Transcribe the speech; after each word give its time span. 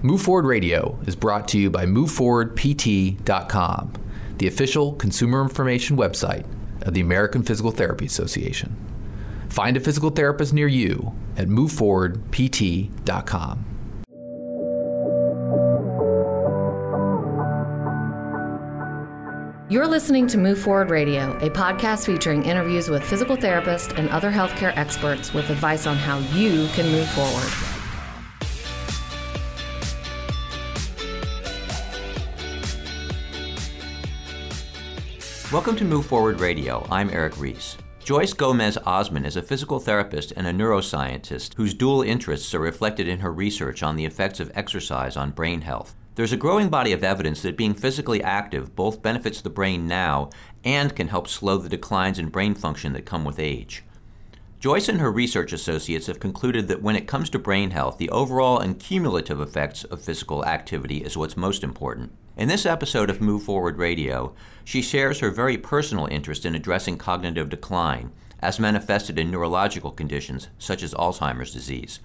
Move 0.00 0.22
Forward 0.22 0.46
Radio 0.46 0.96
is 1.06 1.16
brought 1.16 1.48
to 1.48 1.58
you 1.58 1.70
by 1.70 1.84
MoveForwardPT.com, 1.84 3.92
the 4.36 4.46
official 4.46 4.92
consumer 4.92 5.42
information 5.42 5.96
website 5.96 6.46
of 6.82 6.94
the 6.94 7.00
American 7.00 7.42
Physical 7.42 7.72
Therapy 7.72 8.06
Association. 8.06 8.76
Find 9.48 9.76
a 9.76 9.80
physical 9.80 10.10
therapist 10.10 10.54
near 10.54 10.68
you 10.68 11.12
at 11.36 11.48
MoveForwardPT.com. 11.48 13.64
You're 19.68 19.88
listening 19.88 20.28
to 20.28 20.38
Move 20.38 20.60
Forward 20.60 20.90
Radio, 20.90 21.36
a 21.38 21.50
podcast 21.50 22.06
featuring 22.06 22.44
interviews 22.44 22.88
with 22.88 23.02
physical 23.02 23.36
therapists 23.36 23.98
and 23.98 24.08
other 24.10 24.30
healthcare 24.30 24.72
experts 24.76 25.34
with 25.34 25.50
advice 25.50 25.88
on 25.88 25.96
how 25.96 26.18
you 26.36 26.68
can 26.68 26.86
move 26.92 27.10
forward. 27.10 27.77
Welcome 35.50 35.76
to 35.76 35.84
Move 35.86 36.04
Forward 36.04 36.40
Radio. 36.40 36.86
I'm 36.90 37.08
Eric 37.08 37.40
Reese. 37.40 37.78
Joyce 38.04 38.34
Gomes 38.34 38.76
Osman 38.84 39.24
is 39.24 39.34
a 39.34 39.42
physical 39.42 39.80
therapist 39.80 40.30
and 40.36 40.46
a 40.46 40.52
neuroscientist 40.52 41.54
whose 41.54 41.72
dual 41.72 42.02
interests 42.02 42.52
are 42.52 42.60
reflected 42.60 43.08
in 43.08 43.20
her 43.20 43.32
research 43.32 43.82
on 43.82 43.96
the 43.96 44.04
effects 44.04 44.40
of 44.40 44.52
exercise 44.54 45.16
on 45.16 45.30
brain 45.30 45.62
health. 45.62 45.96
There's 46.16 46.34
a 46.34 46.36
growing 46.36 46.68
body 46.68 46.92
of 46.92 47.02
evidence 47.02 47.40
that 47.40 47.56
being 47.56 47.72
physically 47.72 48.22
active 48.22 48.76
both 48.76 49.00
benefits 49.00 49.40
the 49.40 49.48
brain 49.48 49.86
now 49.86 50.28
and 50.64 50.94
can 50.94 51.08
help 51.08 51.26
slow 51.26 51.56
the 51.56 51.70
declines 51.70 52.18
in 52.18 52.28
brain 52.28 52.54
function 52.54 52.92
that 52.92 53.06
come 53.06 53.24
with 53.24 53.38
age. 53.38 53.84
Joyce 54.60 54.90
and 54.90 55.00
her 55.00 55.10
research 55.10 55.54
associates 55.54 56.08
have 56.08 56.20
concluded 56.20 56.68
that 56.68 56.82
when 56.82 56.94
it 56.94 57.08
comes 57.08 57.30
to 57.30 57.38
brain 57.38 57.70
health, 57.70 57.96
the 57.96 58.10
overall 58.10 58.58
and 58.58 58.78
cumulative 58.78 59.40
effects 59.40 59.84
of 59.84 60.02
physical 60.02 60.44
activity 60.44 60.98
is 60.98 61.16
what's 61.16 61.38
most 61.38 61.64
important. 61.64 62.12
In 62.38 62.46
this 62.46 62.66
episode 62.66 63.10
of 63.10 63.20
Move 63.20 63.42
Forward 63.42 63.78
Radio, 63.78 64.32
she 64.64 64.80
shares 64.80 65.18
her 65.18 65.28
very 65.32 65.58
personal 65.58 66.06
interest 66.06 66.46
in 66.46 66.54
addressing 66.54 66.96
cognitive 66.96 67.48
decline, 67.48 68.12
as 68.38 68.60
manifested 68.60 69.18
in 69.18 69.28
neurological 69.28 69.90
conditions 69.90 70.46
such 70.56 70.84
as 70.84 70.94
Alzheimer's 70.94 71.52
disease. 71.52 71.98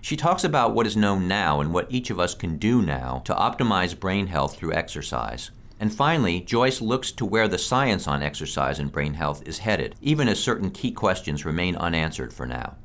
She 0.00 0.16
talks 0.16 0.44
about 0.44 0.74
what 0.74 0.86
is 0.86 0.96
known 0.96 1.28
now 1.28 1.60
and 1.60 1.74
what 1.74 1.92
each 1.92 2.08
of 2.08 2.18
us 2.18 2.34
can 2.34 2.56
do 2.56 2.80
now 2.80 3.20
to 3.26 3.34
optimize 3.34 4.00
brain 4.00 4.28
health 4.28 4.56
through 4.56 4.72
exercise. 4.72 5.50
And 5.78 5.92
finally, 5.92 6.40
Joyce 6.40 6.80
looks 6.80 7.12
to 7.12 7.26
where 7.26 7.46
the 7.46 7.58
science 7.58 8.08
on 8.08 8.22
exercise 8.22 8.78
and 8.78 8.90
brain 8.90 9.12
health 9.12 9.46
is 9.46 9.58
headed, 9.58 9.94
even 10.00 10.26
as 10.26 10.42
certain 10.42 10.70
key 10.70 10.90
questions 10.90 11.44
remain 11.44 11.76
unanswered 11.76 12.32
for 12.32 12.46
now. 12.46 12.76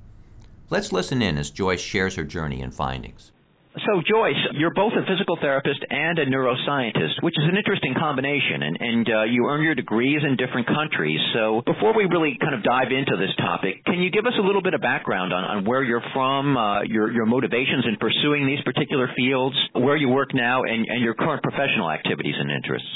Let's 0.69 0.91
listen 0.91 1.21
in 1.21 1.37
as 1.37 1.51
Joyce 1.51 1.79
shares 1.79 2.15
her 2.15 2.25
journey 2.25 2.61
and 2.61 2.73
findings. 2.73 3.31
So, 3.71 4.03
Joyce, 4.03 4.35
you're 4.59 4.75
both 4.75 4.91
a 4.99 5.07
physical 5.07 5.37
therapist 5.39 5.79
and 5.89 6.19
a 6.19 6.25
neuroscientist, 6.25 7.23
which 7.23 7.35
is 7.39 7.45
an 7.47 7.55
interesting 7.55 7.95
combination, 7.97 8.63
and, 8.63 8.75
and 8.75 9.07
uh, 9.07 9.23
you 9.23 9.47
earn 9.47 9.63
your 9.63 9.75
degrees 9.75 10.19
in 10.27 10.35
different 10.35 10.67
countries. 10.67 11.21
So, 11.33 11.63
before 11.65 11.95
we 11.95 12.03
really 12.03 12.35
kind 12.41 12.53
of 12.53 12.63
dive 12.63 12.91
into 12.91 13.15
this 13.15 13.31
topic, 13.37 13.85
can 13.85 14.03
you 14.03 14.11
give 14.11 14.25
us 14.25 14.33
a 14.37 14.41
little 14.43 14.61
bit 14.61 14.73
of 14.73 14.81
background 14.81 15.31
on, 15.31 15.45
on 15.45 15.63
where 15.63 15.83
you're 15.83 16.03
from, 16.11 16.57
uh, 16.57 16.83
your, 16.83 17.13
your 17.13 17.25
motivations 17.25 17.85
in 17.87 17.95
pursuing 17.95 18.45
these 18.45 18.59
particular 18.67 19.07
fields, 19.15 19.55
where 19.71 19.95
you 19.95 20.09
work 20.09 20.35
now, 20.35 20.63
and, 20.63 20.85
and 20.87 21.01
your 21.01 21.13
current 21.13 21.41
professional 21.41 21.89
activities 21.89 22.35
and 22.37 22.51
interests? 22.51 22.91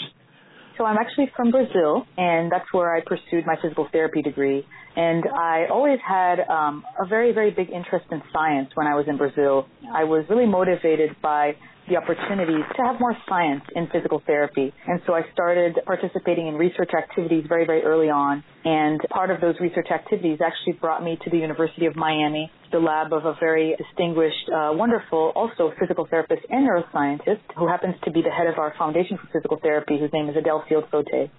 So 0.78 0.84
I'm 0.84 0.98
actually 0.98 1.32
from 1.38 1.52
Brazil, 1.52 2.06
and 2.18 2.52
that's 2.52 2.68
where 2.74 2.94
I 2.94 3.00
pursued 3.00 3.46
my 3.48 3.56
physical 3.62 3.88
therapy 3.94 4.22
degree. 4.22 4.68
And 4.96 5.24
I 5.28 5.66
always 5.70 6.00
had 6.08 6.40
um, 6.50 6.84
a 7.00 7.08
very, 7.08 7.34
very 7.34 7.52
big 7.52 7.70
interest 7.70 8.06
in 8.12 8.22
science 8.32 8.70
when 8.76 8.88
I 8.88 8.96
was 8.96 9.06
in 9.08 9.18
Brazil. 9.18 9.68
I 9.94 10.06
was 10.06 10.26
really 10.30 10.46
motivated 10.46 11.16
by 11.22 11.56
the 11.88 11.98
opportunity 11.98 12.58
to 12.58 12.82
have 12.84 13.00
more 13.00 13.16
science 13.30 13.62
in 13.76 13.88
physical 13.94 14.22
therapy. 14.26 14.74
And 14.88 15.02
so 15.06 15.14
I 15.14 15.22
started 15.34 15.78
participating 15.86 16.48
in 16.48 16.56
research 16.56 16.90
activities 16.98 17.46
very, 17.48 17.66
very 17.66 17.84
early 17.84 18.10
on. 18.10 18.44
And 18.64 19.00
part 19.10 19.30
of 19.30 19.40
those 19.40 19.56
research 19.60 19.88
activities 19.94 20.40
actually 20.44 20.80
brought 20.82 21.04
me 21.04 21.18
to 21.24 21.30
the 21.30 21.38
University 21.38 21.86
of 21.86 21.96
Miami, 21.96 22.52
the 22.72 22.80
lab 22.80 23.14
of 23.14 23.26
a 23.26 23.36
very 23.40 23.76
distinguished, 23.78 24.50
uh, 24.50 24.72
wonderful, 24.74 25.32
also 25.36 25.74
physical 25.80 26.08
therapist 26.10 26.42
and 26.50 26.68
neuroscientist 26.68 27.42
who 27.56 27.68
happens 27.68 27.96
to 28.04 28.12
be 28.12 28.22
the 28.22 28.32
head 28.32 28.48
of 28.48 28.58
our 28.58 28.74
Foundation 28.78 29.18
for 29.18 29.28
Physical 29.32 29.60
Therapy, 29.62 30.00
whose 30.00 30.12
name 30.12 30.28
is 30.30 30.36
Edelle 30.36 30.64
Field 30.68 30.86
Fote. 30.90 31.30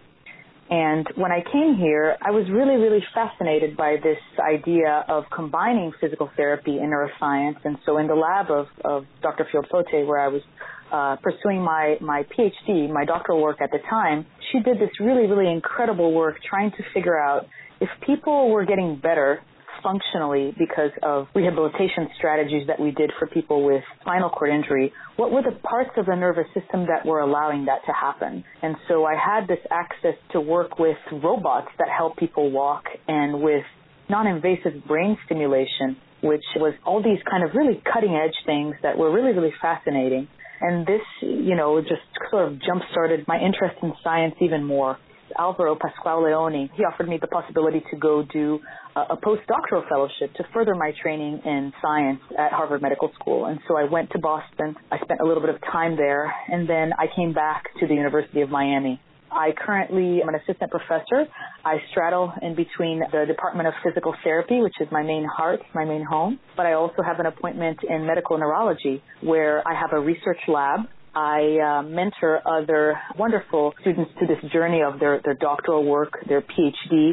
And 0.69 1.07
when 1.15 1.31
I 1.31 1.43
came 1.53 1.77
here, 1.79 2.17
I 2.21 2.33
was 2.33 2.47
really, 2.51 2.75
really 2.75 3.05
fascinated 3.15 3.77
by 3.77 3.97
this 4.03 4.19
idea 4.41 5.05
of 5.09 5.25
combining 5.35 5.93
physical 6.01 6.29
therapy 6.37 6.79
and 6.79 6.93
neuroscience. 6.93 7.65
And 7.65 7.79
so 7.87 7.99
in 7.99 8.09
the 8.09 8.15
lab 8.15 8.51
of, 8.51 8.67
of 8.85 9.07
Dr. 9.23 9.47
Field 9.53 9.67
Fote, 9.71 9.87
where 9.93 10.19
I 10.19 10.29
was 10.29 10.43
uh, 10.91 11.17
pursuing 11.23 11.63
my, 11.63 11.97
my 12.01 12.25
PhD, 12.37 12.91
my 12.93 13.05
doctoral 13.05 13.41
work 13.41 13.61
at 13.61 13.71
the 13.71 13.79
time, 13.89 14.27
she 14.51 14.59
did 14.59 14.79
this 14.79 14.91
really, 14.99 15.27
really 15.29 15.51
incredible 15.51 16.13
work 16.13 16.37
trying 16.49 16.73
to 16.73 16.83
figure 16.93 17.19
out 17.19 17.47
if 17.81 17.89
people 18.05 18.51
were 18.51 18.65
getting 18.65 18.97
better 18.97 19.43
functionally 19.87 20.53
because 20.59 20.91
of 21.05 21.27
rehabilitation 21.35 22.09
strategies 22.19 22.67
that 22.67 22.81
we 22.81 22.91
did 22.91 23.13
for 23.19 23.29
people 23.29 23.65
with 23.65 23.85
spinal 24.01 24.31
cord 24.31 24.51
injury, 24.51 24.93
what 25.15 25.31
were 25.31 25.43
the 25.43 25.57
parts 25.63 25.91
of 25.97 26.07
the 26.07 26.17
nervous 26.17 26.47
system 26.59 26.87
that 26.87 27.07
were 27.07 27.21
allowing 27.21 27.67
that 27.67 27.79
to 27.87 27.93
happen? 27.93 28.43
And 28.63 28.75
so 28.89 29.05
I 29.05 29.15
had 29.15 29.47
this 29.47 29.63
access 29.71 30.19
to 30.33 30.41
work 30.41 30.81
with 30.81 30.97
robots 31.13 31.69
that 31.79 31.89
help 31.97 32.17
people 32.17 32.51
walk 32.51 32.85
and 33.07 33.41
with 33.41 33.63
non-invasive 34.11 34.85
brain 34.89 35.17
stimulation, 35.25 35.97
which 36.23 36.45
was 36.57 36.75
all 36.85 37.01
these 37.03 37.23
kind 37.31 37.45
of 37.45 37.55
really 37.55 37.81
cutting 37.93 38.15
edge 38.17 38.35
things 38.45 38.75
that 38.83 38.99
were 38.99 39.13
really, 39.13 39.33
really 39.33 39.55
fascinating. 39.63 40.27
And 40.61 40.87
this, 40.87 41.03
you 41.21 41.55
know, 41.55 41.81
just 41.81 42.03
sort 42.31 42.51
of 42.51 42.59
jump 42.63 42.83
started 42.91 43.29
my 43.29 43.39
interest 43.39 43.77
in 43.83 43.93
science 44.03 44.35
even 44.41 44.65
more. 44.65 44.99
Alvaro 45.39 45.77
Pascual 45.77 46.25
Leone, 46.25 46.71
he 46.75 46.85
offered 46.85 47.09
me 47.09 47.19
the 47.21 47.27
possibility 47.27 47.83
to 47.91 47.97
go 47.97 48.23
do 48.23 48.61
a 48.97 49.17
postdoctoral 49.17 49.87
fellowship 49.89 50.33
to 50.35 50.45
further 50.55 50.75
my 50.75 50.93
training 51.03 51.41
in 51.45 51.73
science 51.83 52.21
at 52.39 52.53
Harvard 52.53 52.81
Medical 52.81 53.13
School. 53.21 53.47
And 53.47 53.61
so 53.69 53.77
I 53.77 53.85
went 53.85 54.11
to 54.13 54.19
Boston. 54.19 54.75
I 54.91 54.97
spent 54.99 55.21
a 55.21 55.25
little 55.25 55.43
bit 55.43 55.55
of 55.55 55.61
time 55.71 55.97
there, 55.97 56.33
and 56.49 56.69
then 56.69 56.93
I 56.99 57.07
came 57.15 57.33
back 57.33 57.65
to 57.81 57.87
the 57.87 57.95
University 57.95 58.41
of 58.41 58.49
Miami. 58.49 59.01
I 59.31 59.51
currently 59.53 60.23
am 60.23 60.29
an 60.29 60.37
assistant 60.37 60.71
professor. 60.71 61.27
I 61.65 61.77
straddle 61.91 62.33
in 62.41 62.55
between 62.55 63.01
the 63.01 63.25
Department 63.27 63.69
of 63.69 63.75
Physical 63.85 64.15
Therapy, 64.25 64.61
which 64.61 64.75
is 64.81 64.89
my 64.91 65.03
main 65.03 65.27
heart, 65.27 65.61
my 65.75 65.85
main 65.85 66.05
home, 66.05 66.39
but 66.57 66.65
I 66.65 66.73
also 66.75 67.03
have 67.05 67.19
an 67.21 67.27
appointment 67.27 67.81
in 67.89 68.07
medical 68.07 68.39
neurology 68.39 69.03
where 69.21 69.67
I 69.67 69.75
have 69.79 69.93
a 69.93 70.01
research 70.01 70.39
lab 70.49 70.81
I 71.17 71.79
uh, 71.81 71.83
mentor 71.83 72.43
other 72.47 73.01
wonderful 73.19 73.73
students 73.81 74.11
to 74.21 74.27
this 74.27 74.53
journey 74.53 74.83
of 74.83 75.01
their, 75.01 75.19
their 75.25 75.35
doctoral 75.35 75.83
work, 75.83 76.13
their 76.29 76.43
PhD. 76.43 77.13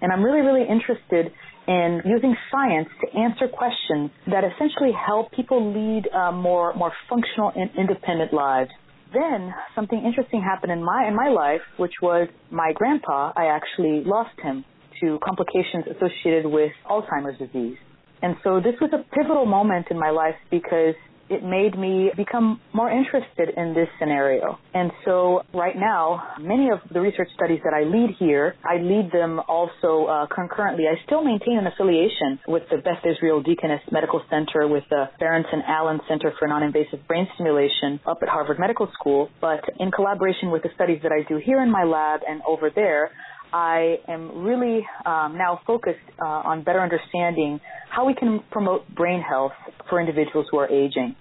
And 0.00 0.10
I'm 0.10 0.24
really, 0.24 0.40
really 0.40 0.66
interested 0.66 1.30
in 1.68 2.00
using 2.06 2.34
science 2.50 2.88
to 3.02 3.18
answer 3.18 3.48
questions 3.48 4.10
that 4.26 4.42
essentially 4.42 4.90
help 4.92 5.30
people 5.32 5.60
lead 5.70 6.08
uh, 6.08 6.32
more, 6.32 6.72
more 6.74 6.92
functional 7.10 7.52
and 7.54 7.70
independent 7.76 8.32
lives. 8.32 8.70
Then 9.12 9.52
something 9.74 10.02
interesting 10.02 10.40
happened 10.40 10.72
in 10.72 10.82
my, 10.82 11.04
in 11.06 11.14
my 11.14 11.28
life, 11.28 11.60
which 11.76 11.92
was 12.00 12.28
my 12.50 12.72
grandpa, 12.74 13.32
I 13.36 13.46
actually 13.52 14.02
lost 14.06 14.40
him 14.42 14.64
to 15.02 15.18
complications 15.22 15.84
associated 15.94 16.46
with 16.46 16.72
Alzheimer's 16.88 17.38
disease. 17.38 17.76
And 18.22 18.36
so 18.42 18.60
this 18.60 18.74
was 18.80 18.90
a 18.94 19.04
pivotal 19.14 19.44
moment 19.44 19.88
in 19.90 19.98
my 19.98 20.10
life 20.10 20.36
because 20.50 20.94
it 21.28 21.42
made 21.42 21.78
me 21.78 22.10
become 22.16 22.60
more 22.72 22.90
interested 22.90 23.50
in 23.56 23.74
this 23.74 23.88
scenario. 23.98 24.58
And 24.74 24.90
so 25.04 25.42
right 25.54 25.76
now, 25.76 26.34
many 26.40 26.70
of 26.70 26.80
the 26.92 27.00
research 27.00 27.28
studies 27.34 27.60
that 27.64 27.74
I 27.74 27.84
lead 27.84 28.16
here, 28.18 28.54
I 28.64 28.80
lead 28.82 29.10
them 29.12 29.40
also 29.48 30.06
uh, 30.06 30.26
concurrently. 30.34 30.84
I 30.88 31.02
still 31.06 31.24
maintain 31.24 31.58
an 31.58 31.66
affiliation 31.66 32.40
with 32.48 32.64
the 32.70 32.78
Beth 32.78 33.04
Israel 33.04 33.42
Deaconess 33.42 33.80
Medical 33.90 34.22
Center 34.30 34.68
with 34.68 34.84
the 34.90 35.10
Berenson 35.18 35.62
Allen 35.66 36.00
Center 36.08 36.32
for 36.38 36.48
Non-Invasive 36.48 37.06
Brain 37.08 37.26
Stimulation 37.34 38.00
up 38.06 38.18
at 38.22 38.28
Harvard 38.28 38.58
Medical 38.58 38.88
School. 38.98 39.28
But 39.40 39.60
in 39.78 39.90
collaboration 39.90 40.50
with 40.50 40.62
the 40.62 40.70
studies 40.74 41.00
that 41.02 41.12
I 41.12 41.26
do 41.28 41.40
here 41.42 41.62
in 41.62 41.70
my 41.70 41.84
lab 41.84 42.20
and 42.28 42.42
over 42.46 42.70
there, 42.74 43.10
I 43.52 43.98
am 44.08 44.44
really 44.44 44.86
um, 45.04 45.36
now 45.36 45.60
focused 45.66 45.98
uh, 46.20 46.24
on 46.24 46.64
better 46.64 46.80
understanding 46.80 47.60
how 47.90 48.06
we 48.06 48.14
can 48.14 48.40
promote 48.50 48.88
brain 48.94 49.20
health 49.20 49.52
for 49.88 50.00
individuals 50.00 50.46
who 50.50 50.58
are 50.58 50.68
aging. 50.68 51.14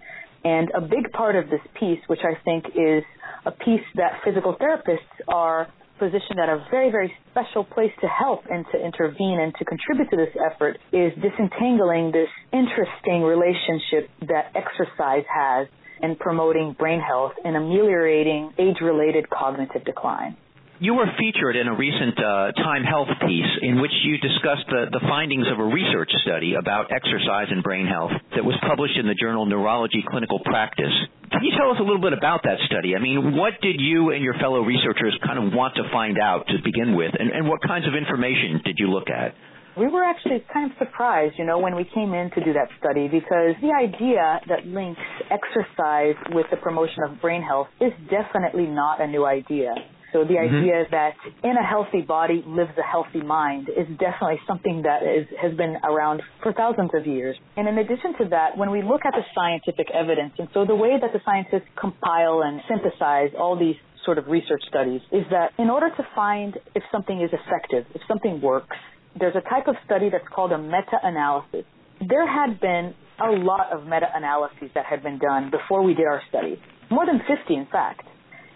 And 0.43 0.69
a 0.75 0.81
big 0.81 1.11
part 1.13 1.35
of 1.35 1.49
this 1.49 1.59
piece, 1.79 1.99
which 2.07 2.21
I 2.23 2.41
think 2.43 2.65
is 2.67 3.03
a 3.45 3.51
piece 3.51 3.85
that 3.95 4.21
physical 4.23 4.55
therapists 4.55 5.27
are 5.27 5.67
positioned 5.99 6.39
at 6.41 6.49
a 6.49 6.65
very, 6.71 6.89
very 6.89 7.13
special 7.29 7.63
place 7.63 7.91
to 8.01 8.07
help 8.07 8.41
and 8.49 8.65
to 8.71 8.77
intervene 8.83 9.39
and 9.39 9.53
to 9.59 9.65
contribute 9.65 10.09
to 10.09 10.17
this 10.17 10.33
effort 10.49 10.77
is 10.91 11.13
disentangling 11.21 12.11
this 12.11 12.29
interesting 12.51 13.21
relationship 13.21 14.09
that 14.21 14.49
exercise 14.55 15.25
has 15.29 15.67
in 16.01 16.15
promoting 16.15 16.75
brain 16.79 16.99
health 16.99 17.33
and 17.43 17.55
ameliorating 17.55 18.51
age-related 18.57 19.29
cognitive 19.29 19.85
decline. 19.85 20.35
You 20.81 20.97
were 20.97 21.05
featured 21.13 21.53
in 21.61 21.69
a 21.69 21.77
recent 21.77 22.17
uh, 22.17 22.57
Time 22.57 22.81
Health 22.81 23.13
piece 23.21 23.53
in 23.61 23.79
which 23.79 23.93
you 24.01 24.17
discussed 24.17 24.65
the, 24.65 24.89
the 24.89 25.05
findings 25.05 25.45
of 25.45 25.61
a 25.61 25.63
research 25.63 26.09
study 26.25 26.57
about 26.57 26.89
exercise 26.89 27.53
and 27.53 27.61
brain 27.61 27.85
health 27.85 28.09
that 28.33 28.41
was 28.41 28.57
published 28.65 28.97
in 28.97 29.05
the 29.05 29.13
journal 29.13 29.45
Neurology 29.45 30.01
Clinical 30.09 30.41
Practice. 30.41 30.89
can 31.29 31.45
you 31.45 31.53
tell 31.53 31.69
us 31.69 31.77
a 31.77 31.85
little 31.85 32.01
bit 32.01 32.17
about 32.17 32.41
that 32.49 32.57
study? 32.65 32.97
I 32.97 32.99
mean, 32.99 33.37
what 33.37 33.61
did 33.61 33.77
you 33.77 34.09
and 34.09 34.25
your 34.25 34.33
fellow 34.41 34.65
researchers 34.65 35.13
kind 35.21 35.37
of 35.37 35.53
want 35.53 35.77
to 35.77 35.85
find 35.93 36.17
out 36.17 36.49
to 36.49 36.57
begin 36.65 36.97
with, 36.97 37.13
and, 37.13 37.29
and 37.29 37.45
what 37.45 37.61
kinds 37.61 37.85
of 37.85 37.93
information 37.93 38.65
did 38.65 38.81
you 38.81 38.89
look 38.89 39.13
at? 39.13 39.37
We 39.77 39.85
were 39.85 40.01
actually 40.01 40.41
kind 40.49 40.65
of 40.65 40.73
surprised, 40.81 41.37
you 41.37 41.45
know, 41.45 41.59
when 41.61 41.77
we 41.77 41.85
came 41.93 42.17
in 42.17 42.33
to 42.33 42.41
do 42.41 42.57
that 42.57 42.73
study 42.81 43.05
because 43.05 43.53
the 43.61 43.69
idea 43.69 44.41
that 44.49 44.65
links 44.65 45.05
exercise 45.29 46.17
with 46.33 46.49
the 46.49 46.57
promotion 46.57 47.05
of 47.05 47.21
brain 47.21 47.45
health 47.45 47.69
is 47.77 47.93
definitely 48.09 48.65
not 48.65 48.97
a 48.97 49.05
new 49.05 49.29
idea. 49.29 49.77
So 50.13 50.23
the 50.23 50.35
mm-hmm. 50.35 50.55
idea 50.55 50.83
that 50.91 51.13
in 51.43 51.55
a 51.57 51.65
healthy 51.65 52.01
body 52.01 52.43
lives 52.45 52.71
a 52.77 52.83
healthy 52.83 53.21
mind 53.21 53.69
is 53.69 53.87
definitely 53.97 54.39
something 54.47 54.83
that 54.83 55.03
is, 55.03 55.27
has 55.41 55.55
been 55.55 55.77
around 55.83 56.21
for 56.43 56.53
thousands 56.53 56.91
of 56.93 57.07
years. 57.07 57.37
And 57.55 57.67
in 57.67 57.77
addition 57.77 58.17
to 58.19 58.29
that, 58.29 58.57
when 58.57 58.71
we 58.71 58.83
look 58.83 59.01
at 59.05 59.13
the 59.13 59.23
scientific 59.33 59.87
evidence, 59.93 60.33
and 60.37 60.47
so 60.53 60.65
the 60.65 60.75
way 60.75 60.99
that 60.99 61.13
the 61.13 61.21
scientists 61.23 61.69
compile 61.79 62.41
and 62.43 62.61
synthesize 62.67 63.31
all 63.37 63.57
these 63.57 63.75
sort 64.05 64.17
of 64.17 64.27
research 64.27 64.63
studies 64.67 65.01
is 65.11 65.23
that 65.29 65.53
in 65.59 65.69
order 65.69 65.89
to 65.89 66.03
find 66.15 66.57
if 66.75 66.83
something 66.91 67.21
is 67.21 67.29
effective, 67.31 67.85
if 67.93 68.01
something 68.07 68.41
works, 68.41 68.77
there's 69.19 69.35
a 69.35 69.47
type 69.49 69.67
of 69.67 69.75
study 69.85 70.09
that's 70.09 70.27
called 70.33 70.51
a 70.51 70.57
meta-analysis. 70.57 71.65
There 71.99 72.25
had 72.25 72.59
been 72.59 72.93
a 73.19 73.31
lot 73.31 73.71
of 73.71 73.85
meta-analyses 73.85 74.71
that 74.73 74.85
had 74.85 75.03
been 75.03 75.19
done 75.19 75.51
before 75.51 75.83
we 75.83 75.93
did 75.93 76.05
our 76.05 76.21
study, 76.29 76.59
more 76.89 77.05
than 77.05 77.19
50 77.19 77.53
in 77.53 77.67
fact. 77.71 78.07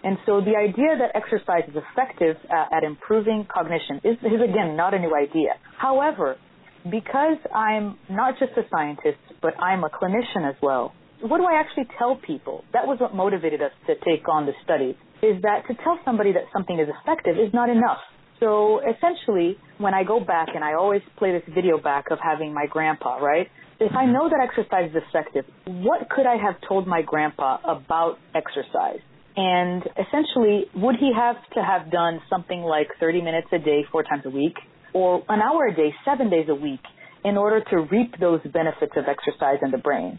And 0.06 0.18
so 0.24 0.40
the 0.40 0.54
idea 0.54 0.94
that 1.02 1.18
exercise 1.18 1.66
is 1.66 1.74
effective 1.74 2.36
at, 2.46 2.78
at 2.78 2.84
improving 2.84 3.44
cognition 3.52 3.98
is, 4.04 4.14
is 4.22 4.38
again 4.38 4.76
not 4.76 4.94
a 4.94 5.00
new 5.00 5.10
idea. 5.12 5.58
However, 5.76 6.36
because 6.84 7.38
I'm 7.52 7.98
not 8.08 8.38
just 8.38 8.52
a 8.56 8.62
scientist, 8.70 9.18
but 9.42 9.58
I'm 9.60 9.82
a 9.82 9.90
clinician 9.90 10.48
as 10.48 10.54
well, 10.62 10.94
what 11.22 11.38
do 11.38 11.44
I 11.44 11.58
actually 11.58 11.88
tell 11.98 12.14
people? 12.14 12.62
That 12.72 12.86
was 12.86 13.00
what 13.00 13.16
motivated 13.16 13.60
us 13.60 13.72
to 13.88 13.94
take 14.06 14.28
on 14.28 14.46
the 14.46 14.52
study, 14.62 14.96
is 15.26 15.42
that 15.42 15.66
to 15.66 15.74
tell 15.82 15.98
somebody 16.04 16.30
that 16.34 16.44
something 16.52 16.78
is 16.78 16.86
effective 17.02 17.34
is 17.34 17.52
not 17.52 17.68
enough. 17.68 17.98
So 18.38 18.78
essentially, 18.86 19.58
when 19.78 19.92
I 19.92 20.04
go 20.04 20.20
back 20.20 20.50
and 20.54 20.62
I 20.62 20.74
always 20.74 21.02
play 21.18 21.32
this 21.32 21.42
video 21.52 21.78
back 21.82 22.12
of 22.12 22.20
having 22.22 22.54
my 22.54 22.66
grandpa, 22.70 23.16
right? 23.16 23.48
If 23.80 23.90
I 23.90 24.04
mm-hmm. 24.04 24.12
know 24.12 24.28
that 24.28 24.38
exercise 24.38 24.90
is 24.90 25.02
effective, 25.08 25.46
what 25.66 26.08
could 26.10 26.26
I 26.26 26.36
have 26.36 26.54
told 26.68 26.86
my 26.86 27.02
grandpa 27.02 27.58
about 27.64 28.18
exercise? 28.36 29.00
And 29.36 29.82
essentially, 30.00 30.64
would 30.74 30.96
he 30.96 31.12
have 31.14 31.36
to 31.54 31.62
have 31.62 31.92
done 31.92 32.20
something 32.30 32.62
like 32.62 32.88
30 32.98 33.20
minutes 33.20 33.48
a 33.52 33.58
day, 33.58 33.84
four 33.92 34.02
times 34.02 34.22
a 34.24 34.30
week, 34.30 34.56
or 34.94 35.22
an 35.28 35.40
hour 35.40 35.66
a 35.66 35.74
day, 35.74 35.94
seven 36.04 36.30
days 36.30 36.46
a 36.48 36.54
week, 36.54 36.80
in 37.22 37.36
order 37.36 37.62
to 37.70 37.76
reap 37.92 38.18
those 38.18 38.40
benefits 38.52 38.92
of 38.96 39.04
exercise 39.08 39.58
in 39.62 39.70
the 39.70 39.78
brain? 39.78 40.18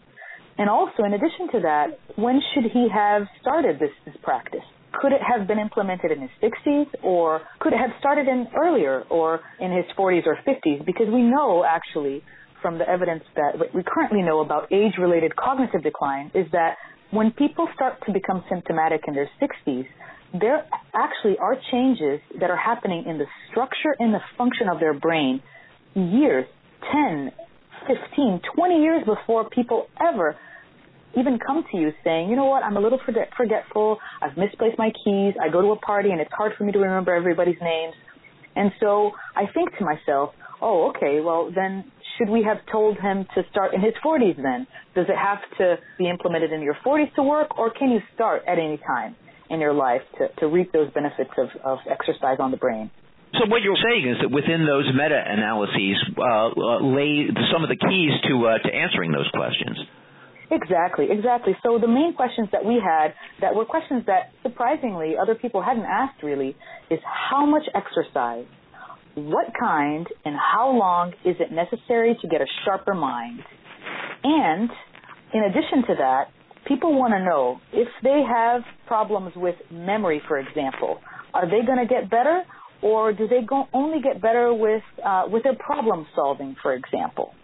And 0.56 0.70
also, 0.70 1.02
in 1.04 1.14
addition 1.14 1.50
to 1.52 1.60
that, 1.60 1.98
when 2.16 2.40
should 2.54 2.70
he 2.72 2.88
have 2.94 3.22
started 3.40 3.78
this, 3.80 3.90
this 4.04 4.14
practice? 4.22 4.66
Could 4.92 5.12
it 5.12 5.20
have 5.22 5.46
been 5.46 5.58
implemented 5.58 6.12
in 6.12 6.20
his 6.20 6.30
60s, 6.42 6.86
or 7.02 7.42
could 7.60 7.72
it 7.72 7.78
have 7.78 7.90
started 7.98 8.26
in 8.28 8.46
earlier, 8.56 9.02
or 9.10 9.40
in 9.60 9.70
his 9.70 9.84
40s 9.96 10.26
or 10.26 10.38
50s? 10.46 10.84
Because 10.86 11.06
we 11.12 11.22
know, 11.22 11.64
actually, 11.64 12.22
from 12.62 12.78
the 12.78 12.88
evidence 12.88 13.22
that 13.36 13.74
we 13.74 13.82
currently 13.86 14.22
know 14.22 14.40
about 14.40 14.72
age-related 14.72 15.34
cognitive 15.36 15.82
decline 15.82 16.30
is 16.34 16.46
that 16.52 16.74
when 17.10 17.30
people 17.32 17.68
start 17.74 17.94
to 18.06 18.12
become 18.12 18.44
symptomatic 18.48 19.02
in 19.06 19.14
their 19.14 19.30
60s, 19.40 19.86
there 20.38 20.66
actually 20.94 21.38
are 21.38 21.56
changes 21.72 22.20
that 22.40 22.50
are 22.50 22.56
happening 22.56 23.04
in 23.06 23.18
the 23.18 23.24
structure 23.50 23.96
and 23.98 24.12
the 24.12 24.20
function 24.36 24.68
of 24.68 24.78
their 24.78 24.92
brain 24.92 25.42
years, 25.94 26.44
10, 26.92 27.32
15, 27.86 28.40
20 28.54 28.82
years 28.82 29.02
before 29.06 29.48
people 29.48 29.86
ever 30.00 30.36
even 31.16 31.38
come 31.44 31.64
to 31.72 31.78
you 31.78 31.90
saying, 32.04 32.28
you 32.28 32.36
know 32.36 32.44
what, 32.44 32.62
I'm 32.62 32.76
a 32.76 32.80
little 32.80 33.00
forget- 33.04 33.30
forgetful, 33.36 33.98
I've 34.20 34.36
misplaced 34.36 34.78
my 34.78 34.92
keys, 35.04 35.34
I 35.40 35.48
go 35.48 35.62
to 35.62 35.68
a 35.68 35.76
party 35.76 36.10
and 36.10 36.20
it's 36.20 36.32
hard 36.36 36.52
for 36.56 36.64
me 36.64 36.72
to 36.72 36.78
remember 36.78 37.14
everybody's 37.14 37.60
names. 37.62 37.94
And 38.54 38.72
so 38.80 39.12
I 39.34 39.46
think 39.54 39.76
to 39.78 39.84
myself, 39.84 40.34
oh, 40.60 40.90
okay, 40.90 41.20
well 41.20 41.50
then 41.54 41.90
should 42.18 42.28
we 42.28 42.42
have 42.42 42.58
told 42.70 42.98
him 42.98 43.26
to 43.34 43.42
start 43.50 43.72
in 43.74 43.80
his 43.80 43.94
40s 44.04 44.36
then? 44.36 44.66
Does 44.94 45.06
it 45.08 45.16
have 45.16 45.38
to 45.58 45.76
be 45.96 46.08
implemented 46.10 46.52
in 46.52 46.62
your 46.62 46.76
40s 46.84 47.14
to 47.14 47.22
work, 47.22 47.56
or 47.56 47.70
can 47.70 47.90
you 47.90 48.00
start 48.14 48.42
at 48.46 48.58
any 48.58 48.78
time 48.78 49.14
in 49.48 49.60
your 49.60 49.72
life 49.72 50.02
to, 50.18 50.28
to 50.40 50.48
reap 50.48 50.72
those 50.72 50.92
benefits 50.92 51.30
of, 51.38 51.48
of 51.64 51.78
exercise 51.88 52.38
on 52.40 52.50
the 52.50 52.56
brain? 52.56 52.90
So 53.34 53.46
what 53.46 53.62
you're 53.62 53.76
saying 53.76 54.08
is 54.08 54.16
that 54.22 54.30
within 54.30 54.64
those 54.66 54.88
meta-analyses 54.92 55.96
uh, 56.16 56.22
uh, 56.22 56.80
lay 56.80 57.28
some 57.52 57.62
of 57.62 57.68
the 57.68 57.76
keys 57.76 58.12
to 58.24 58.34
uh, 58.46 58.58
to 58.58 58.74
answering 58.74 59.12
those 59.12 59.28
questions. 59.36 59.76
Exactly, 60.50 61.08
exactly. 61.10 61.52
So 61.62 61.78
the 61.78 61.88
main 61.88 62.14
questions 62.14 62.48
that 62.52 62.64
we 62.64 62.80
had 62.82 63.12
that 63.42 63.54
were 63.54 63.66
questions 63.66 64.04
that 64.06 64.32
surprisingly 64.42 65.12
other 65.20 65.34
people 65.34 65.60
hadn't 65.60 65.84
asked 65.84 66.22
really 66.22 66.56
is 66.90 67.00
how 67.04 67.44
much 67.44 67.64
exercise 67.74 68.46
what 69.26 69.46
kind 69.58 70.06
and 70.24 70.34
how 70.36 70.70
long 70.70 71.12
is 71.24 71.36
it 71.40 71.52
necessary 71.52 72.16
to 72.20 72.28
get 72.28 72.40
a 72.40 72.46
sharper 72.64 72.94
mind? 72.94 73.40
And 74.24 74.70
in 75.34 75.42
addition 75.44 75.82
to 75.88 75.94
that, 75.98 76.24
people 76.66 76.98
want 76.98 77.12
to 77.14 77.24
know 77.24 77.60
if 77.72 77.88
they 78.02 78.22
have 78.26 78.62
problems 78.86 79.32
with 79.36 79.54
memory, 79.70 80.20
for 80.26 80.38
example, 80.38 81.00
are 81.34 81.46
they 81.46 81.64
going 81.66 81.78
to 81.78 81.86
get 81.86 82.10
better 82.10 82.42
or 82.82 83.12
do 83.12 83.26
they 83.26 83.42
go, 83.46 83.66
only 83.72 84.00
get 84.00 84.22
better 84.22 84.52
with, 84.54 84.82
uh, 85.04 85.24
with 85.28 85.42
their 85.42 85.56
problem 85.56 86.06
solving, 86.14 86.56
for 86.62 86.74
example? 86.74 87.34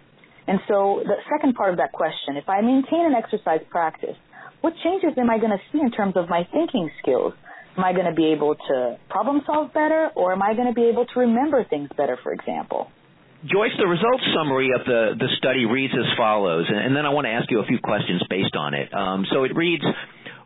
And 0.46 0.60
so 0.68 1.02
the 1.04 1.16
second 1.32 1.54
part 1.54 1.70
of 1.70 1.78
that 1.78 1.92
question, 1.92 2.36
if 2.36 2.48
I 2.48 2.60
maintain 2.60 3.06
an 3.06 3.14
exercise 3.14 3.60
practice, 3.70 4.16
what 4.60 4.74
changes 4.82 5.10
am 5.18 5.30
I 5.30 5.38
going 5.38 5.52
to 5.52 5.62
see 5.72 5.80
in 5.80 5.90
terms 5.90 6.14
of 6.16 6.28
my 6.28 6.46
thinking 6.52 6.90
skills? 7.02 7.32
Am 7.76 7.84
I 7.84 7.92
going 7.92 8.06
to 8.06 8.14
be 8.14 8.32
able 8.32 8.54
to 8.54 8.98
problem 9.10 9.42
solve 9.46 9.72
better 9.74 10.10
or 10.14 10.32
am 10.32 10.42
I 10.42 10.54
going 10.54 10.68
to 10.68 10.74
be 10.74 10.86
able 10.86 11.06
to 11.06 11.20
remember 11.20 11.64
things 11.64 11.88
better, 11.96 12.18
for 12.22 12.32
example? 12.32 12.88
Joyce, 13.44 13.76
the 13.76 13.86
results 13.86 14.24
summary 14.32 14.70
of 14.72 14.86
the, 14.86 15.20
the 15.20 15.28
study 15.36 15.66
reads 15.66 15.92
as 15.92 16.08
follows, 16.16 16.64
and, 16.64 16.96
then 16.96 17.04
I 17.04 17.10
want 17.10 17.26
to 17.26 17.30
ask 17.30 17.50
you 17.50 17.60
a 17.60 17.66
few 17.66 17.78
questions 17.78 18.22
based 18.30 18.56
on 18.56 18.72
it. 18.72 18.88
Um, 18.88 19.26
so 19.30 19.44
it 19.44 19.52
reads, 19.54 19.84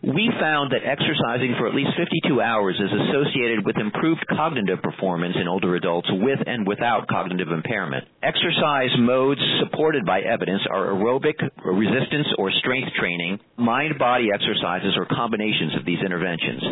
we 0.02 0.30
found 0.38 0.70
that 0.70 0.82
exercising 0.82 1.54
for 1.58 1.66
at 1.66 1.75
least 1.75 1.90
52 1.94 2.40
hours 2.40 2.75
is 2.75 2.90
associated 2.90 3.66
with 3.66 3.78
improved 3.78 4.26
cognitive 4.30 4.82
performance 4.82 5.34
in 5.40 5.46
older 5.46 5.75
adults 5.75 6.08
with 6.10 6.38
and 6.46 6.66
without 6.66 7.06
cognitive 7.06 7.54
impairment. 7.54 8.02
Exercise 8.22 8.90
modes 8.98 9.40
supported 9.62 10.06
by 10.06 10.20
evidence 10.22 10.62
are 10.70 10.90
aerobic, 10.90 11.38
resistance, 11.62 12.26
or 12.38 12.50
strength 12.62 12.90
training, 12.98 13.38
mind-body 13.58 14.30
exercises, 14.34 14.94
or 14.98 15.06
combinations 15.06 15.75
of 15.78 15.84
these 15.86 15.98
interventions. 16.04 16.62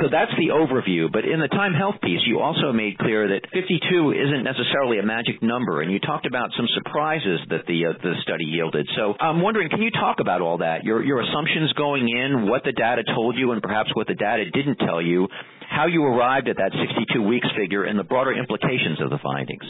So 0.00 0.08
that's 0.08 0.32
the 0.40 0.48
overview. 0.48 1.12
But 1.12 1.28
in 1.28 1.40
the 1.40 1.48
Time 1.48 1.74
Health 1.74 2.00
piece, 2.00 2.24
you 2.24 2.40
also 2.40 2.72
made 2.72 2.96
clear 2.96 3.28
that 3.28 3.44
52 3.52 4.16
isn't 4.16 4.44
necessarily 4.44 4.98
a 4.98 5.04
magic 5.04 5.42
number, 5.42 5.82
and 5.82 5.92
you 5.92 6.00
talked 6.00 6.24
about 6.24 6.48
some 6.56 6.66
surprises 6.72 7.40
that 7.50 7.68
the 7.68 7.92
uh, 7.92 7.92
the 8.00 8.16
study 8.24 8.48
yielded. 8.48 8.88
So 8.96 9.12
I'm 9.20 9.42
wondering, 9.42 9.68
can 9.68 9.82
you 9.82 9.90
talk 9.90 10.16
about 10.20 10.40
all 10.40 10.58
that? 10.58 10.84
Your 10.84 11.04
your 11.04 11.20
assumptions 11.20 11.72
going 11.74 12.08
in, 12.08 12.48
what 12.48 12.64
the 12.64 12.72
data 12.72 13.04
told 13.14 13.36
you, 13.36 13.52
and 13.52 13.60
perhaps 13.60 13.90
what 13.94 14.06
the 14.06 14.16
data 14.16 14.48
didn't 14.50 14.76
tell 14.76 15.02
you, 15.02 15.28
how 15.68 15.86
you 15.86 16.02
arrived 16.02 16.48
at 16.48 16.56
that 16.56 16.72
62 16.72 17.20
weeks 17.20 17.48
figure, 17.54 17.84
and 17.84 17.98
the 17.98 18.04
broader 18.04 18.32
implications 18.32 19.00
of 19.02 19.10
the 19.10 19.18
findings 19.22 19.64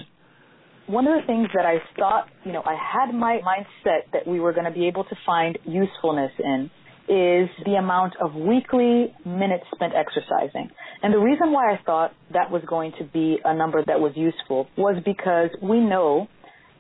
one 0.91 1.07
of 1.07 1.21
the 1.21 1.27
things 1.27 1.47
that 1.55 1.65
I 1.65 1.79
thought, 1.97 2.27
you 2.45 2.53
know, 2.53 2.63
I 2.67 2.75
had 2.75 3.15
my 3.15 3.39
mindset 3.47 4.11
that 4.13 4.27
we 4.27 4.41
were 4.41 4.53
going 4.53 4.65
to 4.65 4.73
be 4.73 4.89
able 4.89 5.05
to 5.05 5.17
find 5.25 5.57
usefulness 5.65 6.33
in 6.43 6.69
is 7.11 7.51
the 7.65 7.75
amount 7.75 8.15
of 8.23 8.35
weekly 8.37 9.13
minutes 9.27 9.65
spent 9.75 9.93
exercising. 9.95 10.71
And 11.03 11.13
the 11.13 11.19
reason 11.19 11.51
why 11.51 11.75
I 11.75 11.81
thought 11.85 12.13
that 12.33 12.53
was 12.53 12.63
going 12.69 12.93
to 12.99 13.05
be 13.05 13.39
a 13.45 13.53
number 13.53 13.85
that 13.85 13.99
was 13.99 14.13
useful 14.15 14.69
was 14.79 15.03
because 15.05 15.51
we 15.61 15.81
know 15.81 16.29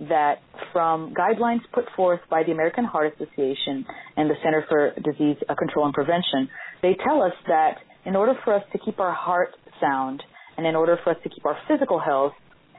that 0.09 0.37
from 0.73 1.13
guidelines 1.15 1.61
put 1.75 1.85
forth 1.97 2.21
by 2.31 2.45
the 2.45 2.53
American 2.53 2.85
Heart 2.85 3.15
Association 3.15 3.85
and 4.17 4.31
the 4.31 4.37
Center 4.43 4.65
for 4.69 4.93
Disease 5.03 5.37
uh, 5.49 5.55
Control 5.57 5.85
and 5.85 5.95
Prevention, 5.95 6.49
they 6.81 6.97
tell 7.05 7.23
us 7.23 7.35
that 7.49 7.79
in 8.07 8.15
order 8.15 8.35
for 8.45 8.55
us 8.55 8.63
to 8.73 8.79
keep 8.79 9.01
our 9.01 9.13
heart 9.13 9.51
sound 9.81 10.23
and 10.57 10.65
in 10.65 10.77
order 10.77 10.97
for 11.03 11.11
us 11.11 11.17
to 11.25 11.29
keep 11.29 11.45
our 11.45 11.59
physical 11.67 11.99
health, 11.99 12.33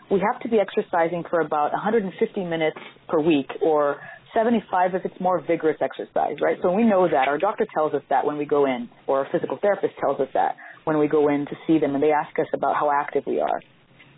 we 0.10 0.20
have 0.20 0.42
to 0.42 0.50
be 0.50 0.58
exercising 0.58 1.24
for 1.30 1.42
about 1.42 1.74
150 1.74 2.44
minutes 2.46 2.78
per 3.08 3.20
week 3.20 3.48
or 3.62 3.98
75 4.34 4.96
if 4.96 5.06
it's 5.06 5.20
more 5.20 5.42
vigorous 5.42 5.78
exercise, 5.82 6.38
right? 6.42 6.58
So 6.62 6.72
we 6.72 6.84
know 6.84 7.08
that. 7.08 7.28
Our 7.28 7.38
doctor 7.38 7.66
tells 7.74 7.94
us 7.94 8.02
that 8.10 8.26
when 8.26 8.38
we 8.38 8.46
go 8.46 8.66
in, 8.66 8.90
or 9.08 9.20
our 9.20 9.28
physical 9.32 9.58
therapist 9.62 9.94
tells 10.00 10.20
us 10.20 10.30
that 10.34 10.56
when 10.84 10.98
we 10.98 11.08
go 11.08 11.30
in 11.30 11.46
to 11.46 11.56
see 11.68 11.80
them 11.80 11.96
and 11.96 12.04
they 12.04 12.12
ask 12.12 12.38
us 12.40 12.48
about 12.54 12.76
how 12.76 12.92
active 12.92 13.24
we 13.28 13.40
are. 13.40 13.62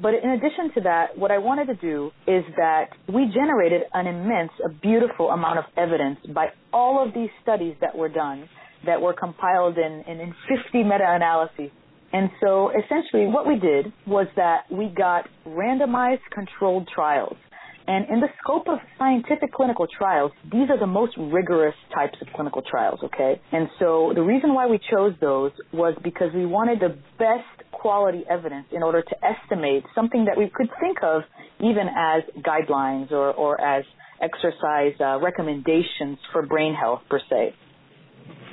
But 0.01 0.15
in 0.15 0.29
addition 0.31 0.73
to 0.75 0.81
that, 0.81 1.17
what 1.17 1.31
I 1.31 1.37
wanted 1.37 1.67
to 1.67 1.75
do 1.75 2.11
is 2.27 2.43
that 2.57 2.89
we 3.07 3.31
generated 3.33 3.83
an 3.93 4.07
immense, 4.07 4.51
a 4.65 4.69
beautiful 4.69 5.29
amount 5.29 5.59
of 5.59 5.65
evidence 5.77 6.19
by 6.33 6.47
all 6.71 7.05
of 7.05 7.13
these 7.13 7.29
studies 7.41 7.75
that 7.81 7.95
were 7.95 8.09
done 8.09 8.49
that 8.85 9.01
were 9.01 9.13
compiled 9.13 9.77
in, 9.77 10.03
in, 10.07 10.19
in 10.19 10.33
50 10.49 10.83
meta-analyses. 10.83 11.69
And 12.11 12.29
so 12.41 12.69
essentially 12.71 13.27
what 13.27 13.47
we 13.47 13.57
did 13.59 13.93
was 14.05 14.27
that 14.35 14.65
we 14.71 14.87
got 14.87 15.29
randomized 15.47 16.25
controlled 16.31 16.87
trials 16.93 17.37
And 17.85 18.09
in 18.09 18.21
the 18.21 18.29
scope 18.41 18.67
of 18.69 18.79
scientific 18.97 19.51
clinical 19.53 19.87
trials, 19.87 20.31
these 20.51 20.69
are 20.69 20.79
the 20.79 20.87
most 20.87 21.15
rigorous 21.17 21.75
types 21.93 22.15
of 22.21 22.27
clinical 22.33 22.61
trials, 22.61 22.99
okay? 23.03 23.41
And 23.51 23.67
so 23.77 24.13
the 24.15 24.21
reason 24.21 24.53
why 24.53 24.67
we 24.67 24.79
chose 24.89 25.13
those 25.19 25.51
was 25.73 25.95
because 26.03 26.29
we 26.33 26.45
wanted 26.45 26.79
the 26.79 26.97
best 27.19 27.69
quality 27.71 28.23
evidence 28.29 28.67
in 28.71 28.83
order 28.83 29.01
to 29.01 29.15
estimate 29.25 29.83
something 29.93 30.25
that 30.25 30.37
we 30.37 30.49
could 30.53 30.69
think 30.79 30.97
of 31.03 31.23
even 31.59 31.87
as 31.95 32.23
guidelines 32.41 33.11
or, 33.11 33.33
or 33.33 33.59
as 33.59 33.83
exercise 34.21 34.93
uh, 35.01 35.19
recommendations 35.19 36.17
for 36.31 36.45
brain 36.45 36.73
health 36.73 37.01
per 37.09 37.19
se. 37.29 37.53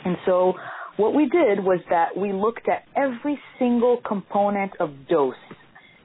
And 0.04 0.16
so 0.26 0.54
what 0.96 1.14
we 1.14 1.28
did 1.28 1.64
was 1.64 1.80
that 1.90 2.16
we 2.16 2.32
looked 2.32 2.68
at 2.68 2.84
every 2.96 3.38
single 3.58 4.00
component 4.06 4.72
of 4.80 4.90
dose. 5.08 5.34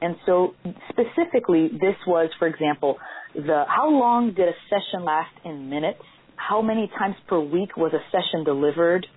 And 0.05 0.17
so 0.27 0.53
specifically, 0.89 1.67
this 1.81 1.95
was, 2.05 2.29
for 2.38 2.47
example, 2.47 2.97
the 3.33 3.63
how 3.67 3.89
long 3.89 4.35
did 4.35 4.47
a 4.47 4.51
session 4.69 5.03
last 5.03 5.33
in 5.43 5.67
minutes? 5.67 6.03
How 6.35 6.62
many 6.62 6.91
times 7.00 7.15
per 7.27 7.39
week 7.39 7.75
was 7.75 7.91
a 7.91 8.03
session 8.12 8.43
delivered? 8.43 9.07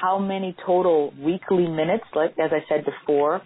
How 0.00 0.18
many 0.18 0.56
total 0.64 1.12
weekly 1.20 1.68
minutes, 1.68 2.04
like 2.14 2.30
as 2.42 2.50
I 2.50 2.60
said 2.66 2.86
before? 2.86 3.42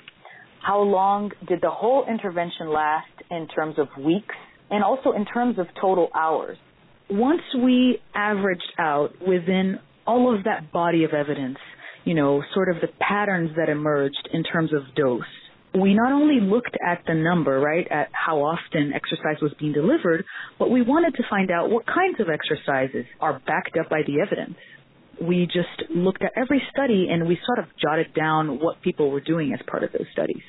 How 0.64 0.78
long 0.81 1.33
did 1.49 1.61
the 1.61 1.71
whole 1.71 2.07
intervention 2.09 2.69
last 2.73 3.11
in 3.33 3.49
terms 3.49 3.75
of 3.81 3.88
weeks 4.05 4.37
and 4.71 4.85
also 4.85 5.11
in 5.11 5.25
terms 5.25 5.59
of 5.59 5.66
total 5.81 6.09
hours? 6.14 6.57
Once 7.11 7.43
we 7.64 7.99
averaged 8.14 8.73
out 8.78 9.11
within 9.26 9.81
all 10.07 10.33
of 10.33 10.45
that 10.45 10.71
body 10.71 11.02
of 11.02 11.11
evidence, 11.12 11.59
you 12.05 12.14
know, 12.14 12.45
sort 12.55 12.69
of 12.69 12.76
the 12.81 12.88
patterns 13.00 13.50
that 13.57 13.69
emerged 13.69 14.28
in 14.33 14.45
terms 14.45 14.73
of 14.73 14.83
dose. 14.95 15.25
We 15.76 15.92
not 15.92 16.12
only 16.12 16.40
looked 16.40 16.76
at 16.87 17.02
the 17.06 17.14
number, 17.14 17.61
right, 17.61 17.87
at 17.90 18.09
how 18.12 18.38
often 18.38 18.92
exercise 18.95 19.42
was 19.42 19.52
being 19.59 19.73
delivered, 19.73 20.25
but 20.59 20.71
we 20.71 20.80
wanted 20.80 21.14
to 21.16 21.23
find 21.28 21.50
out 21.50 21.71
what 21.71 21.85
kinds 21.87 22.18
of 22.18 22.28
exercises 22.30 23.04
are 23.21 23.40
backed 23.47 23.76
up 23.78 23.90
by 23.90 24.00
the 24.06 24.21
evidence. 24.21 24.56
We 25.21 25.47
just 25.47 25.90
looked 25.90 26.23
at 26.23 26.33
every 26.37 26.62
study 26.73 27.09
and 27.11 27.28
we 27.28 27.38
sort 27.45 27.59
of 27.59 27.66
jotted 27.80 28.14
down 28.14 28.59
what 28.59 28.80
people 28.80 29.11
were 29.11 29.21
doing 29.21 29.52
as 29.52 29.61
part 29.66 29.85
of 29.85 29.92
those 29.92 30.06
studies. 30.12 30.42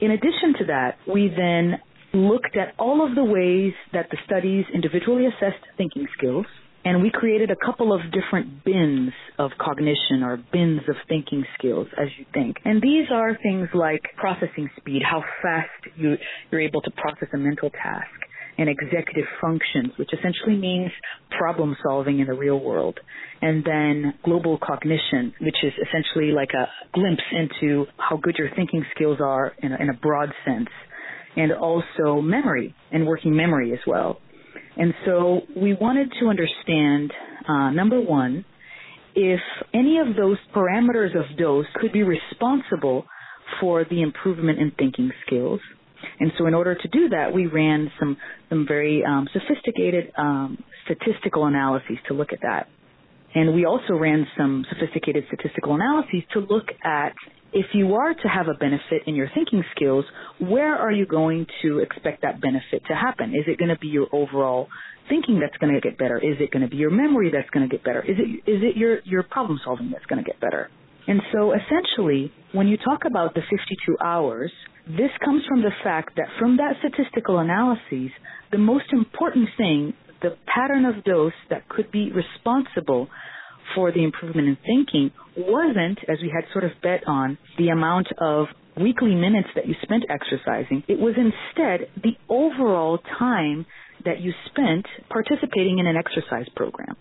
In 0.00 0.10
addition 0.10 0.54
to 0.58 0.64
that, 0.66 0.98
we 1.10 1.32
then 1.34 1.80
looked 2.12 2.56
at 2.56 2.74
all 2.78 3.06
of 3.06 3.14
the 3.14 3.24
ways 3.24 3.72
that 3.92 4.08
the 4.10 4.18
studies 4.26 4.64
individually 4.72 5.26
assessed 5.26 5.64
thinking 5.78 6.06
skills, 6.16 6.46
and 6.84 7.02
we 7.02 7.10
created 7.12 7.50
a 7.50 7.56
couple 7.56 7.92
of 7.92 8.00
different 8.12 8.64
bins 8.64 9.12
of 9.38 9.52
cognition 9.58 10.22
or 10.22 10.36
bins 10.52 10.80
of 10.88 10.96
thinking 11.08 11.44
skills 11.58 11.88
as 12.00 12.08
you 12.18 12.26
think. 12.34 12.56
And 12.64 12.82
these 12.82 13.06
are 13.12 13.36
things 13.42 13.68
like 13.72 14.02
processing 14.16 14.68
speed, 14.76 15.02
how 15.08 15.22
fast 15.42 15.96
you, 15.96 16.16
you're 16.50 16.60
able 16.60 16.82
to 16.82 16.90
process 16.90 17.28
a 17.32 17.38
mental 17.38 17.70
task, 17.70 18.10
and 18.58 18.68
executive 18.68 19.24
functions, 19.40 19.92
which 19.98 20.10
essentially 20.12 20.56
means 20.56 20.90
problem 21.36 21.76
solving 21.82 22.20
in 22.20 22.26
the 22.26 22.34
real 22.34 22.60
world. 22.60 22.98
And 23.42 23.64
then 23.64 24.14
global 24.24 24.58
cognition, 24.58 25.34
which 25.40 25.56
is 25.62 25.72
essentially 25.82 26.32
like 26.32 26.50
a 26.54 26.66
glimpse 26.92 27.22
into 27.32 27.86
how 27.96 28.16
good 28.16 28.36
your 28.38 28.48
thinking 28.54 28.84
skills 28.94 29.18
are 29.20 29.52
in 29.58 29.72
a, 29.72 29.76
in 29.82 29.88
a 29.90 29.94
broad 29.94 30.30
sense. 30.44 30.68
And 31.36 31.52
also 31.52 32.20
memory 32.20 32.74
and 32.92 33.06
working 33.06 33.34
memory 33.34 33.72
as 33.72 33.80
well. 33.86 34.20
And 34.76 34.92
so 35.04 35.42
we 35.56 35.74
wanted 35.74 36.12
to 36.20 36.26
understand, 36.26 37.12
uh, 37.48 37.70
number 37.70 38.00
one, 38.00 38.44
if 39.14 39.40
any 39.72 39.98
of 39.98 40.16
those 40.16 40.38
parameters 40.54 41.14
of 41.16 41.36
dose 41.38 41.66
could 41.76 41.92
be 41.92 42.02
responsible 42.02 43.04
for 43.60 43.84
the 43.84 44.02
improvement 44.02 44.58
in 44.58 44.72
thinking 44.76 45.12
skills. 45.26 45.60
And 46.18 46.32
so 46.36 46.46
in 46.46 46.54
order 46.54 46.74
to 46.74 46.88
do 46.88 47.08
that, 47.10 47.32
we 47.32 47.46
ran 47.46 47.90
some, 47.98 48.16
some 48.48 48.66
very 48.66 49.04
um, 49.04 49.28
sophisticated 49.32 50.12
um, 50.18 50.58
statistical 50.84 51.46
analyses 51.46 51.98
to 52.08 52.14
look 52.14 52.32
at 52.32 52.40
that. 52.42 52.68
And 53.34 53.54
we 53.54 53.64
also 53.64 53.94
ran 53.94 54.26
some 54.36 54.64
sophisticated 54.70 55.24
statistical 55.28 55.74
analyses 55.74 56.22
to 56.32 56.40
look 56.40 56.66
at 56.84 57.14
if 57.54 57.66
you 57.72 57.94
are 57.94 58.12
to 58.12 58.28
have 58.28 58.48
a 58.48 58.54
benefit 58.58 59.02
in 59.06 59.14
your 59.14 59.30
thinking 59.32 59.62
skills, 59.74 60.04
where 60.40 60.74
are 60.74 60.90
you 60.90 61.06
going 61.06 61.46
to 61.62 61.78
expect 61.78 62.22
that 62.22 62.40
benefit 62.40 62.82
to 62.88 62.94
happen? 62.94 63.30
Is 63.30 63.44
it 63.46 63.58
going 63.58 63.68
to 63.68 63.78
be 63.78 63.86
your 63.86 64.08
overall 64.12 64.66
thinking 65.08 65.38
that's 65.38 65.56
going 65.58 65.72
to 65.72 65.80
get 65.80 65.96
better? 65.96 66.18
Is 66.18 66.36
it 66.40 66.50
going 66.50 66.62
to 66.62 66.68
be 66.68 66.76
your 66.76 66.90
memory 66.90 67.30
that's 67.32 67.48
going 67.50 67.68
to 67.68 67.74
get 67.74 67.84
better? 67.84 68.02
Is 68.02 68.16
it 68.18 68.50
is 68.50 68.62
it 68.62 68.76
your 68.76 68.98
your 69.04 69.22
problem 69.22 69.60
solving 69.64 69.90
that's 69.92 70.04
going 70.06 70.22
to 70.22 70.28
get 70.28 70.40
better? 70.40 70.68
And 71.06 71.20
so 71.32 71.52
essentially, 71.52 72.32
when 72.52 72.66
you 72.66 72.76
talk 72.76 73.02
about 73.06 73.34
the 73.34 73.42
52 73.42 73.98
hours, 74.04 74.50
this 74.88 75.10
comes 75.24 75.42
from 75.48 75.62
the 75.62 75.72
fact 75.84 76.16
that 76.16 76.26
from 76.38 76.56
that 76.56 76.74
statistical 76.80 77.38
analysis, 77.38 78.10
the 78.50 78.58
most 78.58 78.86
important 78.92 79.48
thing, 79.56 79.92
the 80.22 80.36
pattern 80.46 80.86
of 80.86 81.04
dose 81.04 81.32
that 81.50 81.68
could 81.68 81.92
be 81.92 82.10
responsible 82.10 83.08
for 83.74 83.92
the 83.92 84.02
improvement 84.02 84.48
in 84.48 84.56
thinking 84.66 85.10
wasn't, 85.36 85.98
as 86.08 86.18
we 86.22 86.32
had 86.34 86.44
sort 86.52 86.64
of 86.64 86.72
bet 86.82 87.06
on, 87.06 87.38
the 87.58 87.68
amount 87.68 88.08
of 88.18 88.46
weekly 88.80 89.14
minutes 89.14 89.48
that 89.54 89.66
you 89.66 89.74
spent 89.82 90.04
exercising. 90.08 90.82
It 90.88 90.98
was 90.98 91.14
instead 91.16 91.88
the 92.02 92.16
overall 92.28 92.98
time 93.18 93.66
that 94.04 94.20
you 94.20 94.32
spent 94.46 94.86
participating 95.08 95.78
in 95.78 95.86
an 95.86 95.96
exercise 95.96 96.46
program. 96.56 96.96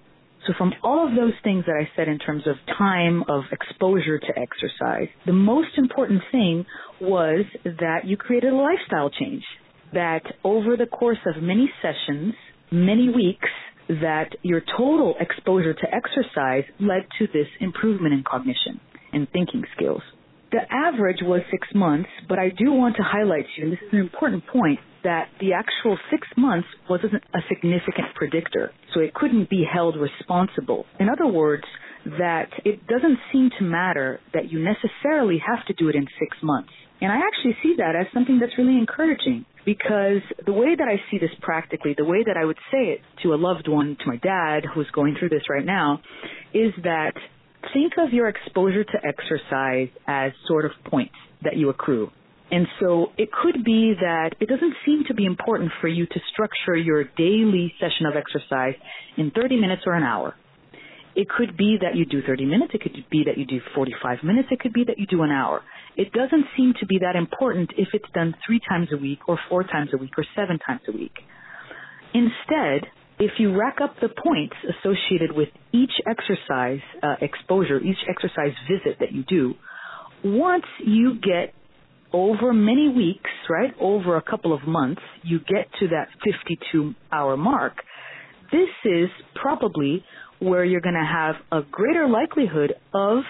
So 0.47 0.53
from 0.57 0.73
all 0.83 1.07
of 1.07 1.15
those 1.15 1.33
things 1.43 1.63
that 1.65 1.75
I 1.75 1.89
said 1.95 2.09
in 2.09 2.19
terms 2.19 2.43
of 2.47 2.55
time 2.77 3.23
of 3.29 3.43
exposure 3.51 4.19
to 4.19 4.27
exercise, 4.37 5.07
the 5.25 5.33
most 5.33 5.77
important 5.77 6.21
thing 6.31 6.65
was 6.99 7.45
that 7.63 8.01
you 8.05 8.17
created 8.17 8.51
a 8.51 8.55
lifestyle 8.55 9.09
change. 9.09 9.43
That 9.93 10.23
over 10.43 10.75
the 10.75 10.87
course 10.87 11.19
of 11.25 11.41
many 11.41 11.71
sessions, 11.81 12.33
many 12.71 13.09
weeks, 13.09 13.47
that 13.87 14.29
your 14.41 14.61
total 14.77 15.15
exposure 15.19 15.73
to 15.73 15.87
exercise 15.93 16.63
led 16.79 17.05
to 17.19 17.27
this 17.27 17.47
improvement 17.59 18.13
in 18.13 18.23
cognition 18.23 18.79
and 19.11 19.27
thinking 19.31 19.63
skills. 19.75 20.01
The 20.51 20.61
average 20.71 21.17
was 21.21 21.41
six 21.49 21.67
months, 21.73 22.09
but 22.29 22.37
I 22.37 22.49
do 22.49 22.71
want 22.71 22.95
to 22.97 23.03
highlight 23.03 23.45
to 23.45 23.61
you, 23.61 23.63
and 23.63 23.73
this 23.73 23.79
is 23.81 23.93
an 23.93 23.99
important 23.99 24.45
point, 24.45 24.79
that 25.03 25.27
the 25.39 25.53
actual 25.53 25.97
six 26.11 26.27
months 26.37 26.67
wasn't 26.89 27.13
a 27.15 27.39
significant 27.49 28.13
predictor, 28.15 28.71
so 28.93 29.01
it 29.01 29.13
couldn't 29.13 29.49
be 29.49 29.65
held 29.65 29.95
responsible. 29.97 30.85
In 30.99 31.09
other 31.09 31.27
words, 31.27 31.63
that 32.05 32.49
it 32.65 32.85
doesn't 32.87 33.17
seem 33.31 33.49
to 33.57 33.65
matter 33.65 34.19
that 34.33 34.51
you 34.51 34.63
necessarily 34.63 35.41
have 35.45 35.65
to 35.65 35.73
do 35.73 35.89
it 35.89 35.95
in 35.95 36.05
six 36.19 36.37
months. 36.43 36.71
And 37.01 37.11
I 37.11 37.17
actually 37.17 37.57
see 37.63 37.75
that 37.77 37.95
as 37.99 38.07
something 38.13 38.39
that's 38.39 38.57
really 38.57 38.77
encouraging 38.77 39.45
because 39.65 40.21
the 40.45 40.53
way 40.53 40.75
that 40.75 40.87
I 40.87 40.97
see 41.09 41.17
this 41.17 41.31
practically, 41.41 41.93
the 41.97 42.05
way 42.05 42.23
that 42.25 42.37
I 42.37 42.45
would 42.45 42.57
say 42.71 42.93
it 42.93 43.01
to 43.23 43.33
a 43.33 43.35
loved 43.35 43.67
one, 43.67 43.97
to 43.99 44.07
my 44.07 44.17
dad 44.17 44.63
who's 44.73 44.89
going 44.93 45.15
through 45.17 45.29
this 45.29 45.43
right 45.49 45.65
now, 45.65 46.01
is 46.53 46.73
that 46.83 47.13
think 47.73 47.93
of 47.97 48.13
your 48.13 48.27
exposure 48.27 48.83
to 48.83 48.97
exercise 49.05 49.89
as 50.07 50.31
sort 50.47 50.65
of 50.65 50.71
points 50.85 51.15
that 51.43 51.55
you 51.55 51.69
accrue. 51.69 52.09
And 52.51 52.67
so 52.79 53.07
it 53.17 53.29
could 53.31 53.63
be 53.63 53.93
that 53.99 54.31
it 54.39 54.47
doesn't 54.47 54.73
seem 54.85 55.05
to 55.07 55.13
be 55.13 55.25
important 55.25 55.71
for 55.81 55.87
you 55.87 56.05
to 56.05 56.19
structure 56.31 56.75
your 56.75 57.03
daily 57.17 57.73
session 57.79 58.05
of 58.05 58.15
exercise 58.15 58.75
in 59.17 59.31
30 59.31 59.59
minutes 59.59 59.83
or 59.85 59.93
an 59.93 60.03
hour. 60.03 60.35
It 61.15 61.27
could 61.29 61.55
be 61.57 61.77
that 61.81 61.95
you 61.95 62.05
do 62.05 62.21
30 62.25 62.45
minutes. 62.45 62.71
It 62.73 62.81
could 62.81 62.93
be 63.09 63.23
that 63.25 63.37
you 63.37 63.45
do 63.45 63.59
45 63.75 64.23
minutes. 64.23 64.49
It 64.51 64.59
could 64.59 64.73
be 64.73 64.83
that 64.85 64.97
you 64.97 65.05
do 65.07 65.21
an 65.23 65.31
hour. 65.31 65.61
It 65.95 66.11
doesn't 66.11 66.45
seem 66.57 66.73
to 66.79 66.85
be 66.85 66.99
that 66.99 67.15
important 67.15 67.71
if 67.77 67.89
it's 67.93 68.09
done 68.13 68.35
three 68.45 68.59
times 68.67 68.87
a 68.91 68.97
week 68.97 69.19
or 69.27 69.37
four 69.49 69.63
times 69.63 69.89
a 69.93 69.97
week 69.97 70.13
or 70.17 70.25
seven 70.35 70.57
times 70.59 70.81
a 70.87 70.91
week. 70.91 71.13
Instead, 72.13 72.89
if 73.19 73.31
you 73.37 73.55
rack 73.55 73.77
up 73.81 73.95
the 74.01 74.09
points 74.09 74.55
associated 74.63 75.31
with 75.35 75.49
each 75.71 75.91
exercise 76.07 76.81
uh, 77.01 77.15
exposure, 77.21 77.79
each 77.79 77.97
exercise 78.09 78.53
visit 78.69 78.97
that 78.99 79.11
you 79.11 79.23
do, 79.23 79.53
once 80.23 80.65
you 80.83 81.15
get 81.15 81.53
over 82.11 82.53
many 82.53 82.89
weeks, 82.89 83.29
right, 83.49 83.73
over 83.79 84.17
a 84.17 84.21
couple 84.21 84.53
of 84.53 84.67
months, 84.67 85.01
you 85.23 85.39
get 85.39 85.67
to 85.79 85.87
that 85.89 86.07
52 86.23 86.93
hour 87.11 87.37
mark, 87.37 87.73
this 88.51 88.69
is 88.85 89.09
probably 89.35 90.03
where 90.39 90.63
you're 90.63 90.81
going 90.81 90.95
to 90.95 91.05
have 91.05 91.35
a 91.51 91.65
greater 91.69 92.07
likelihood 92.07 92.73
of 92.93 93.23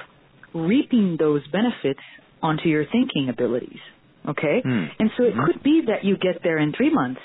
reaping 0.53 1.17
those 1.19 1.41
benefits 1.47 2.01
onto 2.43 2.69
your 2.69 2.85
thinking 2.91 3.29
abilities. 3.29 3.79
Okay? 4.27 4.61
Mm. 4.63 4.87
And 4.99 5.09
so 5.17 5.23
it 5.23 5.33
mm-hmm. 5.33 5.45
could 5.45 5.63
be 5.63 5.81
that 5.87 6.03
you 6.03 6.17
get 6.17 6.43
there 6.43 6.59
in 6.59 6.73
three 6.75 6.93
months. 6.93 7.21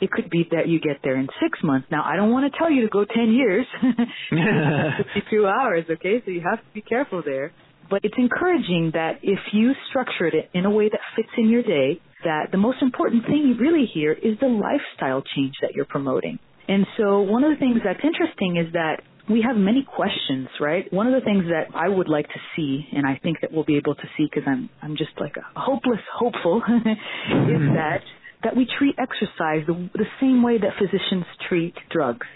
It 0.00 0.10
could 0.10 0.28
be 0.28 0.46
that 0.50 0.68
you 0.68 0.78
get 0.78 0.98
there 1.02 1.16
in 1.16 1.26
six 1.40 1.58
months. 1.64 1.88
Now, 1.90 2.04
I 2.04 2.16
don't 2.16 2.30
want 2.30 2.52
to 2.52 2.58
tell 2.58 2.70
you 2.70 2.82
to 2.82 2.88
go 2.88 3.06
10 3.06 3.32
years, 3.32 3.66
52 5.14 5.46
hours, 5.46 5.84
okay? 5.90 6.20
So 6.22 6.30
you 6.30 6.42
have 6.44 6.58
to 6.58 6.70
be 6.74 6.82
careful 6.82 7.22
there. 7.24 7.52
But 7.88 8.00
it's 8.02 8.16
encouraging 8.18 8.90
that 8.92 9.20
if 9.22 9.38
you 9.52 9.72
structured 9.88 10.34
it 10.34 10.50
in 10.52 10.66
a 10.66 10.70
way 10.70 10.90
that 10.90 11.00
fits 11.14 11.30
in 11.38 11.48
your 11.48 11.62
day, 11.62 12.00
that 12.24 12.48
the 12.50 12.58
most 12.58 12.82
important 12.82 13.24
thing 13.24 13.46
you 13.46 13.56
really 13.58 13.88
here 13.94 14.12
is 14.12 14.38
the 14.40 14.48
lifestyle 14.48 15.22
change 15.34 15.54
that 15.62 15.72
you're 15.74 15.86
promoting. 15.86 16.38
And 16.68 16.84
so 16.98 17.22
one 17.22 17.44
of 17.44 17.52
the 17.52 17.58
things 17.58 17.78
that's 17.84 18.00
interesting 18.02 18.56
is 18.56 18.72
that 18.72 19.02
we 19.28 19.42
have 19.42 19.56
many 19.56 19.84
questions, 19.84 20.48
right? 20.60 20.90
One 20.92 21.06
of 21.06 21.14
the 21.14 21.24
things 21.24 21.44
that 21.46 21.74
I 21.74 21.88
would 21.88 22.08
like 22.08 22.28
to 22.28 22.40
see, 22.54 22.86
and 22.92 23.06
I 23.06 23.18
think 23.22 23.40
that 23.40 23.52
we'll 23.52 23.64
be 23.64 23.76
able 23.76 23.94
to 23.94 24.08
see 24.16 24.26
because 24.30 24.44
I'm 24.46 24.70
I'm 24.82 24.96
just 24.96 25.12
like 25.18 25.34
a 25.36 25.58
hopeless 25.58 26.00
hopeful, 26.14 26.62
is 26.68 26.96
mm-hmm. 27.32 27.74
that 27.74 28.02
that 28.44 28.56
we 28.56 28.66
treat 28.78 28.94
exercise 28.98 29.66
the, 29.66 29.90
the 29.94 30.06
same 30.20 30.42
way 30.42 30.58
that 30.58 30.78
physicians 30.78 31.24
treat 31.48 31.74
drugs. 31.90 32.26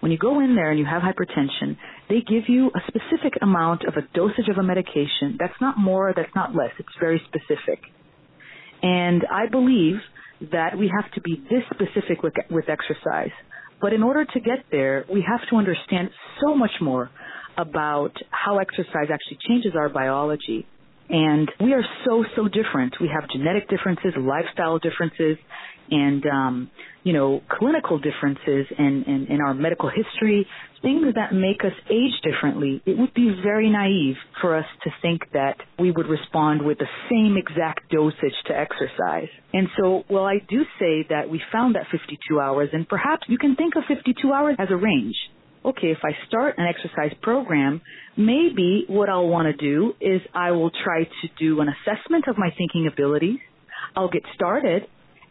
When 0.00 0.12
you 0.12 0.18
go 0.18 0.40
in 0.40 0.54
there 0.54 0.70
and 0.70 0.78
you 0.78 0.84
have 0.84 1.00
hypertension, 1.00 1.78
they 2.10 2.20
give 2.20 2.44
you 2.48 2.70
a 2.74 2.80
specific 2.88 3.38
amount 3.40 3.84
of 3.86 3.94
a 3.94 4.02
dosage 4.14 4.48
of 4.50 4.58
a 4.58 4.62
medication. 4.62 5.36
That's 5.38 5.58
not 5.62 5.78
more, 5.78 6.12
that's 6.14 6.34
not 6.34 6.54
less. 6.54 6.72
It's 6.78 6.88
very 7.00 7.22
specific. 7.26 7.80
And 8.82 9.22
I 9.32 9.48
believe 9.50 9.96
that 10.52 10.76
we 10.76 10.92
have 10.94 11.10
to 11.12 11.22
be 11.22 11.42
this 11.48 11.62
specific 11.72 12.22
with, 12.22 12.34
with 12.50 12.68
exercise. 12.68 13.32
But 13.84 13.92
in 13.92 14.02
order 14.02 14.24
to 14.24 14.40
get 14.40 14.64
there, 14.72 15.04
we 15.12 15.22
have 15.28 15.40
to 15.50 15.56
understand 15.56 16.08
so 16.42 16.54
much 16.54 16.70
more 16.80 17.10
about 17.58 18.12
how 18.30 18.56
exercise 18.56 19.08
actually 19.12 19.36
changes 19.46 19.72
our 19.76 19.90
biology. 19.90 20.66
And 21.10 21.52
we 21.60 21.74
are 21.74 21.84
so, 22.06 22.24
so 22.34 22.48
different. 22.48 22.94
We 22.98 23.10
have 23.12 23.28
genetic 23.28 23.68
differences, 23.68 24.14
lifestyle 24.16 24.78
differences, 24.78 25.36
and 25.90 26.24
um, 26.26 26.70
you 27.02 27.12
know 27.12 27.40
clinical 27.48 27.98
differences 27.98 28.66
in, 28.78 29.04
in, 29.06 29.26
in 29.30 29.40
our 29.40 29.54
medical 29.54 29.90
history, 29.90 30.46
things 30.82 31.14
that 31.14 31.32
make 31.32 31.64
us 31.64 31.72
age 31.90 32.12
differently, 32.22 32.82
it 32.86 32.98
would 32.98 33.14
be 33.14 33.34
very 33.42 33.70
naive 33.70 34.16
for 34.40 34.56
us 34.56 34.66
to 34.84 34.90
think 35.02 35.22
that 35.32 35.56
we 35.78 35.90
would 35.90 36.06
respond 36.06 36.64
with 36.64 36.78
the 36.78 36.88
same 37.10 37.36
exact 37.36 37.90
dosage 37.90 38.36
to 38.46 38.56
exercise. 38.56 39.28
And 39.52 39.68
so, 39.78 40.04
well, 40.08 40.24
I 40.24 40.38
do 40.48 40.62
say 40.78 41.06
that 41.10 41.30
we 41.30 41.40
found 41.52 41.74
that 41.76 41.86
52 41.90 42.40
hours, 42.40 42.68
and 42.72 42.88
perhaps 42.88 43.22
you 43.28 43.38
can 43.38 43.56
think 43.56 43.74
of 43.76 43.84
52 43.88 44.32
hours 44.32 44.56
as 44.58 44.68
a 44.70 44.76
range 44.76 45.16
okay, 45.64 45.88
if 45.88 45.98
I 46.04 46.10
start 46.28 46.56
an 46.58 46.66
exercise 46.66 47.16
program, 47.22 47.80
maybe 48.16 48.84
what 48.88 49.08
I'll 49.08 49.28
want 49.28 49.46
to 49.46 49.56
do 49.56 49.94
is 50.00 50.20
I 50.34 50.50
will 50.50 50.70
try 50.70 51.04
to 51.04 51.28
do 51.38 51.60
an 51.60 51.68
assessment 51.68 52.26
of 52.28 52.36
my 52.36 52.50
thinking 52.56 52.88
abilities. 52.92 53.38
I'll 53.96 54.10
get 54.10 54.22
started 54.34 54.82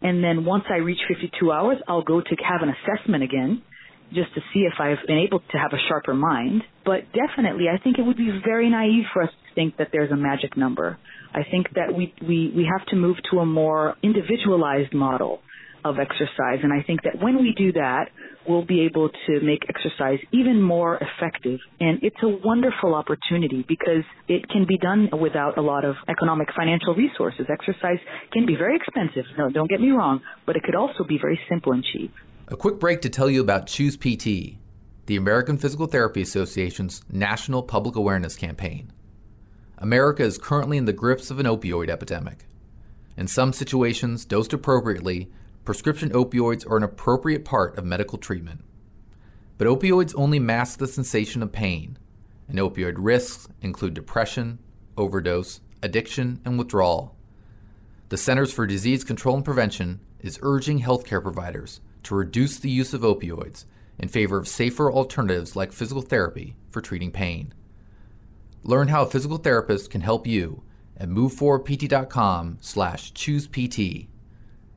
and 0.03 0.23
then 0.23 0.45
once 0.45 0.65
I 0.69 0.77
reach 0.77 0.99
52 1.07 1.51
hours, 1.51 1.77
I'll 1.87 2.03
go 2.03 2.21
to 2.21 2.35
have 2.47 2.61
an 2.61 2.73
assessment 2.75 3.23
again 3.23 3.61
just 4.13 4.33
to 4.35 4.41
see 4.53 4.61
if 4.61 4.73
I've 4.79 5.05
been 5.07 5.17
able 5.17 5.39
to 5.39 5.57
have 5.57 5.71
a 5.73 5.81
sharper 5.87 6.13
mind. 6.13 6.61
But 6.85 7.05
definitely, 7.13 7.65
I 7.73 7.81
think 7.81 7.97
it 7.97 8.03
would 8.03 8.17
be 8.17 8.29
very 8.45 8.69
naive 8.69 9.05
for 9.13 9.23
us 9.23 9.29
to 9.29 9.55
think 9.55 9.77
that 9.77 9.89
there's 9.91 10.11
a 10.11 10.15
magic 10.15 10.55
number. 10.55 10.99
I 11.33 11.41
think 11.49 11.67
that 11.75 11.95
we, 11.95 12.13
we, 12.21 12.53
we 12.55 12.69
have 12.71 12.85
to 12.87 12.95
move 12.95 13.15
to 13.31 13.39
a 13.39 13.45
more 13.45 13.95
individualized 14.03 14.93
model 14.93 15.39
of 15.83 15.99
exercise. 15.99 16.59
And 16.63 16.71
I 16.71 16.83
think 16.83 17.03
that 17.03 17.21
when 17.21 17.37
we 17.37 17.53
do 17.57 17.71
that, 17.73 18.09
we'll 18.47 18.65
be 18.65 18.81
able 18.81 19.09
to 19.09 19.41
make 19.41 19.61
exercise 19.69 20.19
even 20.31 20.61
more 20.61 20.97
effective. 20.97 21.59
And 21.79 21.99
it's 22.01 22.17
a 22.23 22.27
wonderful 22.27 22.93
opportunity 22.93 23.65
because 23.67 24.03
it 24.27 24.47
can 24.49 24.65
be 24.67 24.77
done 24.77 25.09
without 25.19 25.57
a 25.57 25.61
lot 25.61 25.85
of 25.85 25.95
economic 26.07 26.49
financial 26.55 26.93
resources. 26.95 27.45
Exercise 27.49 27.99
can 28.31 28.45
be 28.45 28.55
very 28.55 28.75
expensive. 28.75 29.25
No, 29.37 29.49
don't 29.49 29.69
get 29.69 29.81
me 29.81 29.91
wrong, 29.91 30.21
but 30.45 30.55
it 30.55 30.63
could 30.63 30.75
also 30.75 31.03
be 31.07 31.17
very 31.17 31.39
simple 31.49 31.71
and 31.73 31.83
cheap. 31.83 32.13
A 32.49 32.57
quick 32.57 32.79
break 32.79 33.01
to 33.01 33.09
tell 33.09 33.29
you 33.29 33.41
about 33.41 33.67
Choose 33.67 33.95
PT, 33.95 34.57
the 35.05 35.15
American 35.15 35.57
Physical 35.57 35.85
Therapy 35.85 36.21
Association's 36.21 37.01
national 37.09 37.63
public 37.63 37.95
awareness 37.95 38.35
campaign. 38.35 38.91
America 39.77 40.23
is 40.23 40.37
currently 40.37 40.77
in 40.77 40.85
the 40.85 40.93
grips 40.93 41.31
of 41.31 41.39
an 41.39 41.45
opioid 41.45 41.89
epidemic. 41.89 42.45
In 43.17 43.27
some 43.27 43.53
situations, 43.53 44.25
dosed 44.25 44.53
appropriately, 44.53 45.29
prescription 45.63 46.09
opioids 46.09 46.69
are 46.69 46.77
an 46.77 46.83
appropriate 46.83 47.45
part 47.45 47.77
of 47.77 47.85
medical 47.85 48.17
treatment. 48.17 48.63
But 49.57 49.67
opioids 49.67 50.13
only 50.17 50.39
mask 50.39 50.79
the 50.79 50.87
sensation 50.87 51.41
of 51.41 51.51
pain, 51.51 51.97
and 52.47 52.59
opioid 52.59 52.95
risks 52.97 53.47
include 53.61 53.93
depression, 53.93 54.59
overdose, 54.97 55.61
addiction, 55.81 56.41
and 56.43 56.57
withdrawal. 56.57 57.15
The 58.09 58.17
Centers 58.17 58.51
for 58.51 58.67
Disease 58.67 59.03
Control 59.03 59.35
and 59.35 59.45
Prevention 59.45 59.99
is 60.19 60.39
urging 60.41 60.81
healthcare 60.81 61.21
providers 61.21 61.81
to 62.03 62.15
reduce 62.15 62.59
the 62.59 62.69
use 62.69 62.93
of 62.93 63.01
opioids 63.01 63.65
in 63.97 64.07
favor 64.07 64.37
of 64.37 64.47
safer 64.47 64.91
alternatives 64.91 65.55
like 65.55 65.71
physical 65.71 66.01
therapy 66.01 66.55
for 66.69 66.81
treating 66.81 67.11
pain. 67.11 67.53
Learn 68.63 68.87
how 68.87 69.03
a 69.03 69.09
physical 69.09 69.37
therapist 69.37 69.89
can 69.89 70.01
help 70.01 70.25
you 70.25 70.63
at 70.97 71.09
moveforwardpt.com 71.09 72.57
slash 72.61 73.13
choosept. 73.13 74.07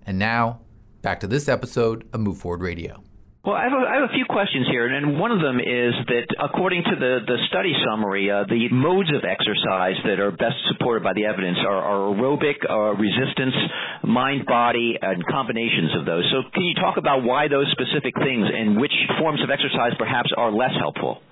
And 0.04 0.18
now, 0.18 0.60
Back 1.06 1.20
to 1.20 1.30
this 1.30 1.46
episode 1.46 2.02
of 2.10 2.18
Move 2.18 2.42
Forward 2.42 2.66
Radio. 2.66 2.98
Well, 3.46 3.54
I 3.54 3.70
have, 3.70 3.78
a, 3.78 3.82
I 3.86 3.94
have 4.02 4.10
a 4.10 4.14
few 4.18 4.26
questions 4.26 4.66
here, 4.66 4.90
and 4.90 5.22
one 5.22 5.30
of 5.30 5.38
them 5.38 5.62
is 5.62 5.94
that 6.10 6.26
according 6.42 6.82
to 6.82 6.98
the, 6.98 7.22
the 7.22 7.38
study 7.46 7.70
summary, 7.86 8.26
uh, 8.26 8.42
the 8.50 8.66
modes 8.74 9.14
of 9.14 9.22
exercise 9.22 9.94
that 10.02 10.18
are 10.18 10.34
best 10.34 10.58
supported 10.66 11.06
by 11.06 11.14
the 11.14 11.30
evidence 11.30 11.62
are, 11.62 11.78
are 11.78 12.10
aerobic, 12.10 12.58
uh, 12.66 12.98
resistance, 12.98 13.54
mind 14.02 14.50
body, 14.50 14.98
and 15.00 15.22
combinations 15.30 15.94
of 15.94 16.10
those. 16.10 16.26
So, 16.34 16.42
can 16.50 16.66
you 16.66 16.74
talk 16.74 16.98
about 16.98 17.22
why 17.22 17.46
those 17.46 17.70
specific 17.70 18.18
things 18.18 18.42
and 18.50 18.74
which 18.74 18.90
forms 19.22 19.38
of 19.46 19.50
exercise 19.54 19.94
perhaps 20.02 20.34
are 20.34 20.50
less 20.50 20.74
helpful? 20.74 21.22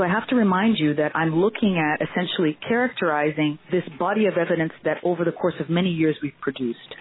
So 0.00 0.04
I 0.04 0.08
have 0.08 0.24
to 0.32 0.36
remind 0.40 0.80
you 0.80 0.96
that 0.96 1.12
I'm 1.12 1.36
looking 1.36 1.76
at 1.76 2.00
essentially 2.00 2.56
characterizing 2.64 3.58
this 3.68 3.84
body 4.00 4.24
of 4.24 4.40
evidence 4.40 4.72
that 4.88 5.04
over 5.04 5.20
the 5.28 5.36
course 5.36 5.60
of 5.60 5.68
many 5.68 5.92
years 5.92 6.16
we've 6.22 6.40
produced. 6.40 6.96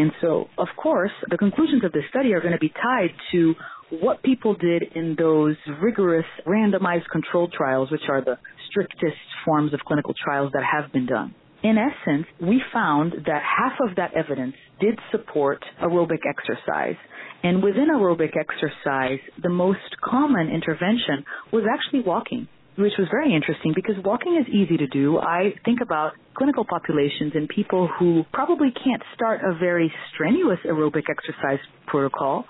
And 0.00 0.12
so, 0.22 0.48
of 0.56 0.68
course, 0.78 1.10
the 1.28 1.36
conclusions 1.36 1.84
of 1.84 1.92
this 1.92 2.04
study 2.08 2.32
are 2.32 2.40
going 2.40 2.54
to 2.54 2.58
be 2.58 2.70
tied 2.70 3.10
to 3.32 3.54
what 4.00 4.22
people 4.22 4.54
did 4.54 4.82
in 4.94 5.14
those 5.18 5.56
rigorous 5.78 6.24
randomized 6.46 7.04
controlled 7.12 7.52
trials, 7.52 7.90
which 7.90 8.08
are 8.08 8.24
the 8.24 8.38
strictest 8.70 9.20
forms 9.44 9.74
of 9.74 9.80
clinical 9.80 10.14
trials 10.24 10.52
that 10.54 10.62
have 10.64 10.90
been 10.90 11.04
done. 11.04 11.34
In 11.62 11.76
essence, 11.76 12.26
we 12.40 12.62
found 12.72 13.12
that 13.26 13.42
half 13.42 13.74
of 13.86 13.96
that 13.96 14.14
evidence 14.14 14.54
did 14.80 14.98
support 15.10 15.62
aerobic 15.82 16.20
exercise. 16.26 16.96
And 17.42 17.62
within 17.62 17.88
aerobic 17.92 18.32
exercise, 18.40 19.18
the 19.42 19.50
most 19.50 20.00
common 20.02 20.48
intervention 20.48 21.26
was 21.52 21.64
actually 21.70 22.04
walking 22.06 22.48
which 22.76 22.92
was 22.98 23.08
very 23.10 23.34
interesting 23.34 23.72
because 23.74 23.96
walking 24.04 24.36
is 24.40 24.46
easy 24.52 24.76
to 24.76 24.86
do. 24.86 25.18
I 25.18 25.54
think 25.64 25.80
about 25.82 26.12
clinical 26.34 26.64
populations 26.64 27.32
and 27.34 27.48
people 27.48 27.88
who 27.98 28.24
probably 28.32 28.68
can't 28.72 29.02
start 29.14 29.40
a 29.44 29.58
very 29.58 29.92
strenuous 30.12 30.58
aerobic 30.64 31.04
exercise 31.10 31.58
protocol, 31.86 32.44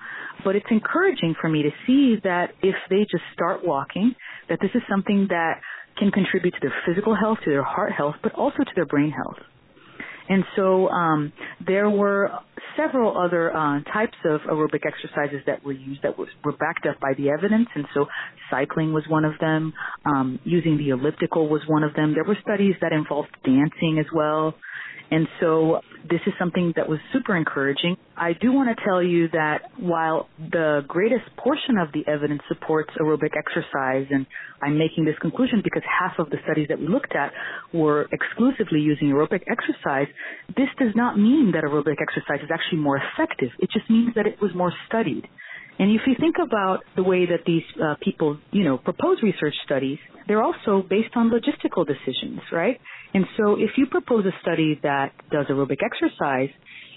but 0.44 0.56
it's 0.56 0.66
encouraging 0.70 1.35
for 1.40 1.48
me 1.48 1.62
to 1.62 1.70
see 1.87 2.16
that 2.24 2.50
if 2.62 2.74
they 2.88 3.00
just 3.11 3.24
start 3.33 3.61
walking, 3.64 4.14
that 4.48 4.59
this 4.61 4.70
is 4.74 4.83
something 4.88 5.26
that 5.30 5.61
can 5.98 6.11
contribute 6.11 6.52
to 6.52 6.61
their 6.62 6.74
physical 6.87 7.14
health, 7.14 7.38
to 7.44 7.50
their 7.50 7.64
heart 7.64 7.92
health, 7.92 8.14
but 8.22 8.33
also 8.35 8.59
to 8.59 8.70
their 8.74 8.87
brain 8.87 9.11
health. 9.11 9.38
And 10.30 10.44
so 10.54 10.88
um, 10.88 11.32
there 11.66 11.90
were 11.90 12.30
several 12.76 13.18
other 13.18 13.54
uh, 13.54 13.82
types 13.92 14.16
of 14.24 14.40
aerobic 14.42 14.86
exercises 14.86 15.40
that 15.46 15.64
were 15.64 15.72
used 15.72 16.04
that 16.04 16.16
was, 16.16 16.28
were 16.44 16.52
backed 16.52 16.86
up 16.86 17.00
by 17.00 17.14
the 17.18 17.30
evidence. 17.30 17.66
And 17.74 17.84
so 17.92 18.06
cycling 18.48 18.92
was 18.92 19.02
one 19.08 19.24
of 19.24 19.32
them. 19.40 19.74
Um, 20.06 20.38
using 20.44 20.78
the 20.78 20.90
elliptical 20.90 21.48
was 21.48 21.62
one 21.66 21.82
of 21.82 21.94
them. 21.94 22.14
There 22.14 22.24
were 22.24 22.38
studies 22.42 22.76
that 22.80 22.92
involved 22.92 23.36
dancing 23.44 23.98
as 23.98 24.06
well. 24.14 24.54
And 25.10 25.26
so 25.40 25.80
this 26.08 26.20
is 26.26 26.32
something 26.38 26.72
that 26.76 26.88
was 26.88 26.98
super 27.12 27.36
encouraging. 27.36 27.96
I 28.16 28.32
do 28.32 28.52
want 28.52 28.76
to 28.76 28.84
tell 28.84 29.02
you 29.02 29.28
that 29.32 29.70
while 29.78 30.28
the 30.38 30.82
greatest 30.86 31.24
portion 31.36 31.78
of 31.78 31.92
the 31.92 32.06
evidence 32.10 32.42
supports 32.48 32.90
aerobic 33.00 33.32
exercise, 33.36 34.06
and 34.10 34.26
I'm 34.62 34.78
making 34.78 35.04
this 35.04 35.16
conclusion 35.20 35.60
because 35.62 35.82
half 35.84 36.18
of 36.18 36.30
the 36.30 36.38
studies 36.44 36.68
that 36.68 36.78
we 36.78 36.88
looked 36.88 37.14
at 37.14 37.32
were 37.72 38.08
exclusively 38.12 38.80
using 38.80 39.08
aerobic 39.08 39.42
exercise, 39.50 40.08
this 40.56 40.68
does 40.78 40.94
not 40.94 41.18
mean 41.18 41.52
that 41.54 41.64
aerobic 41.64 41.96
exercise 42.00 42.42
is 42.42 42.50
actually 42.52 42.78
more 42.78 42.98
effective. 42.98 43.50
It 43.58 43.70
just 43.72 43.88
means 43.90 44.14
that 44.16 44.26
it 44.26 44.40
was 44.40 44.52
more 44.54 44.72
studied. 44.86 45.26
And 45.78 45.90
if 45.92 46.02
you 46.06 46.14
think 46.20 46.36
about 46.42 46.80
the 46.94 47.02
way 47.02 47.24
that 47.24 47.44
these 47.46 47.62
uh, 47.82 47.94
people, 48.02 48.38
you 48.52 48.64
know, 48.64 48.76
propose 48.76 49.16
research 49.22 49.54
studies, 49.64 49.98
they're 50.28 50.42
also 50.42 50.82
based 50.88 51.16
on 51.16 51.30
logistical 51.30 51.86
decisions, 51.86 52.40
right? 52.52 52.78
And 53.14 53.24
so 53.36 53.54
if 53.54 53.70
you 53.76 53.86
propose 53.86 54.24
a 54.24 54.32
study 54.42 54.78
that 54.82 55.12
does 55.30 55.46
aerobic 55.46 55.78
exercise, 55.84 56.50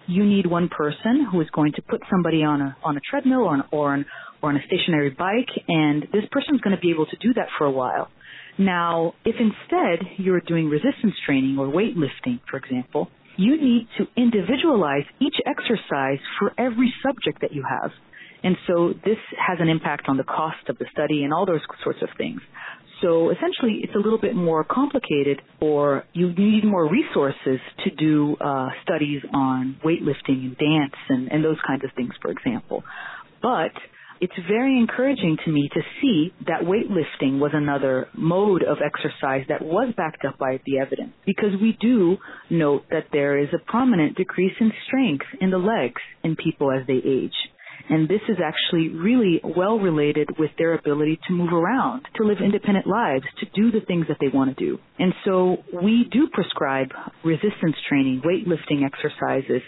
you 0.08 0.26
need 0.26 0.46
one 0.46 0.70
person 0.70 1.28
who 1.32 1.42
is 1.42 1.48
going 1.52 1.74
to 1.74 1.82
put 1.82 2.02
somebody 2.12 2.44
on 2.44 2.62
a 2.62 2.76
on 2.84 2.98
a 2.98 3.00
treadmill 3.10 3.42
or 3.42 3.56
an, 3.56 3.64
or, 3.72 3.94
an, 3.94 4.06
or 4.42 4.50
on 4.50 4.58
a 4.58 4.60
stationary 4.68 5.10
bike, 5.10 5.50
and 5.68 6.04
this 6.12 6.24
person 6.32 6.56
is 6.56 6.62
going 6.62 6.76
to 6.76 6.82
be 6.82 6.92
able 6.92 7.06
to 7.06 7.16
do 7.18 7.34
that 7.34 7.48
for 7.58 7.66
a 7.66 7.72
while. 7.72 8.10
Now, 8.58 9.14
if 9.26 9.36
instead 9.40 10.08
you're 10.18 10.42
doing 10.42 10.70
resistance 10.70 11.16
training 11.26 11.58
or 11.58 11.68
weightlifting, 11.68 12.40
for 12.50 12.58
example, 12.58 13.10
you 13.38 13.60
need 13.60 13.88
to 13.98 14.06
individualize 14.16 15.06
each 15.20 15.36
exercise 15.48 16.20
for 16.38 16.52
every 16.58 16.94
subject 17.02 17.42
that 17.42 17.54
you 17.54 17.64
have. 17.68 17.92
And 18.44 18.58
so 18.68 18.94
this 19.06 19.18
has 19.40 19.58
an 19.60 19.70
impact 19.70 20.06
on 20.08 20.18
the 20.18 20.24
cost 20.24 20.70
of 20.70 20.78
the 20.78 20.86
study 20.92 21.24
and 21.24 21.34
all 21.34 21.46
those 21.46 21.62
sorts 21.84 22.00
of 22.02 22.10
things. 22.18 22.42
So 23.04 23.32
essentially, 23.32 23.82
it's 23.84 23.94
a 23.96 24.00
little 24.00 24.18
bit 24.20 24.34
more 24.34 24.64
complicated, 24.64 25.42
or 25.60 26.06
you 26.14 26.34
need 26.34 26.64
more 26.64 26.90
resources 26.90 27.60
to 27.84 27.92
do 27.92 28.38
uh, 28.40 28.70
studies 28.84 29.22
on 29.34 29.76
weightlifting 29.84 30.46
and 30.46 30.58
dance 30.58 30.96
and, 31.10 31.30
and 31.30 31.44
those 31.44 31.58
kinds 31.68 31.84
of 31.84 31.90
things, 31.98 32.14
for 32.22 32.32
example. 32.32 32.82
But 33.42 33.74
it's 34.22 34.34
very 34.48 34.80
encouraging 34.80 35.38
to 35.44 35.52
me 35.52 35.70
to 35.74 35.82
see 36.02 36.34
that 36.48 36.62
weightlifting 36.62 37.40
was 37.40 37.52
another 37.54 38.08
mode 38.14 38.64
of 38.64 38.78
exercise 38.78 39.46
that 39.50 39.62
was 39.62 39.94
backed 39.98 40.24
up 40.26 40.38
by 40.38 40.62
the 40.66 40.80
evidence 40.80 41.12
because 41.26 41.52
we 41.62 41.78
do 41.82 42.16
note 42.50 42.84
that 42.90 43.08
there 43.12 43.38
is 43.38 43.50
a 43.54 43.60
prominent 43.70 44.16
decrease 44.16 44.54
in 44.62 44.72
strength 44.88 45.26
in 45.42 45.52
the 45.52 45.58
legs 45.58 46.02
in 46.24 46.38
people 46.38 46.72
as 46.72 46.88
they 46.88 47.02
age. 47.06 47.34
And 47.90 48.08
this 48.08 48.22
is 48.30 48.38
actually 48.44 48.90
really 48.90 49.42
well 49.44 49.78
related 49.78 50.30
with 50.40 50.52
their 50.58 50.74
ability 50.74 51.20
to 51.28 51.34
move 51.34 51.52
around, 51.52 52.06
to 52.16 52.24
live 52.24 52.38
independent 52.44 52.88
lives, 52.88 53.26
to 53.40 53.46
do 53.54 53.72
the 53.72 53.86
things 53.86 54.06
that 54.08 54.18
they 54.22 54.30
want 54.30 54.58
to 54.58 54.66
do. 54.66 54.80
And 54.98 55.14
so 55.26 55.58
we 55.82 56.06
do 56.12 56.28
prescribe 56.32 56.90
resistance 57.24 57.76
training, 57.90 58.22
weightlifting 58.26 58.86
exercises 58.86 59.62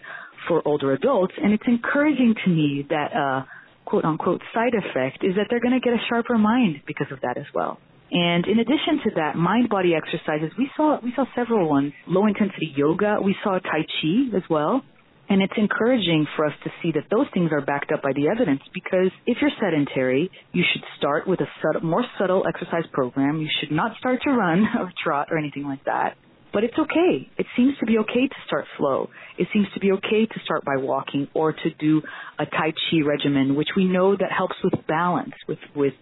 for 0.47 0.65
older 0.65 0.93
adults. 0.93 1.33
And 1.41 1.53
it's 1.53 1.67
encouraging 1.67 2.35
to 2.45 2.49
me 2.49 2.85
that 2.89 3.09
uh, 3.13 3.43
quote 3.85 4.05
unquote 4.05 4.41
side 4.53 4.73
effect 4.73 5.23
is 5.23 5.35
that 5.35 5.47
they're 5.49 5.61
going 5.61 5.79
to 5.79 5.83
get 5.83 5.93
a 5.93 6.03
sharper 6.09 6.37
mind 6.37 6.81
because 6.87 7.07
of 7.11 7.19
that 7.21 7.37
as 7.37 7.45
well. 7.53 7.79
And 8.11 8.45
in 8.45 8.59
addition 8.59 9.01
to 9.05 9.11
that, 9.15 9.35
mind 9.35 9.69
body 9.69 9.93
exercises, 9.95 10.51
we 10.57 10.69
saw 10.77 10.99
we 11.03 11.11
saw 11.15 11.25
several 11.35 11.67
ones. 11.67 11.91
Low 12.07 12.27
intensity 12.27 12.71
yoga, 12.75 13.17
we 13.21 13.35
saw 13.43 13.59
Tai 13.59 13.81
Chi 13.81 14.37
as 14.37 14.43
well. 14.49 14.83
And 15.27 15.41
it's 15.41 15.53
encouraging 15.57 16.27
for 16.35 16.45
us 16.45 16.53
to 16.63 16.69
see 16.81 16.91
that 16.91 17.05
those 17.09 17.25
things 17.33 17.51
are 17.51 17.61
backed 17.61 17.91
up 17.91 18.03
by 18.03 18.13
the 18.13 18.27
evidence 18.27 18.61
because 18.73 19.11
if 19.25 19.37
you're 19.41 19.51
sedentary, 19.59 20.29
you 20.51 20.63
should 20.71 20.83
start 20.97 21.27
with 21.27 21.39
a 21.41 21.47
subtle, 21.61 21.81
more 21.87 22.05
subtle 22.19 22.45
exercise 22.47 22.85
program. 22.93 23.41
You 23.41 23.49
should 23.59 23.71
not 23.71 23.97
start 23.97 24.21
to 24.23 24.29
run 24.29 24.65
or 24.79 24.91
trot 25.03 25.29
or 25.31 25.37
anything 25.37 25.63
like 25.63 25.83
that. 25.85 26.15
But 26.53 26.63
it's 26.63 26.77
okay. 26.77 27.29
It 27.37 27.47
seems 27.57 27.73
to 27.79 27.85
be 27.85 27.97
okay 27.97 28.27
to 28.27 28.35
start 28.47 28.63
slow. 28.77 29.09
It 29.37 29.49
seems 29.51 29.67
to 29.73 29.79
be 29.81 29.91
okay 29.93 30.25
to 30.25 30.39
start 30.45 30.63
by 30.63 30.77
walking 30.77 31.27
or 31.33 31.51
to 31.51 31.69
do 31.79 32.01
a 32.39 32.45
Tai 32.45 32.71
Chi 32.71 33.01
regimen, 33.05 33.55
which 33.55 33.67
we 33.75 33.83
know 33.83 34.15
that 34.15 34.31
helps 34.31 34.55
with 34.63 34.73
balance, 34.87 35.33
with, 35.49 35.59
with 35.75 35.93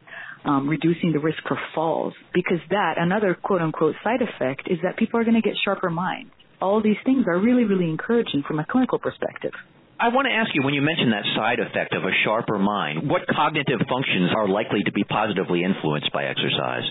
um, 0.46 0.70
reducing 0.70 1.12
the 1.12 1.18
risk 1.18 1.40
for 1.48 1.58
falls. 1.74 2.14
Because 2.36 2.60
that, 2.70 2.96
another 2.98 3.36
quote 3.42 3.62
unquote 3.62 3.96
side 4.04 4.22
effect, 4.22 4.68
is 4.70 4.78
that 4.84 4.96
people 4.96 5.20
are 5.20 5.24
going 5.24 5.42
to 5.42 5.42
get 5.42 5.56
sharper 5.66 5.90
minds. 5.90 6.30
All 6.64 6.82
these 6.82 6.96
things 7.04 7.26
are 7.28 7.38
really, 7.38 7.66
really 7.66 7.90
encouraging 7.90 8.42
from 8.48 8.58
a 8.60 8.66
clinical 8.66 8.98
perspective. 8.98 9.52
I 10.00 10.08
want 10.08 10.28
to 10.32 10.34
ask 10.34 10.56
you, 10.56 10.64
when 10.64 10.74
you 10.74 10.82
mentioned 10.82 11.12
that 11.12 11.28
side 11.36 11.60
effect 11.60 11.94
of 11.94 12.04
a 12.04 12.14
sharper 12.24 12.58
mind, 12.58 13.10
what 13.10 13.28
cognitive 13.28 13.84
functions 13.92 14.32
are 14.34 14.48
likely 14.48 14.80
to 14.86 14.92
be 14.94 15.04
positively 15.04 15.62
influenced 15.62 16.14
by 16.14 16.24
exercise? 16.24 16.88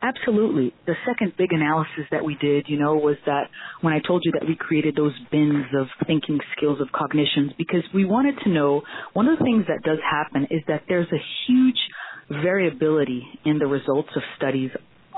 Absolutely. 0.00 0.72
The 0.86 0.94
second 1.04 1.34
big 1.36 1.50
analysis 1.50 2.06
that 2.12 2.24
we 2.24 2.36
did, 2.36 2.66
you 2.68 2.78
know, 2.78 2.94
was 2.94 3.16
that 3.26 3.50
when 3.80 3.92
I 3.92 3.98
told 3.98 4.22
you 4.24 4.30
that 4.38 4.46
we 4.46 4.54
created 4.54 4.94
those 4.94 5.14
bins 5.32 5.66
of 5.74 5.88
thinking 6.06 6.38
skills 6.56 6.80
of 6.80 6.86
cognitions 6.94 7.50
because 7.58 7.82
we 7.92 8.04
wanted 8.04 8.36
to 8.44 8.48
know 8.48 8.82
one 9.12 9.26
of 9.26 9.38
the 9.38 9.44
things 9.44 9.66
that 9.66 9.82
does 9.82 9.98
happen 10.08 10.46
is 10.52 10.62
that 10.68 10.82
there's 10.88 11.10
a 11.10 11.22
huge 11.48 11.82
variability 12.30 13.26
in 13.44 13.58
the 13.58 13.66
results 13.66 14.10
of 14.14 14.22
studies 14.36 14.70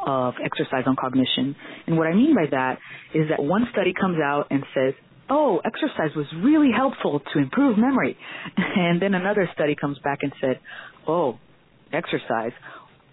of 0.06 0.34
exercise 0.44 0.84
on 0.86 0.96
cognition. 0.96 1.56
And 1.86 1.96
what 1.96 2.06
I 2.06 2.14
mean 2.14 2.34
by 2.34 2.46
that 2.50 2.78
is 3.14 3.28
that 3.30 3.42
one 3.42 3.66
study 3.72 3.92
comes 3.98 4.18
out 4.22 4.46
and 4.50 4.64
says, 4.74 4.94
oh, 5.28 5.60
exercise 5.64 6.14
was 6.16 6.26
really 6.42 6.70
helpful 6.76 7.20
to 7.32 7.38
improve 7.38 7.78
memory. 7.78 8.16
And 8.56 9.00
then 9.00 9.14
another 9.14 9.48
study 9.54 9.76
comes 9.80 9.98
back 10.02 10.18
and 10.22 10.32
said, 10.40 10.58
oh, 11.06 11.38
exercise 11.92 12.52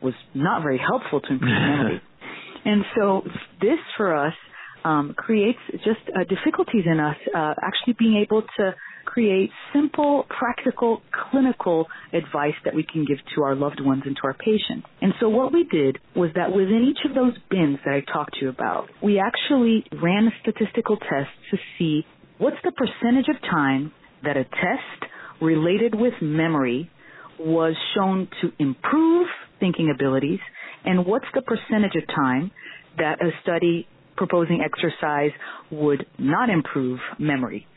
was 0.02 0.13
not 0.34 0.62
very 0.63 0.80
helpful 0.80 1.21
to 1.21 1.34
improve 1.34 1.52
memory. 1.52 2.02
And 2.65 2.84
so 2.95 3.21
this 3.62 3.80
for 3.95 4.15
us 4.15 4.34
um, 4.84 5.13
creates 5.17 5.60
just 5.86 6.00
uh, 6.15 6.23
difficulties 6.23 6.84
in 6.86 7.00
us 7.00 7.15
uh, 7.36 7.54
actually 7.62 7.95
being 7.97 8.23
able 8.23 8.41
to 8.41 8.76
create 9.08 9.50
simple, 9.74 10.26
practical, 10.30 11.02
clinical 11.32 11.88
advice 12.13 12.54
that 12.65 12.76
we 12.76 12.84
can 12.84 13.06
give 13.06 13.17
to 13.36 13.43
our 13.43 13.56
loved 13.56 13.80
ones 13.80 14.04
and 14.06 14.15
to 14.17 14.22
our 14.26 14.34
patients. 14.34 14.86
And 15.02 15.13
so 15.20 15.30
what 15.30 15.54
we 15.54 15.63
did 15.63 15.98
was 16.15 16.30
that 16.36 16.52
within 16.52 16.86
each 16.91 17.10
of 17.10 17.15
those 17.15 17.34
bins 17.50 17.80
that 17.86 17.93
I 17.93 18.02
talked 18.12 18.34
to 18.36 18.46
you 18.46 18.50
about, 18.50 18.89
we 19.02 19.20
actually 19.20 19.86
ran 20.04 20.28
a 20.28 20.32
statistical 20.41 20.98
test 20.98 21.32
to 21.52 21.58
see 21.78 22.06
what's 22.38 22.58
the 22.63 22.72
percentage 22.74 23.30
of 23.30 23.41
time 23.41 23.91
that 24.24 24.36
a 24.36 24.43
test 24.43 25.12
related 25.41 25.96
with 25.96 26.13
memory 26.22 26.91
was 27.39 27.76
shown 27.96 28.28
to 28.41 28.52
improve 28.60 29.28
thinking 29.60 29.91
abilities 29.93 30.39
and 30.84 31.06
what's 31.06 31.28
the 31.34 31.41
percentage 31.41 31.96
of 31.96 32.08
time 32.13 32.52
that 32.98 33.22
a 33.22 33.30
study 33.41 33.88
proposing 34.17 34.62
exercise 34.65 35.32
would 35.72 36.06
not 36.17 36.50
improve 36.50 37.00
memory. 37.20 37.67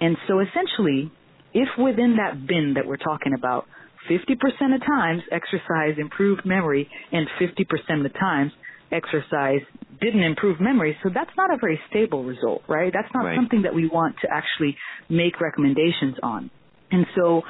And 0.00 0.16
so 0.26 0.40
essentially, 0.40 1.10
if 1.54 1.68
within 1.78 2.16
that 2.16 2.46
bin 2.46 2.74
that 2.74 2.86
we're 2.86 2.96
talking 2.96 3.34
about, 3.36 3.66
50% 4.10 4.74
of 4.74 4.80
times 4.86 5.22
exercise 5.30 5.98
improved 5.98 6.42
memory 6.44 6.88
and 7.12 7.26
50% 7.40 7.96
of 7.98 8.02
the 8.04 8.18
times 8.18 8.52
exercise 8.90 9.60
didn't 10.00 10.22
improve 10.22 10.60
memory, 10.60 10.96
so 11.02 11.10
that's 11.12 11.30
not 11.36 11.52
a 11.52 11.58
very 11.60 11.78
stable 11.90 12.24
result, 12.24 12.62
right? 12.68 12.92
That's 12.92 13.12
not 13.12 13.24
right. 13.24 13.36
something 13.36 13.62
that 13.62 13.74
we 13.74 13.88
want 13.88 14.16
to 14.22 14.28
actually 14.32 14.76
make 15.10 15.40
recommendations 15.40 16.16
on. 16.22 16.50
And 16.90 17.04
so 17.16 17.42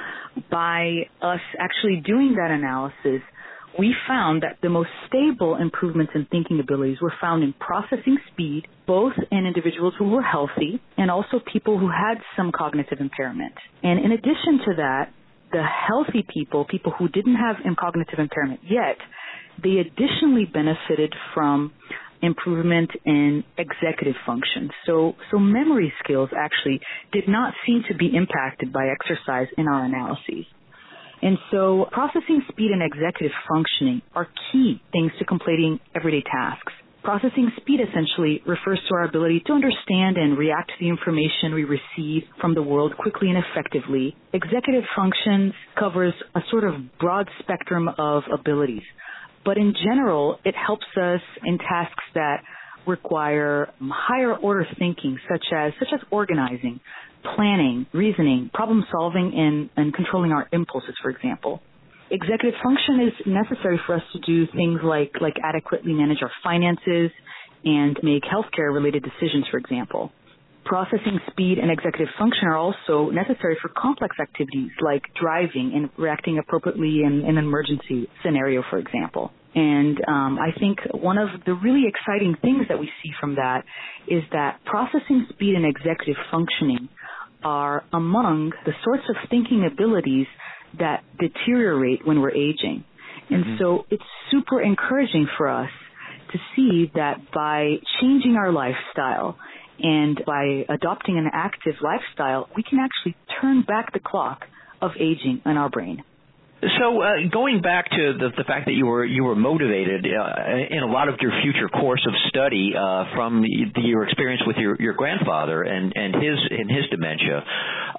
by 0.51 1.07
us 1.21 1.39
actually 1.57 2.01
doing 2.05 2.35
that 2.35 2.51
analysis, 2.51 3.21
we 3.77 3.93
found 4.07 4.43
that 4.43 4.57
the 4.61 4.69
most 4.69 4.89
stable 5.07 5.55
improvements 5.55 6.13
in 6.15 6.25
thinking 6.31 6.59
abilities 6.59 6.97
were 7.01 7.13
found 7.21 7.43
in 7.43 7.53
processing 7.53 8.17
speed, 8.31 8.63
both 8.87 9.13
in 9.31 9.45
individuals 9.45 9.93
who 9.97 10.09
were 10.09 10.23
healthy 10.23 10.81
and 10.97 11.11
also 11.11 11.39
people 11.51 11.77
who 11.77 11.87
had 11.87 12.17
some 12.35 12.51
cognitive 12.51 12.99
impairment. 12.99 13.53
And 13.83 14.03
in 14.03 14.11
addition 14.11 14.59
to 14.65 14.75
that, 14.77 15.13
the 15.51 15.63
healthy 15.63 16.25
people, 16.27 16.65
people 16.65 16.93
who 16.97 17.07
didn't 17.09 17.35
have 17.35 17.55
cognitive 17.79 18.19
impairment 18.19 18.61
yet, 18.63 18.97
they 19.61 19.77
additionally 19.77 20.45
benefited 20.45 21.13
from 21.33 21.73
improvement 22.21 22.91
in 23.05 23.43
executive 23.57 24.15
function. 24.25 24.69
So, 24.85 25.13
so 25.31 25.39
memory 25.39 25.93
skills 26.03 26.29
actually 26.37 26.81
did 27.11 27.27
not 27.27 27.53
seem 27.65 27.83
to 27.89 27.95
be 27.95 28.11
impacted 28.15 28.73
by 28.73 28.89
exercise 28.89 29.47
in 29.57 29.67
our 29.67 29.85
analyses. 29.85 30.45
And 31.21 31.37
so 31.51 31.85
processing 31.91 32.41
speed 32.49 32.71
and 32.71 32.81
executive 32.81 33.31
functioning 33.47 34.01
are 34.15 34.27
key 34.51 34.81
things 34.91 35.11
to 35.19 35.25
completing 35.25 35.79
everyday 35.95 36.23
tasks. 36.23 36.73
Processing 37.03 37.49
speed 37.61 37.79
essentially 37.79 38.41
refers 38.45 38.79
to 38.89 38.95
our 38.95 39.05
ability 39.05 39.41
to 39.47 39.53
understand 39.53 40.17
and 40.17 40.37
react 40.37 40.67
to 40.69 40.73
the 40.79 40.89
information 40.89 41.53
we 41.55 41.63
receive 41.63 42.23
from 42.41 42.53
the 42.53 42.61
world 42.61 42.93
quickly 42.97 43.29
and 43.29 43.37
effectively. 43.37 44.15
Executive 44.33 44.83
functions 44.95 45.53
covers 45.77 46.13
a 46.35 46.41
sort 46.51 46.65
of 46.65 46.75
broad 46.99 47.27
spectrum 47.39 47.89
of 47.97 48.23
abilities. 48.33 48.83
But 49.45 49.57
in 49.57 49.73
general, 49.73 50.39
it 50.43 50.55
helps 50.55 50.85
us 51.01 51.21
in 51.45 51.57
tasks 51.57 52.03
that 52.15 52.43
require 52.89 53.69
higher 53.81 54.35
order 54.35 54.65
thinking, 54.77 55.17
such 55.29 55.45
as 55.55 55.71
such 55.79 55.89
as 55.93 55.99
organizing, 56.11 56.79
planning, 57.35 57.85
reasoning, 57.93 58.49
problem 58.53 58.83
solving, 58.91 59.33
and, 59.35 59.69
and 59.77 59.93
controlling 59.93 60.31
our 60.31 60.47
impulses, 60.51 60.95
for 61.01 61.09
example. 61.09 61.61
Executive 62.11 62.59
function 62.63 63.07
is 63.07 63.13
necessary 63.27 63.79
for 63.85 63.95
us 63.95 64.01
to 64.13 64.19
do 64.19 64.51
things 64.55 64.79
like 64.83 65.11
like 65.21 65.35
adequately 65.43 65.93
manage 65.93 66.17
our 66.23 66.31
finances 66.43 67.11
and 67.63 67.97
make 68.03 68.23
healthcare 68.23 68.73
related 68.73 69.03
decisions, 69.03 69.45
for 69.51 69.57
example. 69.57 70.11
Processing 70.65 71.19
speed 71.31 71.57
and 71.57 71.71
executive 71.71 72.09
function 72.19 72.47
are 72.47 72.57
also 72.57 73.09
necessary 73.09 73.57
for 73.61 73.69
complex 73.69 74.15
activities 74.21 74.69
like 74.81 75.01
driving 75.19 75.71
and 75.73 75.89
reacting 75.97 76.37
appropriately 76.37 77.01
in, 77.03 77.23
in 77.27 77.37
an 77.37 77.45
emergency 77.45 78.07
scenario, 78.23 78.63
for 78.69 78.77
example. 78.77 79.31
And 79.55 79.97
um, 80.07 80.37
I 80.37 80.51
think 80.59 80.79
one 80.93 81.17
of 81.17 81.29
the 81.45 81.53
really 81.53 81.85
exciting 81.87 82.35
things 82.41 82.67
that 82.69 82.79
we 82.79 82.85
see 83.01 83.09
from 83.19 83.35
that 83.35 83.63
is 84.07 84.21
that 84.31 84.59
processing 84.65 85.25
speed 85.29 85.55
and 85.55 85.65
executive 85.65 86.21
functioning 86.29 86.87
are 87.43 87.83
among 87.91 88.51
the 88.65 88.73
sorts 88.83 89.03
of 89.09 89.15
thinking 89.29 89.67
abilities 89.71 90.27
that 90.77 91.03
deteriorate 91.19 92.05
when 92.05 92.21
we're 92.21 92.31
aging. 92.31 92.83
And 93.29 93.43
mm-hmm. 93.43 93.57
so 93.59 93.85
it's 93.89 94.03
super 94.31 94.61
encouraging 94.61 95.27
for 95.37 95.47
us 95.49 95.69
to 96.31 96.37
see 96.55 96.91
that 96.95 97.17
by 97.33 97.75
changing 98.01 98.35
our 98.35 98.51
lifestyle 98.51 99.37
and 99.81 100.21
by 100.25 100.65
adopting 100.69 101.17
an 101.17 101.29
active 101.31 101.75
lifestyle, 101.81 102.49
we 102.55 102.63
can 102.63 102.79
actually 102.79 103.15
turn 103.41 103.63
back 103.63 103.93
the 103.93 103.99
clock 103.99 104.45
of 104.81 104.91
aging 104.99 105.41
in 105.45 105.57
our 105.57 105.69
brain. 105.69 106.03
So 106.61 107.01
uh, 107.01 107.31
going 107.31 107.61
back 107.61 107.89
to 107.89 108.19
the, 108.19 108.29
the 108.35 108.43
fact 108.43 108.65
that 108.65 108.73
you 108.73 108.85
were 108.85 109.05
you 109.05 109.23
were 109.23 109.35
motivated 109.35 110.03
uh, 110.03 110.75
in 110.75 110.83
a 110.83 110.91
lot 110.91 111.07
of 111.07 111.15
your 111.21 111.31
future 111.41 111.69
course 111.69 112.05
of 112.05 112.13
study 112.27 112.73
uh, 112.75 113.05
from 113.15 113.41
the, 113.41 113.81
your 113.81 114.03
experience 114.03 114.41
with 114.45 114.57
your, 114.57 114.75
your 114.77 114.93
grandfather 114.93 115.63
and, 115.63 115.93
and 115.95 116.15
his 116.15 116.35
and 116.51 116.69
his 116.69 116.83
dementia, 116.91 117.45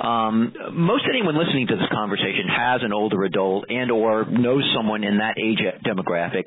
um, 0.01 0.55
most 0.73 1.05
anyone 1.09 1.37
listening 1.37 1.67
to 1.69 1.77
this 1.77 1.89
conversation 1.93 2.49
has 2.49 2.81
an 2.83 2.93
older 2.93 3.23
adult 3.25 3.67
and 3.69 3.91
or 3.91 4.25
knows 4.25 4.65
someone 4.75 5.05
in 5.05 5.19
that 5.19 5.37
age 5.37 5.61
demographic, 5.85 6.45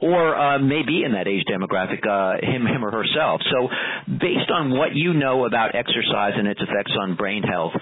or 0.00 0.34
uh, 0.34 0.58
may 0.58 0.82
be 0.82 1.04
in 1.04 1.12
that 1.12 1.28
age 1.28 1.44
demographic, 1.46 2.02
uh, 2.02 2.44
him 2.44 2.66
him 2.66 2.84
or 2.84 2.90
herself. 2.90 3.40
So 3.50 3.68
based 4.10 4.50
on 4.50 4.76
what 4.76 4.94
you 4.94 5.14
know 5.14 5.46
about 5.46 5.74
exercise 5.74 6.32
and 6.36 6.48
its 6.48 6.60
effects 6.60 6.92
on 7.00 7.14
brain 7.14 7.42
health, 7.42 7.72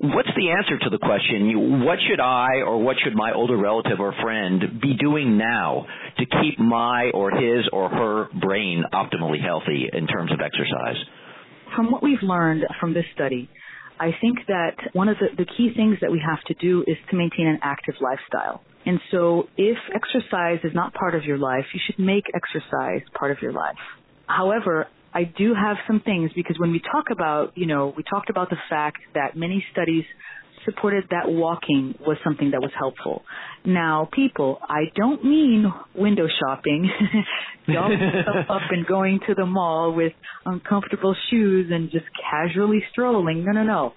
what's 0.00 0.34
the 0.34 0.50
answer 0.50 0.78
to 0.78 0.90
the 0.90 0.98
question? 0.98 1.84
What 1.84 1.98
should 2.08 2.20
I 2.20 2.66
or 2.66 2.82
what 2.82 2.96
should 3.02 3.14
my 3.14 3.32
older 3.32 3.56
relative 3.56 4.00
or 4.00 4.12
friend 4.22 4.80
be 4.82 4.94
doing 4.98 5.38
now 5.38 5.86
to 6.18 6.24
keep 6.26 6.58
my 6.58 7.10
or 7.14 7.30
his 7.30 7.68
or 7.72 7.88
her 7.88 8.28
brain 8.40 8.84
optimally 8.92 9.40
healthy 9.40 9.88
in 9.92 10.06
terms 10.06 10.32
of 10.32 10.40
exercise? 10.40 10.96
From 11.76 11.90
what 11.90 12.02
we've 12.02 12.22
learned 12.22 12.64
from 12.80 12.94
this 12.94 13.04
study, 13.14 13.48
I 13.98 14.10
think 14.20 14.38
that 14.48 14.76
one 14.92 15.08
of 15.08 15.16
the, 15.18 15.28
the 15.36 15.44
key 15.44 15.70
things 15.76 15.98
that 16.00 16.10
we 16.10 16.20
have 16.24 16.42
to 16.46 16.54
do 16.54 16.82
is 16.86 16.96
to 17.10 17.16
maintain 17.16 17.46
an 17.46 17.58
active 17.62 17.94
lifestyle. 18.00 18.62
And 18.86 19.00
so 19.10 19.48
if 19.56 19.78
exercise 19.94 20.58
is 20.64 20.72
not 20.74 20.92
part 20.94 21.14
of 21.14 21.24
your 21.24 21.38
life, 21.38 21.64
you 21.72 21.80
should 21.86 21.98
make 21.98 22.24
exercise 22.34 23.02
part 23.18 23.30
of 23.30 23.38
your 23.40 23.52
life. 23.52 23.76
However, 24.26 24.86
I 25.14 25.24
do 25.24 25.54
have 25.54 25.76
some 25.86 26.00
things 26.00 26.32
because 26.34 26.58
when 26.58 26.72
we 26.72 26.80
talk 26.80 27.06
about, 27.10 27.56
you 27.56 27.66
know, 27.66 27.94
we 27.96 28.02
talked 28.02 28.30
about 28.30 28.50
the 28.50 28.56
fact 28.68 28.98
that 29.14 29.36
many 29.36 29.64
studies 29.72 30.04
supported 30.64 31.04
that 31.10 31.24
walking 31.26 31.94
was 32.00 32.16
something 32.24 32.50
that 32.52 32.60
was 32.60 32.70
helpful. 32.78 33.22
Now, 33.64 34.08
people, 34.12 34.58
I 34.62 34.84
don't 34.94 35.24
mean 35.24 35.72
window 35.94 36.26
shopping, 36.40 36.90
dolled 37.66 37.92
up 38.48 38.62
and 38.70 38.86
going 38.86 39.20
to 39.28 39.34
the 39.34 39.46
mall 39.46 39.94
with 39.94 40.12
uncomfortable 40.44 41.14
shoes 41.30 41.70
and 41.72 41.90
just 41.90 42.06
casually 42.30 42.82
strolling. 42.92 43.44
No, 43.44 43.52
no, 43.52 43.62
no. 43.62 43.92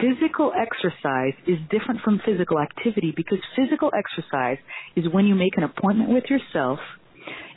Physical 0.00 0.52
exercise 0.54 1.32
is 1.46 1.56
different 1.70 2.02
from 2.02 2.20
physical 2.26 2.58
activity 2.58 3.14
because 3.16 3.38
physical 3.56 3.90
exercise 3.96 4.58
is 4.94 5.06
when 5.10 5.26
you 5.26 5.34
make 5.34 5.56
an 5.56 5.62
appointment 5.62 6.10
with 6.10 6.24
yourself 6.28 6.78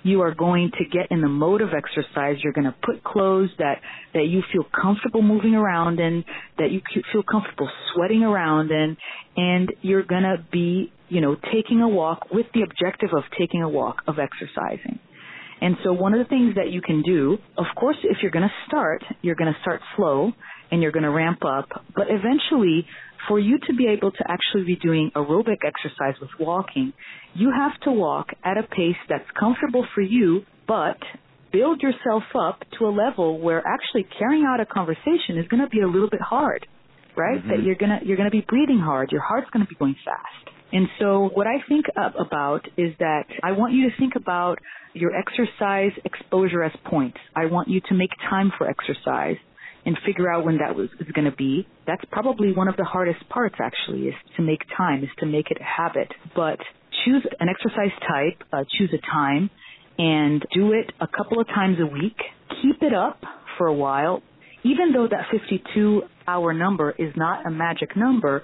you 0.04 0.22
are 0.22 0.34
going 0.34 0.72
to 0.78 0.86
get 0.86 1.08
in 1.10 1.22
the 1.22 1.30
mode 1.30 1.62
of 1.62 1.70
exercise. 1.70 2.38
You're 2.44 2.54
going 2.54 2.66
to 2.66 2.76
put 2.84 3.04
clothes 3.04 3.50
that, 3.58 3.76
that 4.14 4.26
you 4.26 4.44
feel 4.52 4.64
comfortable 4.64 5.22
moving 5.22 5.56
around 5.56 6.00
in, 6.00 6.24
that 6.58 6.72
you 6.72 6.82
feel 7.12 7.24
comfortable 7.24 7.70
sweating 7.94 8.24
around 8.24 8.72
in, 8.72 8.98
and 9.38 9.74
you're 9.82 10.04
going 10.04 10.24
to 10.24 10.38
be, 10.52 10.92
you 11.10 11.22
know, 11.22 11.36
taking 11.54 11.82
a 11.82 11.88
walk 11.88 12.28
with 12.32 12.46
the 12.54 12.62
objective 12.62 13.10
of 13.16 13.24
taking 13.40 13.62
a 13.62 13.70
walk, 13.70 14.02
of 14.08 14.16
exercising. 14.20 15.00
And 15.62 15.78
so 15.84 15.94
one 15.94 16.14
of 16.14 16.20
the 16.20 16.30
things 16.30 16.56
that 16.56 16.72
you 16.72 16.82
can 16.82 17.02
do, 17.04 17.38
of 17.58 17.66
course, 17.80 17.96
if 18.04 18.18
you're 18.22 18.32
going 18.32 18.48
to 18.48 18.68
start, 18.68 19.02
you're 19.22 19.36
going 19.36 19.54
to 19.54 19.60
start 19.62 19.80
slow 19.96 20.34
and 20.74 20.82
you're 20.82 20.92
going 20.92 21.04
to 21.04 21.12
ramp 21.12 21.46
up, 21.46 21.70
but 21.96 22.08
eventually 22.10 22.88
for 23.28 23.40
you 23.40 23.60
to 23.68 23.76
be 23.76 23.86
able 23.86 24.10
to 24.10 24.24
actually 24.28 24.64
be 24.66 24.76
doing 24.76 25.12
aerobic 25.16 25.62
exercise 25.64 26.20
with 26.20 26.32
walking, 26.40 26.94
you 27.36 27.54
have 27.56 27.80
to 27.82 27.92
walk 27.92 28.30
at 28.44 28.58
a 28.58 28.64
pace 28.64 28.98
that's 29.08 29.30
comfortable 29.40 29.86
for 29.94 30.02
you, 30.02 30.42
but 30.68 30.98
build 31.52 31.84
yourself 31.84 32.24
up 32.34 32.64
to 32.80 32.86
a 32.86 32.90
level 32.90 33.40
where 33.40 33.60
actually 33.60 34.08
carrying 34.18 34.46
out 34.46 34.60
a 34.60 34.66
conversation 34.66 35.38
is 35.38 35.48
going 35.48 35.62
to 35.62 35.70
be 35.70 35.82
a 35.82 35.88
little 35.88 36.10
bit 36.10 36.22
hard, 36.22 36.66
right? 37.16 37.38
Mm-hmm. 37.38 37.50
That 37.50 37.64
you're 37.64 37.76
going 37.76 38.00
to 38.00 38.04
you're 38.04 38.18
going 38.18 38.32
to 38.32 38.36
be 38.36 38.44
breathing 38.46 38.80
hard, 38.80 39.12
your 39.12 39.22
heart's 39.22 39.52
going 39.52 39.64
to 39.64 39.70
be 39.70 39.76
going 39.76 39.96
fast. 40.04 40.56
And 40.72 40.88
so 41.00 41.30
what 41.36 41.46
I 41.46 41.62
think 41.70 41.86
about 41.96 42.62
is 42.78 42.96
that 42.98 43.26
I 43.44 43.52
want 43.52 43.74
you 43.74 43.92
to 43.92 43.96
think 44.00 44.14
about 44.16 44.58
your 44.96 45.12
exercise 45.16 45.92
exposure 46.04 46.64
as 46.64 46.72
points. 46.90 47.20
I 47.36 47.46
want 47.46 47.68
you 47.68 47.80
to 47.90 47.94
make 47.94 48.10
time 48.28 48.52
for 48.58 48.68
exercise 48.68 49.38
and 49.86 49.98
figure 50.06 50.32
out 50.32 50.46
when 50.46 50.58
that 50.58 50.76
was, 50.76 50.90
going 51.14 51.30
to 51.30 51.36
be. 51.36 51.68
That's 51.86 52.04
probably 52.12 52.54
one 52.54 52.68
of 52.68 52.78
the 52.78 52.86
hardest 52.86 53.28
parts 53.30 53.56
actually 53.62 54.08
is 54.08 54.14
to 54.38 54.44
make 54.44 54.60
time, 54.78 55.04
is 55.04 55.10
to 55.20 55.26
make 55.26 55.52
it 55.52 55.58
a 55.60 55.64
habit. 55.64 56.08
But 56.36 56.60
choose 57.06 57.26
an 57.40 57.50
exercise 57.50 57.92
type, 58.08 58.48
uh, 58.52 58.64
choose 58.78 58.92
a 58.94 59.02
time, 59.12 59.50
and 59.98 60.44
do 60.54 60.72
it 60.72 60.92
a 61.00 61.08
couple 61.08 61.40
of 61.40 61.48
times 61.48 61.78
a 61.80 61.86
week. 61.86 62.18
Keep 62.62 62.82
it 62.82 62.94
up 62.94 63.22
for 63.58 63.68
a 63.68 63.74
while. 63.74 64.22
Even 64.64 64.94
though 64.94 65.08
that 65.10 65.26
52 65.32 66.04
hour 66.28 66.54
number 66.54 66.92
is 66.92 67.14
not 67.16 67.46
a 67.46 67.52
magic 67.52 67.96
number, 67.98 68.44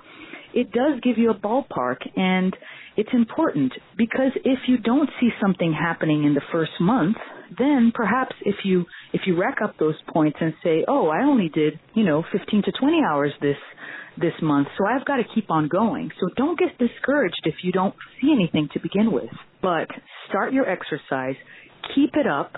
it 0.54 0.71
does 0.71 0.99
give 1.02 1.17
you 1.17 1.32
a 1.32 1.36
ballpark 1.36 1.97
and 2.15 2.56
it's 2.97 3.10
important 3.13 3.71
because 3.97 4.32
if 4.43 4.60
you 4.67 4.78
don't 4.78 5.10
see 5.21 5.30
something 5.41 5.73
happening 5.73 6.25
in 6.25 6.34
the 6.34 6.41
first 6.52 6.71
month, 6.82 7.15
then 7.57 7.91
perhaps 7.93 8.35
if 8.45 8.55
you 8.63 8.85
if 9.13 9.21
you 9.25 9.39
rack 9.39 9.57
up 9.63 9.75
those 9.79 9.95
points 10.13 10.38
and 10.41 10.53
say, 10.63 10.85
"Oh, 10.88 11.07
I 11.07 11.23
only 11.23 11.49
did, 11.49 11.79
you 11.93 12.03
know, 12.03 12.23
15 12.31 12.63
to 12.63 12.71
20 12.71 13.01
hours 13.03 13.31
this 13.41 13.57
this 14.17 14.33
month, 14.41 14.67
so 14.77 14.85
I've 14.85 15.05
got 15.05 15.17
to 15.17 15.23
keep 15.35 15.49
on 15.49 15.67
going." 15.67 16.12
So 16.19 16.29
don't 16.35 16.59
get 16.59 16.77
discouraged 16.77 17.41
if 17.43 17.55
you 17.63 17.71
don't 17.71 17.95
see 18.21 18.31
anything 18.31 18.69
to 18.73 18.79
begin 18.79 19.12
with. 19.12 19.31
But 19.62 19.88
start 20.29 20.53
your 20.53 20.69
exercise, 20.69 21.35
keep 21.95 22.15
it 22.15 22.27
up, 22.27 22.53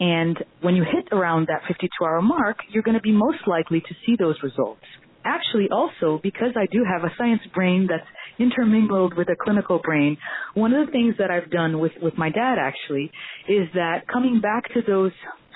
and 0.00 0.36
when 0.60 0.76
you 0.76 0.84
hit 0.84 1.12
around 1.12 1.48
that 1.48 1.62
52 1.68 1.88
hour 2.04 2.20
mark, 2.22 2.58
you're 2.70 2.82
going 2.82 2.96
to 2.96 3.02
be 3.02 3.12
most 3.12 3.46
likely 3.46 3.80
to 3.80 3.94
see 4.04 4.16
those 4.18 4.36
results 4.42 4.84
actually 5.26 5.68
also 5.70 6.20
because 6.22 6.54
I 6.56 6.66
do 6.70 6.84
have 6.84 7.02
a 7.02 7.12
science 7.18 7.42
brain 7.52 7.88
that's 7.90 8.06
intermingled 8.38 9.16
with 9.16 9.28
a 9.28 9.36
clinical 9.36 9.80
brain, 9.82 10.16
one 10.54 10.72
of 10.72 10.86
the 10.86 10.92
things 10.92 11.14
that 11.18 11.30
I've 11.30 11.50
done 11.50 11.78
with, 11.78 11.92
with 12.02 12.16
my 12.16 12.30
dad 12.30 12.56
actually 12.58 13.10
is 13.48 13.68
that 13.74 14.06
coming 14.12 14.40
back 14.40 14.64
to 14.74 14.80
those 14.86 15.12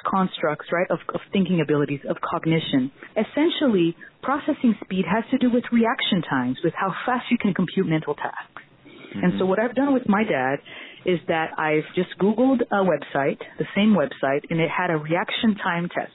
constructs, 0.08 0.66
right, 0.72 0.90
of, 0.90 0.98
of 1.14 1.20
thinking 1.32 1.60
abilities, 1.60 2.00
of 2.08 2.16
cognition, 2.20 2.90
essentially 3.16 3.96
processing 4.22 4.74
speed 4.84 5.04
has 5.04 5.24
to 5.30 5.38
do 5.38 5.52
with 5.52 5.64
reaction 5.72 6.22
times, 6.28 6.58
with 6.64 6.74
how 6.76 6.92
fast 7.06 7.26
you 7.30 7.38
can 7.38 7.54
compute 7.54 7.86
mental 7.86 8.14
tasks. 8.14 8.62
Mm-hmm. 8.84 9.24
And 9.24 9.32
so 9.38 9.46
what 9.46 9.58
I've 9.58 9.74
done 9.74 9.92
with 9.92 10.08
my 10.08 10.24
dad 10.24 10.60
is 11.04 11.18
that 11.28 11.58
I've 11.58 11.88
just 11.94 12.10
Googled 12.20 12.60
a 12.70 12.84
website, 12.84 13.40
the 13.58 13.64
same 13.74 13.96
website, 13.96 14.44
and 14.50 14.60
it 14.60 14.68
had 14.70 14.90
a 14.90 14.96
reaction 14.96 15.56
time 15.62 15.88
test. 15.88 16.12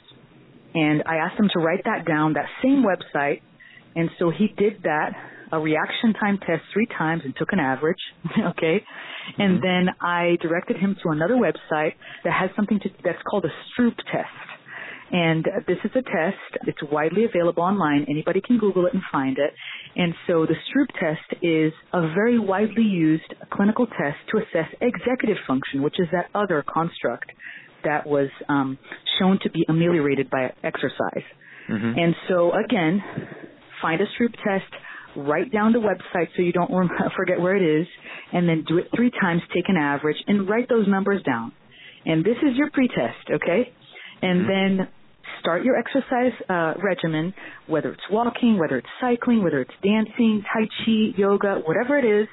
And 0.74 1.04
I 1.06 1.18
asked 1.18 1.40
him 1.40 1.50
to 1.54 1.60
write 1.60 1.84
that 1.86 2.06
down, 2.06 2.34
that 2.34 2.48
same 2.62 2.84
website. 2.84 3.42
And 3.96 4.10
so 4.20 4.30
he 4.30 4.48
did 4.58 4.84
that, 4.84 5.12
a 5.56 5.60
reaction 5.60 6.14
time 6.14 6.38
test 6.38 6.64
three 6.74 6.88
times 6.98 7.22
and 7.24 7.34
took 7.38 7.54
an 7.54 7.60
average. 7.60 8.00
okay. 8.52 8.84
And 9.38 9.58
mm-hmm. 9.60 9.66
then 9.66 9.96
I 10.02 10.38
directed 10.42 10.78
him 10.78 10.96
to 11.04 11.10
another 11.10 11.36
website 11.36 11.94
that 12.24 12.34
has 12.34 12.50
something 12.56 12.80
to, 12.82 12.90
that's 13.04 13.22
called 13.30 13.46
a 13.46 13.54
Stroop 13.72 13.96
test. 14.12 14.46
And 15.12 15.46
this 15.68 15.78
is 15.86 15.92
a 15.92 16.02
test. 16.02 16.68
It's 16.68 16.80
widely 16.92 17.26
available 17.26 17.64
online. 17.64 18.06
Anybody 18.10 18.42
can 18.42 18.58
Google 18.58 18.86
it 18.88 18.94
and 18.94 19.04
find 19.12 19.38
it. 19.38 19.54
And 19.96 20.14
so 20.28 20.46
the 20.46 20.56
Stroop 20.68 20.88
test 21.00 21.44
is 21.44 21.72
a 21.94 22.02
very 22.14 22.38
widely 22.38 22.84
used 22.84 23.34
clinical 23.52 23.86
test 23.86 24.18
to 24.32 24.40
assess 24.40 24.70
executive 24.82 25.38
function, 25.48 25.84
which 25.84 25.96
is 26.00 26.08
that 26.12 26.26
other 26.34 26.66
construct 26.68 27.32
that 27.84 28.06
was 28.06 28.30
um, 28.50 28.78
shown 29.20 29.40
to 29.44 29.50
be 29.52 29.64
ameliorated 29.70 30.30
by 30.30 30.52
exercise. 30.64 31.26
Mm-hmm. 31.70 32.00
And 32.00 32.16
so 32.28 32.52
again, 32.52 33.02
find 33.82 34.02
a 34.02 34.06
Stroop 34.06 34.34
test, 34.44 34.72
write 35.16 35.52
down 35.52 35.74
the 35.74 35.80
website 35.80 36.28
so 36.36 36.42
you 36.42 36.52
don't 36.52 36.72
forget 37.18 37.40
where 37.40 37.56
it 37.56 37.82
is, 37.82 37.88
and 38.34 38.48
then 38.48 38.64
do 38.68 38.78
it 38.78 38.88
three 38.96 39.12
times, 39.22 39.42
take 39.54 39.70
an 39.70 39.78
average, 39.78 40.18
and 40.28 40.50
write 40.50 40.70
those 40.70 40.88
numbers 40.88 41.22
down. 41.24 41.52
And 42.06 42.24
this 42.24 42.38
is 42.38 42.56
your 42.56 42.70
pretest, 42.72 43.30
okay? 43.32 43.72
And 44.22 44.42
mm-hmm. 44.42 44.78
then 44.80 44.88
start 45.40 45.64
your 45.64 45.78
exercise 45.78 46.34
uh, 46.50 46.74
regimen, 46.82 47.34
whether 47.68 47.92
it's 47.92 48.04
walking, 48.12 48.58
whether 48.60 48.78
it's 48.78 48.88
cycling, 49.02 49.44
whether 49.44 49.62
it's 49.62 49.74
dancing, 49.84 50.44
tai 50.52 50.66
chi, 50.86 51.18
yoga, 51.18 51.62
whatever 51.66 51.98
it 51.98 52.06
is, 52.06 52.28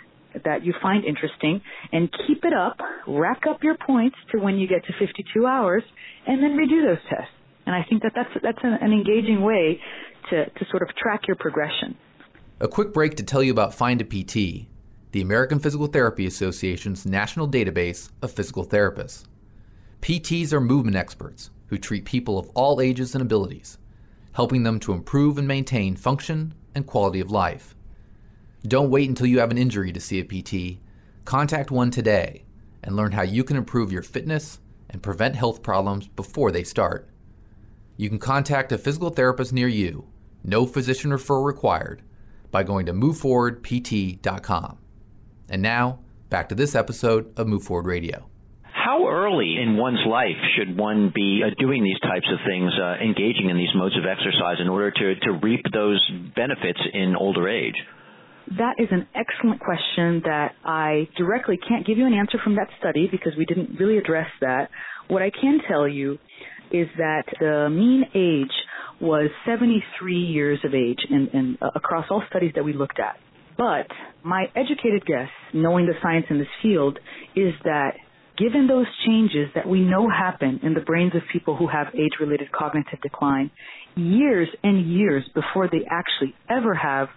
that 0.45 0.65
you 0.65 0.73
find 0.81 1.05
interesting 1.05 1.61
and 1.93 2.09
keep 2.27 2.45
it 2.45 2.53
up, 2.55 2.79
rack 3.07 3.43
up 3.49 3.63
your 3.63 3.77
points 3.87 4.17
to 4.33 4.39
when 4.39 4.57
you 4.57 4.67
get 4.67 4.85
to 4.87 4.93
52 4.99 5.47
hours, 5.47 5.83
and 6.27 6.43
then 6.43 6.57
redo 6.57 6.87
those 6.87 7.03
tests. 7.09 7.33
And 7.67 7.75
I 7.75 7.85
think 7.89 8.03
that 8.03 8.13
that's, 8.15 8.31
that's 8.43 8.59
an, 8.63 8.79
an 8.81 8.93
engaging 8.93 9.43
way 9.43 9.79
to, 10.31 10.47
to 10.47 10.65
sort 10.71 10.83
of 10.83 10.89
track 10.97 11.23
your 11.29 11.37
progression. 11.37 11.97
A 12.63 12.69
quick 12.69 12.93
break 12.93 13.17
to 13.17 13.25
tell 13.25 13.43
you 13.43 13.51
about 13.51 13.75
Find 13.75 14.01
a 14.01 14.05
PT, 14.05 14.69
the 15.11 15.21
American 15.21 15.59
Physical 15.59 15.89
Therapy 15.89 16.27
Association's 16.27 17.05
national 17.05 17.49
database 17.49 18.09
of 18.23 18.31
physical 18.31 18.65
therapists. 18.65 19.25
PTs 20.01 20.53
are 20.53 20.61
movement 20.61 20.95
experts 20.95 21.51
who 21.67 21.77
treat 21.77 22.05
people 22.05 22.39
of 22.39 22.51
all 22.51 22.81
ages 22.81 23.17
and 23.17 23.23
abilities, 23.23 23.79
helping 24.35 24.63
them 24.63 24.79
to 24.79 24.93
improve 24.93 25.39
and 25.39 25.49
maintain 25.49 25.97
function 25.97 26.55
and 26.73 26.87
quality 26.87 27.19
of 27.19 27.33
life. 27.33 27.75
Don't 28.63 28.91
wait 28.91 29.09
until 29.09 29.27
you 29.27 29.41
have 29.41 29.51
an 29.51 29.59
injury 29.59 29.91
to 29.91 29.99
see 29.99 30.21
a 30.21 30.25
PT. 30.25 30.79
Contact 31.25 31.73
one 31.73 31.91
today 31.91 32.45
and 32.85 32.95
learn 32.95 33.11
how 33.11 33.23
you 33.23 33.43
can 33.43 33.57
improve 33.57 33.91
your 33.91 34.03
fitness 34.03 34.61
and 34.89 35.03
prevent 35.03 35.35
health 35.35 35.65
problems 35.65 36.07
before 36.07 36.53
they 36.53 36.63
start. 36.63 37.09
You 37.97 38.09
can 38.09 38.21
contact 38.21 38.71
a 38.71 38.79
physical 38.79 39.11
therapist 39.11 39.53
near 39.53 39.67
you, 39.67 40.07
no 40.45 40.65
physician 40.65 41.11
referral 41.11 41.45
required, 41.45 42.03
by 42.53 42.63
going 42.63 42.87
to 42.87 42.93
moveforwardpt.com. 42.93 44.79
And 45.49 45.61
now, 45.61 45.99
back 46.31 46.49
to 46.51 46.55
this 46.55 46.77
episode 46.77 47.37
of 47.37 47.49
Move 47.49 47.65
Forward 47.65 47.87
Radio. 47.87 48.29
How 48.63 49.09
early 49.09 49.57
in 49.61 49.77
one's 49.77 50.05
life 50.07 50.39
should 50.57 50.77
one 50.77 51.13
be 51.15 51.43
uh, 51.45 51.51
doing 51.59 51.83
these 51.83 51.99
types 52.01 52.27
of 52.33 52.39
things, 52.47 52.73
uh, 52.81 53.03
engaging 53.03 53.51
in 53.51 53.57
these 53.57 53.75
modes 53.75 53.97
of 53.97 54.05
exercise 54.05 54.57
in 54.61 54.69
order 54.69 54.91
to, 54.91 55.15
to 55.27 55.33
reap 55.43 55.65
those 55.73 56.01
benefits 56.37 56.81
in 56.93 57.17
older 57.17 57.49
age? 57.49 57.75
That 58.59 58.75
is 58.79 58.89
an 58.91 59.07
excellent 59.15 59.61
question 59.61 60.23
that 60.25 60.53
I 60.65 61.09
directly 61.17 61.59
can't 61.69 61.87
give 61.87 61.97
you 61.97 62.07
an 62.07 62.13
answer 62.13 62.39
from 62.43 62.57
that 62.57 62.69
study 62.79 63.09
because 63.11 63.33
we 63.39 63.47
didn't 63.47 63.79
really 63.79 63.99
address 63.99 64.29
that. 64.41 64.69
What 65.09 65.23
I 65.23 65.31
can 65.31 65.61
tell 65.69 65.87
you 65.87 66.19
is 66.71 66.89
that 66.97 67.25
the 67.39 67.69
mean 67.71 68.05
age 68.15 68.53
was 69.03 69.31
73 69.45 70.17
years 70.17 70.61
of 70.65 70.75
age 70.75 71.01
and 71.11 71.59
uh, 71.61 71.71
across 71.75 72.07
all 72.11 72.23
studies 72.31 72.53
that 72.55 72.65
we 72.65 72.73
looked 72.73 73.01
at. 73.01 73.17
But 73.59 73.89
my 74.25 74.45
educated 74.57 75.05
guess, 75.05 75.29
knowing 75.53 75.87
the 75.87 75.95
science 76.01 76.27
in 76.31 76.39
this 76.39 76.49
field, 76.63 76.99
is 77.35 77.53
that 77.65 77.95
given 78.39 78.67
those 78.67 78.87
changes 79.05 79.49
that 79.55 79.69
we 79.69 79.81
know 79.81 80.09
happen 80.09 80.61
in 80.63 80.73
the 80.75 80.81
brains 80.81 81.15
of 81.15 81.23
people 81.33 81.57
who 81.57 81.67
have 81.67 81.89
age-related 81.95 82.51
cognitive 82.53 83.01
decline, 83.03 83.51
years 83.97 84.49
and 84.63 84.91
years 84.91 85.25
before 85.35 85.69
they 85.69 85.85
actually 85.91 86.35
ever 86.49 86.75
have 86.75 87.09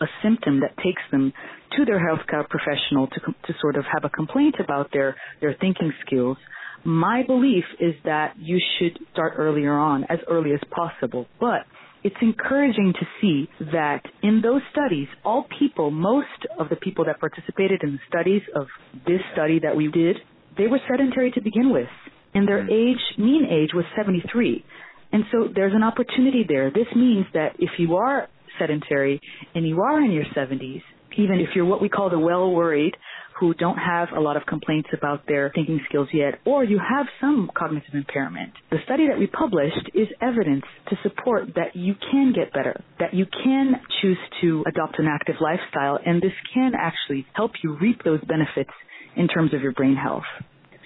a 0.00 0.06
symptom 0.22 0.60
that 0.60 0.76
takes 0.76 1.02
them 1.10 1.32
to 1.76 1.84
their 1.84 1.98
healthcare 1.98 2.48
professional 2.48 3.06
to, 3.08 3.20
to 3.46 3.54
sort 3.60 3.76
of 3.76 3.84
have 3.92 4.04
a 4.04 4.08
complaint 4.08 4.56
about 4.62 4.90
their, 4.92 5.16
their 5.40 5.54
thinking 5.60 5.92
skills, 6.06 6.36
my 6.84 7.22
belief 7.26 7.64
is 7.78 7.94
that 8.04 8.34
you 8.38 8.60
should 8.78 8.98
start 9.12 9.34
earlier 9.36 9.76
on, 9.76 10.04
as 10.04 10.18
early 10.28 10.52
as 10.52 10.60
possible. 10.70 11.26
But 11.38 11.66
it's 12.02 12.16
encouraging 12.22 12.94
to 12.98 13.06
see 13.20 13.48
that 13.72 14.02
in 14.22 14.40
those 14.42 14.62
studies, 14.72 15.08
all 15.24 15.46
people, 15.58 15.90
most 15.90 16.46
of 16.58 16.68
the 16.70 16.76
people 16.76 17.04
that 17.06 17.20
participated 17.20 17.82
in 17.82 17.92
the 17.92 17.98
studies 18.08 18.42
of 18.56 18.66
this 19.06 19.20
study 19.34 19.60
that 19.60 19.76
we 19.76 19.90
did, 19.90 20.16
they 20.56 20.66
were 20.66 20.80
sedentary 20.90 21.30
to 21.32 21.40
begin 21.40 21.72
with. 21.72 21.88
And 22.32 22.48
their 22.48 22.64
mm. 22.64 22.70
age, 22.70 23.18
mean 23.18 23.44
age 23.50 23.70
was 23.74 23.84
73. 23.96 24.64
And 25.12 25.24
so 25.32 25.48
there's 25.54 25.74
an 25.74 25.82
opportunity 25.82 26.44
there. 26.48 26.70
This 26.70 26.86
means 26.94 27.26
that 27.34 27.56
if 27.58 27.70
you 27.78 27.96
are 27.96 28.28
sedentary 28.58 29.20
and 29.54 29.66
you 29.66 29.80
are 29.82 30.00
in 30.00 30.12
your 30.12 30.24
70s, 30.36 30.82
even 31.18 31.40
if 31.40 31.50
you're 31.54 31.64
what 31.64 31.82
we 31.82 31.88
call 31.88 32.08
the 32.08 32.18
well 32.18 32.50
worried, 32.52 32.96
who 33.40 33.54
don't 33.54 33.78
have 33.78 34.08
a 34.14 34.20
lot 34.20 34.36
of 34.36 34.44
complaints 34.44 34.90
about 34.92 35.26
their 35.26 35.50
thinking 35.54 35.80
skills 35.88 36.08
yet, 36.12 36.34
or 36.44 36.62
you 36.62 36.78
have 36.78 37.06
some 37.20 37.50
cognitive 37.56 37.94
impairment. 37.94 38.52
The 38.70 38.76
study 38.84 39.08
that 39.08 39.18
we 39.18 39.26
published 39.26 39.90
is 39.94 40.08
evidence 40.20 40.64
to 40.90 40.96
support 41.02 41.54
that 41.56 41.74
you 41.74 41.94
can 42.10 42.34
get 42.34 42.52
better, 42.52 42.82
that 42.98 43.14
you 43.14 43.24
can 43.24 43.80
choose 44.02 44.18
to 44.42 44.62
adopt 44.68 44.98
an 44.98 45.06
active 45.06 45.36
lifestyle, 45.40 45.98
and 46.04 46.20
this 46.20 46.32
can 46.52 46.72
actually 46.78 47.26
help 47.32 47.52
you 47.64 47.78
reap 47.80 48.04
those 48.04 48.20
benefits 48.28 48.70
in 49.16 49.26
terms 49.26 49.54
of 49.54 49.62
your 49.62 49.72
brain 49.72 49.96
health. 49.96 50.28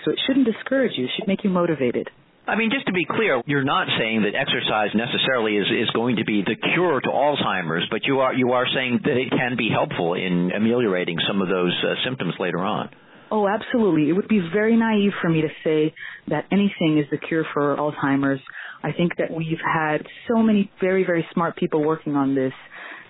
So 0.04 0.12
it 0.12 0.20
shouldn't 0.26 0.46
discourage 0.46 0.92
you, 0.96 1.06
it 1.06 1.10
should 1.16 1.26
make 1.26 1.42
you 1.42 1.50
motivated. 1.50 2.08
I 2.46 2.56
mean, 2.56 2.70
just 2.70 2.86
to 2.86 2.92
be 2.92 3.06
clear, 3.08 3.40
you're 3.46 3.64
not 3.64 3.88
saying 3.98 4.22
that 4.22 4.36
exercise 4.36 4.90
necessarily 4.94 5.56
is, 5.56 5.66
is 5.66 5.90
going 5.90 6.16
to 6.16 6.24
be 6.24 6.42
the 6.42 6.56
cure 6.74 7.00
to 7.00 7.08
Alzheimer's, 7.08 7.86
but 7.90 8.04
you 8.04 8.20
are 8.20 8.34
you 8.34 8.52
are 8.52 8.66
saying 8.74 9.00
that 9.04 9.16
it 9.16 9.30
can 9.30 9.56
be 9.56 9.70
helpful 9.72 10.12
in 10.12 10.52
ameliorating 10.54 11.16
some 11.26 11.40
of 11.40 11.48
those 11.48 11.72
uh, 11.82 11.94
symptoms 12.04 12.34
later 12.38 12.58
on. 12.58 12.90
Oh, 13.30 13.48
absolutely. 13.48 14.10
It 14.10 14.12
would 14.12 14.28
be 14.28 14.40
very 14.52 14.76
naive 14.76 15.12
for 15.22 15.30
me 15.30 15.40
to 15.40 15.48
say 15.64 15.94
that 16.28 16.44
anything 16.52 16.98
is 16.98 17.06
the 17.10 17.16
cure 17.16 17.46
for 17.54 17.76
Alzheimer's. 17.76 18.40
I 18.82 18.92
think 18.92 19.16
that 19.16 19.30
we've 19.30 19.58
had 19.64 20.06
so 20.28 20.42
many 20.42 20.70
very, 20.80 21.04
very 21.04 21.26
smart 21.32 21.56
people 21.56 21.82
working 21.82 22.14
on 22.14 22.34
this 22.34 22.52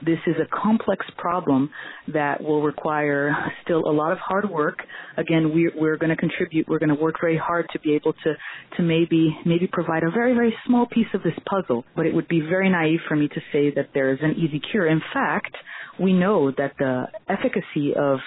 this 0.04 0.18
is 0.26 0.36
a 0.40 0.46
complex 0.62 1.06
problem 1.16 1.70
that 2.12 2.42
will 2.42 2.62
require 2.62 3.34
still 3.62 3.88
a 3.88 3.92
lot 3.92 4.12
of 4.12 4.18
hard 4.18 4.48
work. 4.50 4.78
Again, 5.16 5.52
we're, 5.54 5.72
we're 5.76 5.96
going 5.96 6.10
to 6.10 6.16
contribute. 6.16 6.68
We're 6.68 6.78
going 6.78 6.94
to 6.94 7.00
work 7.00 7.16
very 7.20 7.38
hard 7.38 7.66
to 7.72 7.80
be 7.80 7.94
able 7.94 8.12
to, 8.12 8.34
to 8.76 8.82
maybe, 8.82 9.36
maybe 9.46 9.68
provide 9.70 10.02
a 10.02 10.10
very, 10.10 10.34
very 10.34 10.54
small 10.66 10.86
piece 10.86 11.06
of 11.14 11.22
this 11.22 11.34
puzzle. 11.48 11.84
But 11.96 12.06
it 12.06 12.14
would 12.14 12.28
be 12.28 12.40
very 12.40 12.70
naive 12.70 13.00
for 13.08 13.16
me 13.16 13.28
to 13.28 13.40
say 13.52 13.72
that 13.76 13.90
there 13.94 14.12
is 14.12 14.18
an 14.22 14.32
easy 14.32 14.60
cure. 14.70 14.86
In 14.86 15.00
fact, 15.12 15.54
we 16.00 16.12
know 16.12 16.50
that 16.50 16.72
the 16.78 17.04
efficacy 17.28 17.94
of 17.96 18.18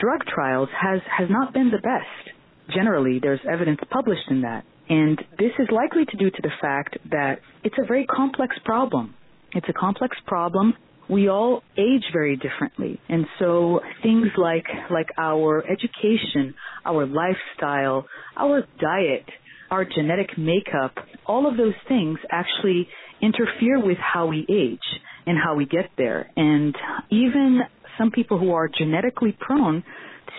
drug 0.00 0.20
trials 0.32 0.68
has, 0.80 1.00
has 1.18 1.28
not 1.30 1.52
been 1.52 1.70
the 1.70 1.78
best. 1.78 2.36
Generally, 2.74 3.20
there's 3.22 3.40
evidence 3.50 3.80
published 3.90 4.30
in 4.30 4.42
that. 4.42 4.64
And 4.88 5.18
this 5.38 5.52
is 5.58 5.68
likely 5.70 6.04
to 6.04 6.16
due 6.16 6.30
to 6.30 6.42
the 6.42 6.50
fact 6.60 6.98
that 7.10 7.38
it's 7.62 7.76
a 7.78 7.86
very 7.86 8.06
complex 8.06 8.56
problem. 8.64 9.14
It's 9.52 9.68
a 9.68 9.72
complex 9.72 10.16
problem 10.26 10.74
we 11.10 11.28
all 11.28 11.62
age 11.76 12.04
very 12.12 12.36
differently. 12.36 13.00
And 13.08 13.26
so 13.38 13.80
things 14.02 14.28
like, 14.36 14.66
like 14.90 15.08
our 15.18 15.64
education, 15.64 16.54
our 16.86 17.06
lifestyle, 17.06 18.06
our 18.36 18.62
diet, 18.80 19.26
our 19.70 19.84
genetic 19.84 20.38
makeup, 20.38 20.94
all 21.26 21.48
of 21.48 21.56
those 21.56 21.74
things 21.88 22.18
actually 22.30 22.88
interfere 23.20 23.84
with 23.84 23.98
how 23.98 24.26
we 24.26 24.46
age 24.48 24.78
and 25.26 25.36
how 25.36 25.54
we 25.56 25.66
get 25.66 25.90
there. 25.98 26.30
And 26.36 26.74
even 27.10 27.60
some 27.98 28.10
people 28.10 28.38
who 28.38 28.52
are 28.52 28.68
genetically 28.68 29.36
prone 29.38 29.82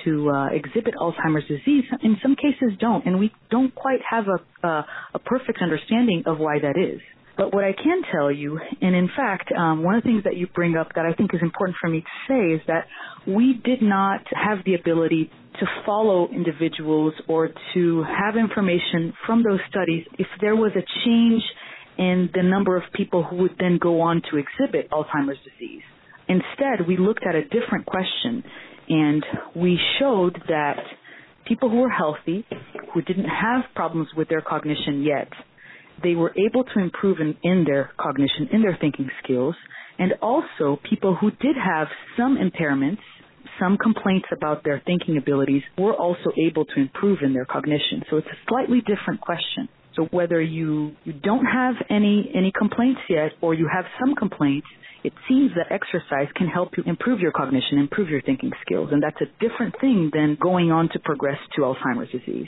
to 0.05 0.29
uh, 0.29 0.47
exhibit 0.47 0.95
Alzheimer's 0.95 1.47
disease, 1.47 1.83
in 2.01 2.17
some 2.21 2.35
cases 2.35 2.77
don't, 2.79 3.05
and 3.05 3.19
we 3.19 3.31
don't 3.49 3.73
quite 3.75 3.99
have 4.09 4.25
a, 4.27 4.67
a, 4.67 4.85
a 5.15 5.19
perfect 5.19 5.59
understanding 5.61 6.23
of 6.25 6.39
why 6.39 6.59
that 6.59 6.79
is. 6.79 7.01
But 7.41 7.55
what 7.55 7.63
I 7.63 7.73
can 7.73 8.03
tell 8.11 8.31
you, 8.31 8.59
and 8.81 8.95
in 8.95 9.09
fact, 9.17 9.51
um, 9.51 9.81
one 9.81 9.95
of 9.95 10.03
the 10.03 10.09
things 10.09 10.23
that 10.25 10.37
you 10.37 10.45
bring 10.53 10.77
up 10.77 10.89
that 10.93 11.07
I 11.07 11.13
think 11.13 11.33
is 11.33 11.39
important 11.41 11.75
for 11.81 11.89
me 11.89 12.01
to 12.01 12.07
say 12.27 12.53
is 12.53 12.61
that 12.67 12.85
we 13.25 13.59
did 13.65 13.81
not 13.81 14.21
have 14.29 14.59
the 14.63 14.75
ability 14.75 15.31
to 15.59 15.65
follow 15.83 16.29
individuals 16.29 17.15
or 17.27 17.49
to 17.73 18.03
have 18.03 18.37
information 18.37 19.11
from 19.25 19.41
those 19.41 19.59
studies 19.71 20.05
if 20.19 20.27
there 20.39 20.55
was 20.55 20.71
a 20.75 20.85
change 21.03 21.41
in 21.97 22.29
the 22.35 22.43
number 22.43 22.77
of 22.77 22.83
people 22.93 23.23
who 23.23 23.37
would 23.37 23.55
then 23.59 23.79
go 23.81 24.01
on 24.01 24.21
to 24.29 24.37
exhibit 24.37 24.91
Alzheimer's 24.91 25.39
disease. 25.43 25.81
Instead, 26.27 26.87
we 26.87 26.95
looked 26.95 27.25
at 27.25 27.33
a 27.33 27.41
different 27.45 27.87
question 27.87 28.43
and 28.87 29.25
we 29.55 29.79
showed 29.97 30.39
that 30.47 30.77
people 31.47 31.71
who 31.71 31.77
were 31.77 31.89
healthy, 31.89 32.45
who 32.93 33.01
didn't 33.01 33.25
have 33.25 33.63
problems 33.73 34.09
with 34.15 34.29
their 34.29 34.41
cognition 34.41 35.01
yet, 35.01 35.29
they 36.03 36.15
were 36.15 36.33
able 36.37 36.63
to 36.63 36.79
improve 36.79 37.19
in, 37.19 37.35
in 37.43 37.63
their 37.65 37.91
cognition, 37.99 38.49
in 38.51 38.61
their 38.61 38.77
thinking 38.79 39.09
skills, 39.23 39.55
and 39.99 40.13
also 40.21 40.79
people 40.89 41.15
who 41.19 41.31
did 41.31 41.55
have 41.55 41.87
some 42.17 42.37
impairments, 42.37 42.99
some 43.59 43.77
complaints 43.77 44.27
about 44.35 44.63
their 44.63 44.81
thinking 44.85 45.17
abilities 45.17 45.61
were 45.77 45.93
also 45.93 46.31
able 46.39 46.65
to 46.65 46.79
improve 46.79 47.19
in 47.23 47.33
their 47.33 47.45
cognition. 47.45 48.03
So 48.09 48.17
it's 48.17 48.27
a 48.27 48.39
slightly 48.47 48.81
different 48.81 49.21
question. 49.21 49.69
So 49.95 50.05
whether 50.05 50.41
you, 50.41 50.95
you 51.03 51.13
don't 51.13 51.45
have 51.45 51.75
any, 51.89 52.31
any 52.33 52.51
complaints 52.57 53.01
yet 53.09 53.31
or 53.41 53.53
you 53.53 53.69
have 53.71 53.85
some 53.99 54.15
complaints, 54.15 54.67
it 55.03 55.13
seems 55.27 55.51
that 55.55 55.71
exercise 55.71 56.31
can 56.35 56.47
help 56.47 56.77
you 56.77 56.83
improve 56.85 57.19
your 57.19 57.31
cognition, 57.31 57.77
improve 57.79 58.09
your 58.09 58.21
thinking 58.21 58.51
skills. 58.65 58.89
And 58.91 59.03
that's 59.03 59.19
a 59.21 59.25
different 59.39 59.75
thing 59.81 60.11
than 60.13 60.37
going 60.39 60.71
on 60.71 60.89
to 60.93 60.99
progress 60.99 61.37
to 61.55 61.61
Alzheimer's 61.61 62.11
disease. 62.11 62.47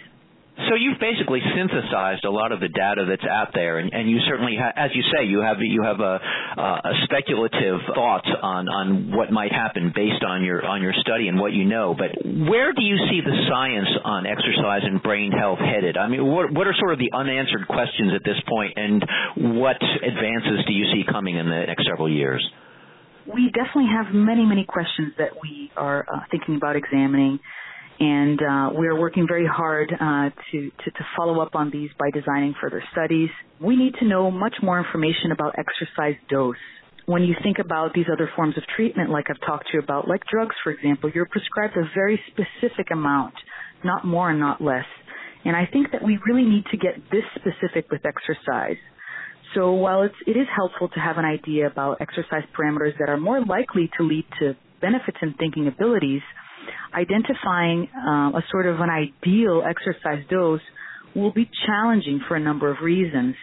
So 0.53 0.77
you've 0.77 1.01
basically 1.01 1.41
synthesized 1.57 2.25
a 2.25 2.29
lot 2.29 2.51
of 2.51 2.59
the 2.59 2.69
data 2.69 3.09
that's 3.09 3.25
out 3.25 3.57
there, 3.57 3.79
and, 3.79 3.91
and 3.91 4.05
you 4.05 4.19
certainly, 4.29 4.53
ha- 4.53 4.77
as 4.77 4.91
you 4.93 5.01
say, 5.09 5.25
you 5.25 5.41
have 5.41 5.57
you 5.59 5.81
have 5.81 5.99
a, 5.99 6.21
a 6.61 6.93
speculative 7.05 7.81
thoughts 7.95 8.29
on, 8.29 8.69
on 8.69 9.17
what 9.17 9.31
might 9.31 9.51
happen 9.51 9.91
based 9.95 10.21
on 10.21 10.43
your 10.43 10.63
on 10.63 10.83
your 10.83 10.93
study 11.01 11.27
and 11.27 11.39
what 11.39 11.53
you 11.53 11.65
know. 11.65 11.95
But 11.97 12.21
where 12.23 12.71
do 12.71 12.83
you 12.83 12.97
see 13.09 13.21
the 13.25 13.33
science 13.49 13.89
on 14.05 14.27
exercise 14.27 14.85
and 14.85 15.01
brain 15.01 15.31
health 15.31 15.57
headed? 15.57 15.97
I 15.97 16.07
mean, 16.07 16.23
what 16.23 16.53
what 16.53 16.67
are 16.67 16.75
sort 16.77 16.93
of 16.93 16.99
the 16.99 17.09
unanswered 17.17 17.67
questions 17.67 18.13
at 18.13 18.21
this 18.23 18.37
point, 18.47 18.73
and 18.77 19.01
what 19.57 19.81
advances 19.81 20.65
do 20.67 20.73
you 20.73 20.85
see 20.93 21.01
coming 21.09 21.35
in 21.35 21.49
the 21.49 21.65
next 21.65 21.81
several 21.89 22.13
years? 22.13 22.45
We 23.25 23.49
definitely 23.49 23.89
have 23.89 24.13
many 24.13 24.45
many 24.45 24.65
questions 24.69 25.13
that 25.17 25.33
we 25.41 25.71
are 25.75 26.05
uh, 26.05 26.29
thinking 26.29 26.57
about 26.57 26.75
examining 26.75 27.39
and 27.99 28.39
uh, 28.41 28.69
we 28.77 28.87
are 28.87 28.99
working 28.99 29.25
very 29.27 29.47
hard 29.47 29.91
uh, 29.93 30.29
to, 30.51 30.69
to, 30.69 30.91
to 30.91 31.05
follow 31.15 31.41
up 31.41 31.55
on 31.55 31.69
these 31.71 31.89
by 31.99 32.09
designing 32.11 32.55
further 32.59 32.83
studies. 32.91 33.29
We 33.61 33.75
need 33.75 33.93
to 33.99 34.05
know 34.05 34.31
much 34.31 34.55
more 34.61 34.79
information 34.79 35.31
about 35.31 35.55
exercise 35.57 36.19
dose. 36.29 36.55
When 37.05 37.23
you 37.23 37.35
think 37.43 37.57
about 37.59 37.93
these 37.93 38.05
other 38.11 38.29
forms 38.35 38.57
of 38.57 38.63
treatment, 38.75 39.09
like 39.09 39.25
I've 39.29 39.45
talked 39.45 39.67
to 39.67 39.73
you 39.73 39.79
about, 39.79 40.07
like 40.07 40.21
drugs, 40.31 40.55
for 40.63 40.71
example, 40.71 41.11
you're 41.13 41.27
prescribed 41.27 41.75
a 41.77 41.83
very 41.93 42.19
specific 42.31 42.91
amount, 42.91 43.33
not 43.83 44.05
more 44.05 44.29
and 44.29 44.39
not 44.39 44.61
less. 44.61 44.85
And 45.45 45.55
I 45.55 45.67
think 45.71 45.91
that 45.91 46.01
we 46.03 46.17
really 46.25 46.45
need 46.45 46.63
to 46.71 46.77
get 46.77 46.95
this 47.11 47.23
specific 47.35 47.91
with 47.91 48.01
exercise. 48.05 48.77
So 49.53 49.73
while 49.73 50.03
it's, 50.03 50.15
it 50.25 50.37
is 50.37 50.47
helpful 50.55 50.87
to 50.89 50.99
have 50.99 51.17
an 51.17 51.25
idea 51.25 51.67
about 51.67 52.01
exercise 52.01 52.43
parameters 52.57 52.97
that 52.99 53.09
are 53.09 53.17
more 53.17 53.43
likely 53.45 53.91
to 53.97 54.03
lead 54.03 54.25
to 54.39 54.55
benefits 54.81 55.17
in 55.21 55.33
thinking 55.33 55.67
abilities, 55.67 56.21
identifying 56.93 57.89
uh, 57.95 58.37
a 58.37 58.43
sort 58.51 58.65
of 58.65 58.79
an 58.79 58.89
ideal 58.89 59.63
exercise 59.67 60.23
dose 60.29 60.61
will 61.15 61.31
be 61.31 61.49
challenging 61.65 62.19
for 62.27 62.35
a 62.35 62.39
number 62.39 62.71
of 62.71 62.77
reasons. 62.81 63.35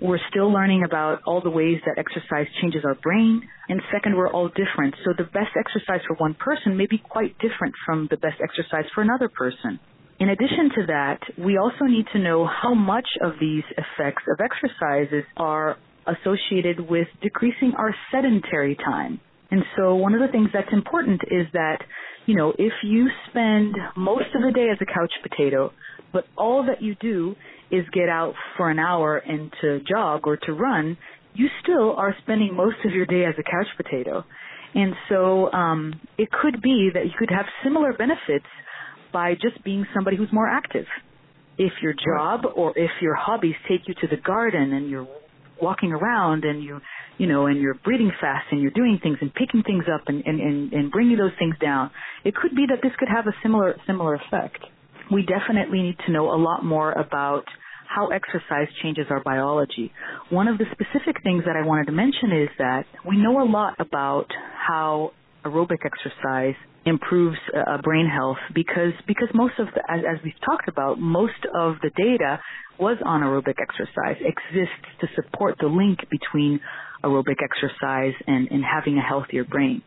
We're 0.00 0.20
still 0.30 0.52
learning 0.52 0.84
about 0.84 1.22
all 1.26 1.40
the 1.40 1.50
ways 1.50 1.80
that 1.86 1.98
exercise 1.98 2.46
changes 2.60 2.82
our 2.84 2.94
brain. 2.94 3.42
And 3.68 3.80
second, 3.92 4.16
we're 4.16 4.30
all 4.30 4.48
different. 4.48 4.94
So 5.04 5.12
the 5.16 5.24
best 5.24 5.56
exercise 5.58 6.00
for 6.06 6.14
one 6.16 6.34
person 6.34 6.76
may 6.76 6.86
be 6.86 6.98
quite 6.98 7.36
different 7.38 7.74
from 7.84 8.06
the 8.10 8.16
best 8.16 8.40
exercise 8.42 8.84
for 8.94 9.02
another 9.02 9.28
person. 9.28 9.80
In 10.18 10.30
addition 10.30 10.70
to 10.76 10.86
that, 10.86 11.20
we 11.36 11.58
also 11.58 11.84
need 11.84 12.06
to 12.12 12.18
know 12.18 12.46
how 12.46 12.74
much 12.74 13.08
of 13.22 13.32
these 13.40 13.64
effects 13.72 14.22
of 14.30 14.40
exercises 14.40 15.24
are 15.36 15.76
associated 16.06 16.80
with 16.80 17.08
decreasing 17.20 17.72
our 17.76 17.94
sedentary 18.12 18.76
time. 18.76 19.20
And 19.50 19.62
so 19.76 19.94
one 19.94 20.14
of 20.14 20.20
the 20.20 20.28
things 20.28 20.48
that's 20.52 20.72
important 20.72 21.20
is 21.30 21.46
that 21.52 21.78
you 22.26 22.34
know, 22.34 22.52
if 22.58 22.72
you 22.82 23.08
spend 23.30 23.76
most 23.96 24.34
of 24.34 24.42
the 24.42 24.52
day 24.52 24.66
as 24.70 24.78
a 24.80 24.84
couch 24.84 25.12
potato, 25.22 25.72
but 26.12 26.24
all 26.36 26.66
that 26.66 26.82
you 26.82 26.96
do 26.96 27.36
is 27.70 27.84
get 27.92 28.08
out 28.08 28.34
for 28.56 28.68
an 28.68 28.78
hour 28.78 29.16
and 29.16 29.52
to 29.60 29.80
jog 29.88 30.26
or 30.26 30.36
to 30.36 30.52
run, 30.52 30.98
you 31.34 31.46
still 31.62 31.94
are 31.96 32.14
spending 32.22 32.54
most 32.54 32.76
of 32.84 32.92
your 32.92 33.06
day 33.06 33.24
as 33.24 33.34
a 33.38 33.42
couch 33.42 33.68
potato. 33.76 34.24
And 34.74 34.94
so 35.08 35.52
um, 35.52 36.00
it 36.18 36.28
could 36.30 36.60
be 36.60 36.90
that 36.94 37.04
you 37.04 37.12
could 37.18 37.30
have 37.30 37.46
similar 37.62 37.92
benefits 37.92 38.46
by 39.12 39.34
just 39.34 39.62
being 39.64 39.86
somebody 39.94 40.16
who's 40.16 40.32
more 40.32 40.48
active. 40.48 40.86
If 41.58 41.72
your 41.80 41.94
job 41.94 42.42
or 42.54 42.76
if 42.76 42.90
your 43.00 43.14
hobbies 43.14 43.54
take 43.68 43.82
you 43.86 43.94
to 44.00 44.08
the 44.08 44.20
garden 44.20 44.72
and 44.72 44.90
you're 44.90 45.08
walking 45.62 45.92
around 45.92 46.44
and 46.44 46.62
you 46.62 46.80
you 47.18 47.26
know 47.26 47.46
and 47.46 47.60
you're 47.60 47.74
breathing 47.74 48.10
fast 48.20 48.46
and 48.50 48.60
you're 48.60 48.70
doing 48.70 48.98
things 49.02 49.18
and 49.20 49.32
picking 49.34 49.62
things 49.62 49.84
up 49.92 50.02
and 50.06 50.24
and 50.26 50.40
and, 50.40 50.72
and 50.72 50.90
bringing 50.90 51.16
those 51.16 51.32
things 51.38 51.54
down 51.60 51.90
it 52.24 52.34
could 52.34 52.54
be 52.54 52.66
that 52.68 52.78
this 52.82 52.92
could 52.98 53.08
have 53.08 53.26
a 53.26 53.34
similar 53.42 53.76
similar 53.86 54.14
effect 54.14 54.58
we 55.10 55.22
definitely 55.22 55.82
need 55.82 55.96
to 56.06 56.12
know 56.12 56.34
a 56.34 56.38
lot 56.38 56.64
more 56.64 56.92
about 56.92 57.44
how 57.88 58.08
exercise 58.08 58.68
changes 58.82 59.06
our 59.10 59.22
biology. 59.22 59.92
One 60.30 60.48
of 60.48 60.58
the 60.58 60.64
specific 60.72 61.22
things 61.22 61.44
that 61.46 61.56
I 61.56 61.64
wanted 61.66 61.86
to 61.86 61.92
mention 61.92 62.32
is 62.32 62.48
that 62.58 62.84
we 63.06 63.16
know 63.16 63.40
a 63.40 63.48
lot 63.48 63.74
about 63.78 64.26
how 64.56 65.12
aerobic 65.44 65.78
exercise 65.84 66.56
improves 66.84 67.36
uh, 67.54 67.78
brain 67.82 68.08
health 68.08 68.38
because 68.54 68.92
because 69.06 69.28
most 69.34 69.54
of 69.58 69.66
the 69.74 69.82
as, 69.90 70.00
as 70.08 70.22
we've 70.24 70.40
talked 70.44 70.68
about 70.68 71.00
most 71.00 71.42
of 71.54 71.74
the 71.82 71.90
data 71.96 72.38
was 72.78 72.96
on 73.04 73.22
aerobic 73.22 73.56
exercise 73.60 74.16
exists 74.20 74.86
to 75.00 75.08
support 75.16 75.56
the 75.60 75.66
link 75.66 75.98
between 76.10 76.60
aerobic 77.06 77.36
exercise 77.42 78.14
and, 78.26 78.48
and 78.50 78.62
having 78.64 78.98
a 78.98 79.02
healthier 79.02 79.44
brain. 79.44 79.82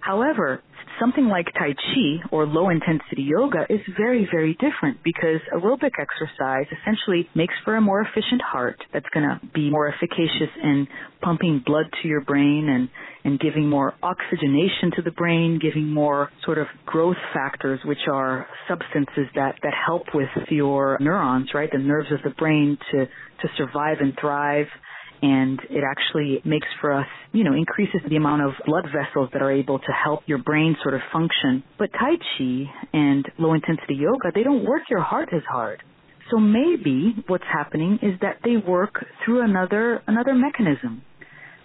However, 0.00 0.62
something 1.00 1.26
like 1.26 1.46
Tai 1.54 1.74
Chi 1.74 2.28
or 2.30 2.46
low 2.46 2.70
intensity 2.70 3.22
yoga 3.22 3.66
is 3.68 3.80
very, 3.96 4.28
very 4.30 4.54
different 4.54 4.98
because 5.04 5.40
aerobic 5.54 5.92
exercise 5.98 6.66
essentially 6.80 7.28
makes 7.34 7.54
for 7.64 7.76
a 7.76 7.80
more 7.80 8.00
efficient 8.00 8.40
heart 8.42 8.78
that's 8.92 9.08
going 9.12 9.28
to 9.28 9.40
be 9.54 9.70
more 9.70 9.88
efficacious 9.92 10.50
in 10.62 10.86
pumping 11.22 11.62
blood 11.64 11.86
to 12.02 12.08
your 12.08 12.20
brain 12.20 12.68
and, 12.68 12.88
and 13.24 13.40
giving 13.40 13.68
more 13.68 13.94
oxygenation 14.02 14.92
to 14.96 15.02
the 15.02 15.10
brain, 15.10 15.58
giving 15.60 15.92
more 15.92 16.30
sort 16.44 16.58
of 16.58 16.66
growth 16.86 17.16
factors, 17.34 17.80
which 17.84 18.06
are 18.10 18.46
substances 18.68 19.26
that, 19.34 19.56
that 19.62 19.74
help 19.86 20.04
with 20.14 20.28
your 20.48 20.96
neurons, 21.00 21.50
right? 21.54 21.70
The 21.70 21.78
nerves 21.78 22.08
of 22.12 22.20
the 22.22 22.34
brain 22.38 22.78
to, 22.92 23.06
to 23.06 23.48
survive 23.56 23.98
and 24.00 24.14
thrive 24.20 24.66
and 25.22 25.60
it 25.70 25.82
actually 25.84 26.40
makes 26.44 26.66
for 26.80 26.92
us, 26.92 27.06
you 27.32 27.44
know, 27.44 27.54
increases 27.54 28.00
the 28.08 28.16
amount 28.16 28.42
of 28.42 28.52
blood 28.66 28.86
vessels 28.86 29.30
that 29.32 29.42
are 29.42 29.50
able 29.50 29.78
to 29.78 29.92
help 29.92 30.20
your 30.26 30.38
brain 30.38 30.76
sort 30.82 30.94
of 30.94 31.00
function. 31.12 31.62
But 31.78 31.90
Tai 31.92 32.16
Chi 32.16 32.64
and 32.92 33.26
low 33.38 33.54
intensity 33.54 33.94
yoga, 33.94 34.30
they 34.34 34.42
don't 34.42 34.64
work 34.64 34.82
your 34.90 35.02
heart 35.02 35.28
as 35.32 35.42
hard. 35.50 35.82
So 36.30 36.38
maybe 36.38 37.14
what's 37.26 37.44
happening 37.50 37.98
is 38.02 38.18
that 38.20 38.38
they 38.44 38.56
work 38.56 39.04
through 39.24 39.42
another 39.42 40.02
another 40.06 40.34
mechanism. 40.34 41.02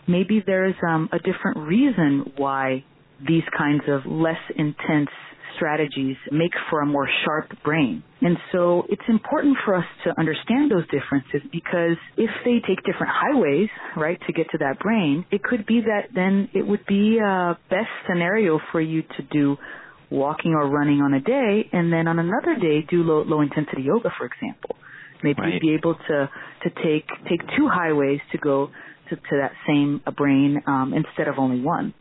Maybe 0.08 0.44
there's 0.46 0.76
um, 0.88 1.10
a 1.12 1.18
different 1.18 1.68
reason 1.68 2.34
why 2.38 2.84
these 3.26 3.44
kinds 3.58 3.84
of 3.88 4.06
less 4.06 4.40
intense 4.56 5.10
strategies 5.56 6.16
make 6.32 6.52
for 6.70 6.82
a 6.82 6.86
more 6.86 7.08
sharp 7.26 7.52
brain. 7.64 8.04
And 8.22 8.38
so 8.52 8.84
it's 8.90 9.04
important 9.08 9.58
for 9.66 9.76
us 9.76 9.86
to 10.06 10.14
understand 10.20 10.72
those 10.72 10.86
differences 10.86 11.42
because 11.52 11.98
if 12.18 12.30
they 12.46 12.62
take 12.68 12.84
different 12.86 13.12
highways, 13.14 13.70
right, 13.98 14.20
to 14.28 14.34
get 14.34 14.50
to 14.52 14.58
that 14.60 14.80
brain, 14.80 15.26
it 15.32 15.44
could 15.44 15.66
be 15.66 15.82
that 15.82 16.14
then 16.14 16.50
it 16.54 16.66
would 16.66 16.86
be 16.86 17.20
a 17.20 17.58
best 17.70 17.90
scenario 18.08 18.60
for 18.72 18.82
you 18.82 19.02
to 19.02 19.24
do 19.32 19.58
walking 20.10 20.54
or 20.54 20.70
running 20.70 21.02
on 21.02 21.14
a 21.14 21.22
day 21.22 21.70
and 21.74 21.92
then 21.92 22.08
on 22.08 22.20
another 22.20 22.56
day 22.60 22.86
do 22.90 23.04
low, 23.04 23.24
low 23.24 23.42
intensity 23.42 23.82
yoga, 23.82 24.10
for 24.18 24.26
example. 24.26 24.76
Maybe 25.24 25.42
right. 25.42 25.54
you'd 25.54 25.62
be 25.62 25.74
able 25.74 25.96
to, 25.96 26.30
to 26.64 26.70
take, 26.84 27.08
take 27.30 27.40
two 27.58 27.68
highways 27.68 28.20
to 28.32 28.38
go 28.38 28.70
to, 29.10 29.16
to 29.16 29.38
that 29.42 29.52
same 29.68 30.02
brain 30.16 30.62
um, 30.68 30.94
instead 30.94 31.28
of 31.28 31.36
only 31.38 31.62
one. 31.62 31.94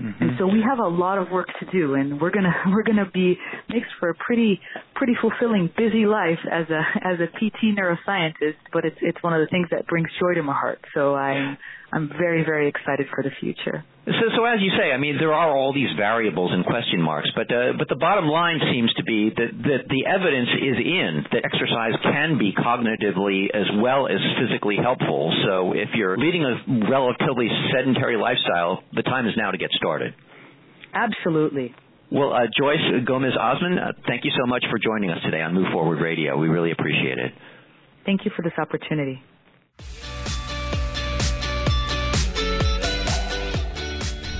Mm-hmm. 0.00 0.22
And 0.22 0.30
so 0.38 0.46
we 0.46 0.60
have 0.60 0.78
a 0.78 0.88
lot 0.88 1.16
of 1.18 1.30
work 1.30 1.48
to 1.60 1.66
do, 1.72 1.94
and 1.94 2.20
we're 2.20 2.30
gonna 2.30 2.54
we're 2.70 2.82
gonna 2.82 3.10
be 3.12 3.38
makes 3.68 3.88
for 3.98 4.10
a 4.10 4.14
pretty 4.14 4.60
pretty 4.94 5.14
fulfilling, 5.20 5.70
busy 5.76 6.06
life 6.06 6.38
as 6.50 6.66
a 6.70 6.82
as 7.02 7.18
a 7.20 7.26
PT 7.26 7.76
neuroscientist. 7.76 8.60
But 8.72 8.84
it's 8.84 8.98
it's 9.00 9.22
one 9.22 9.32
of 9.32 9.40
the 9.40 9.48
things 9.50 9.68
that 9.70 9.86
brings 9.86 10.08
joy 10.20 10.34
to 10.34 10.42
my 10.42 10.52
heart. 10.52 10.80
So 10.94 11.14
I'm 11.14 11.56
I'm 11.92 12.08
very 12.08 12.44
very 12.44 12.68
excited 12.68 13.06
for 13.14 13.22
the 13.22 13.30
future. 13.40 13.84
So, 14.06 14.26
so 14.36 14.44
as 14.44 14.58
you 14.60 14.70
say, 14.78 14.92
I 14.92 14.98
mean, 14.98 15.18
there 15.18 15.34
are 15.34 15.50
all 15.56 15.74
these 15.74 15.90
variables 15.96 16.52
and 16.52 16.64
question 16.64 17.02
marks, 17.02 17.30
but 17.34 17.50
uh, 17.50 17.74
but 17.78 17.88
the 17.88 17.96
bottom 17.96 18.26
line 18.26 18.60
seems 18.72 18.92
to 18.94 19.02
be 19.02 19.30
that 19.30 19.50
that 19.66 19.82
the 19.88 20.06
evidence 20.06 20.50
is 20.62 20.76
in 20.78 21.24
that 21.32 21.42
exercise 21.44 21.94
can 22.02 22.38
be 22.38 22.52
cognitively 22.54 23.50
as 23.54 23.66
well 23.82 24.06
as 24.06 24.18
physically 24.38 24.76
helpful. 24.76 25.34
So 25.46 25.72
if 25.72 25.90
you're 25.94 26.16
leading 26.16 26.44
a 26.44 26.90
relatively 26.90 27.48
sedentary 27.74 28.16
lifestyle, 28.16 28.82
the 28.92 29.02
time 29.02 29.26
is 29.26 29.34
now 29.36 29.50
to 29.50 29.58
get 29.58 29.70
started. 29.72 30.14
Absolutely. 30.94 31.74
Well, 32.10 32.32
uh, 32.32 32.46
Joyce 32.56 33.04
Gomes-Osman, 33.04 33.78
uh, 33.78 33.92
thank 34.06 34.24
you 34.24 34.30
so 34.38 34.46
much 34.46 34.64
for 34.70 34.78
joining 34.78 35.10
us 35.10 35.18
today 35.24 35.42
on 35.42 35.54
Move 35.54 35.66
Forward 35.72 36.00
Radio. 36.00 36.38
We 36.38 36.48
really 36.48 36.70
appreciate 36.70 37.18
it. 37.18 37.32
Thank 38.04 38.24
you 38.24 38.30
for 38.36 38.42
this 38.42 38.54
opportunity. 38.56 39.20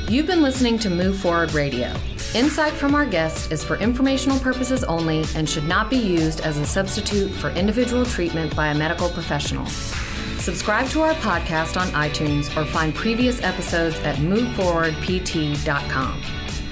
You've 0.08 0.28
been 0.28 0.40
listening 0.40 0.78
to 0.78 0.88
Move 0.88 1.18
Forward 1.18 1.52
Radio. 1.52 1.92
Insight 2.32 2.74
from 2.74 2.94
our 2.94 3.04
guest 3.04 3.50
is 3.50 3.64
for 3.64 3.74
informational 3.78 4.38
purposes 4.38 4.84
only 4.84 5.24
and 5.34 5.50
should 5.50 5.66
not 5.66 5.90
be 5.90 5.96
used 5.96 6.42
as 6.42 6.58
a 6.58 6.66
substitute 6.66 7.28
for 7.28 7.50
individual 7.50 8.04
treatment 8.04 8.54
by 8.54 8.68
a 8.68 8.74
medical 8.74 9.08
professional. 9.08 9.66
Subscribe 9.66 10.88
to 10.90 11.00
our 11.00 11.14
podcast 11.14 11.76
on 11.76 11.88
iTunes 11.88 12.56
or 12.56 12.64
find 12.66 12.94
previous 12.94 13.42
episodes 13.42 13.98
at 14.00 14.18
moveforwardpt.com. 14.18 16.22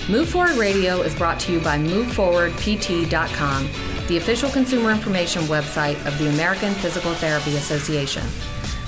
Move 0.09 0.28
Forward 0.28 0.57
Radio 0.57 1.03
is 1.03 1.16
brought 1.16 1.41
to 1.41 1.51
you 1.51 1.59
by 1.59 1.76
moveforwardpt.com, 1.76 3.68
the 4.07 4.16
official 4.16 4.51
consumer 4.51 4.93
information 4.93 5.43
website 5.43 5.97
of 6.07 6.16
the 6.20 6.28
American 6.28 6.72
Physical 6.74 7.12
Therapy 7.14 7.57
Association. 7.57 8.22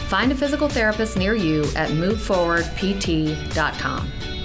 Find 0.07 0.31
a 0.31 0.37
physical 0.37 0.69
therapist 0.69 1.17
near 1.17 1.35
you 1.35 1.65
at 1.75 1.91
moveforwardpt.com. 1.91 4.36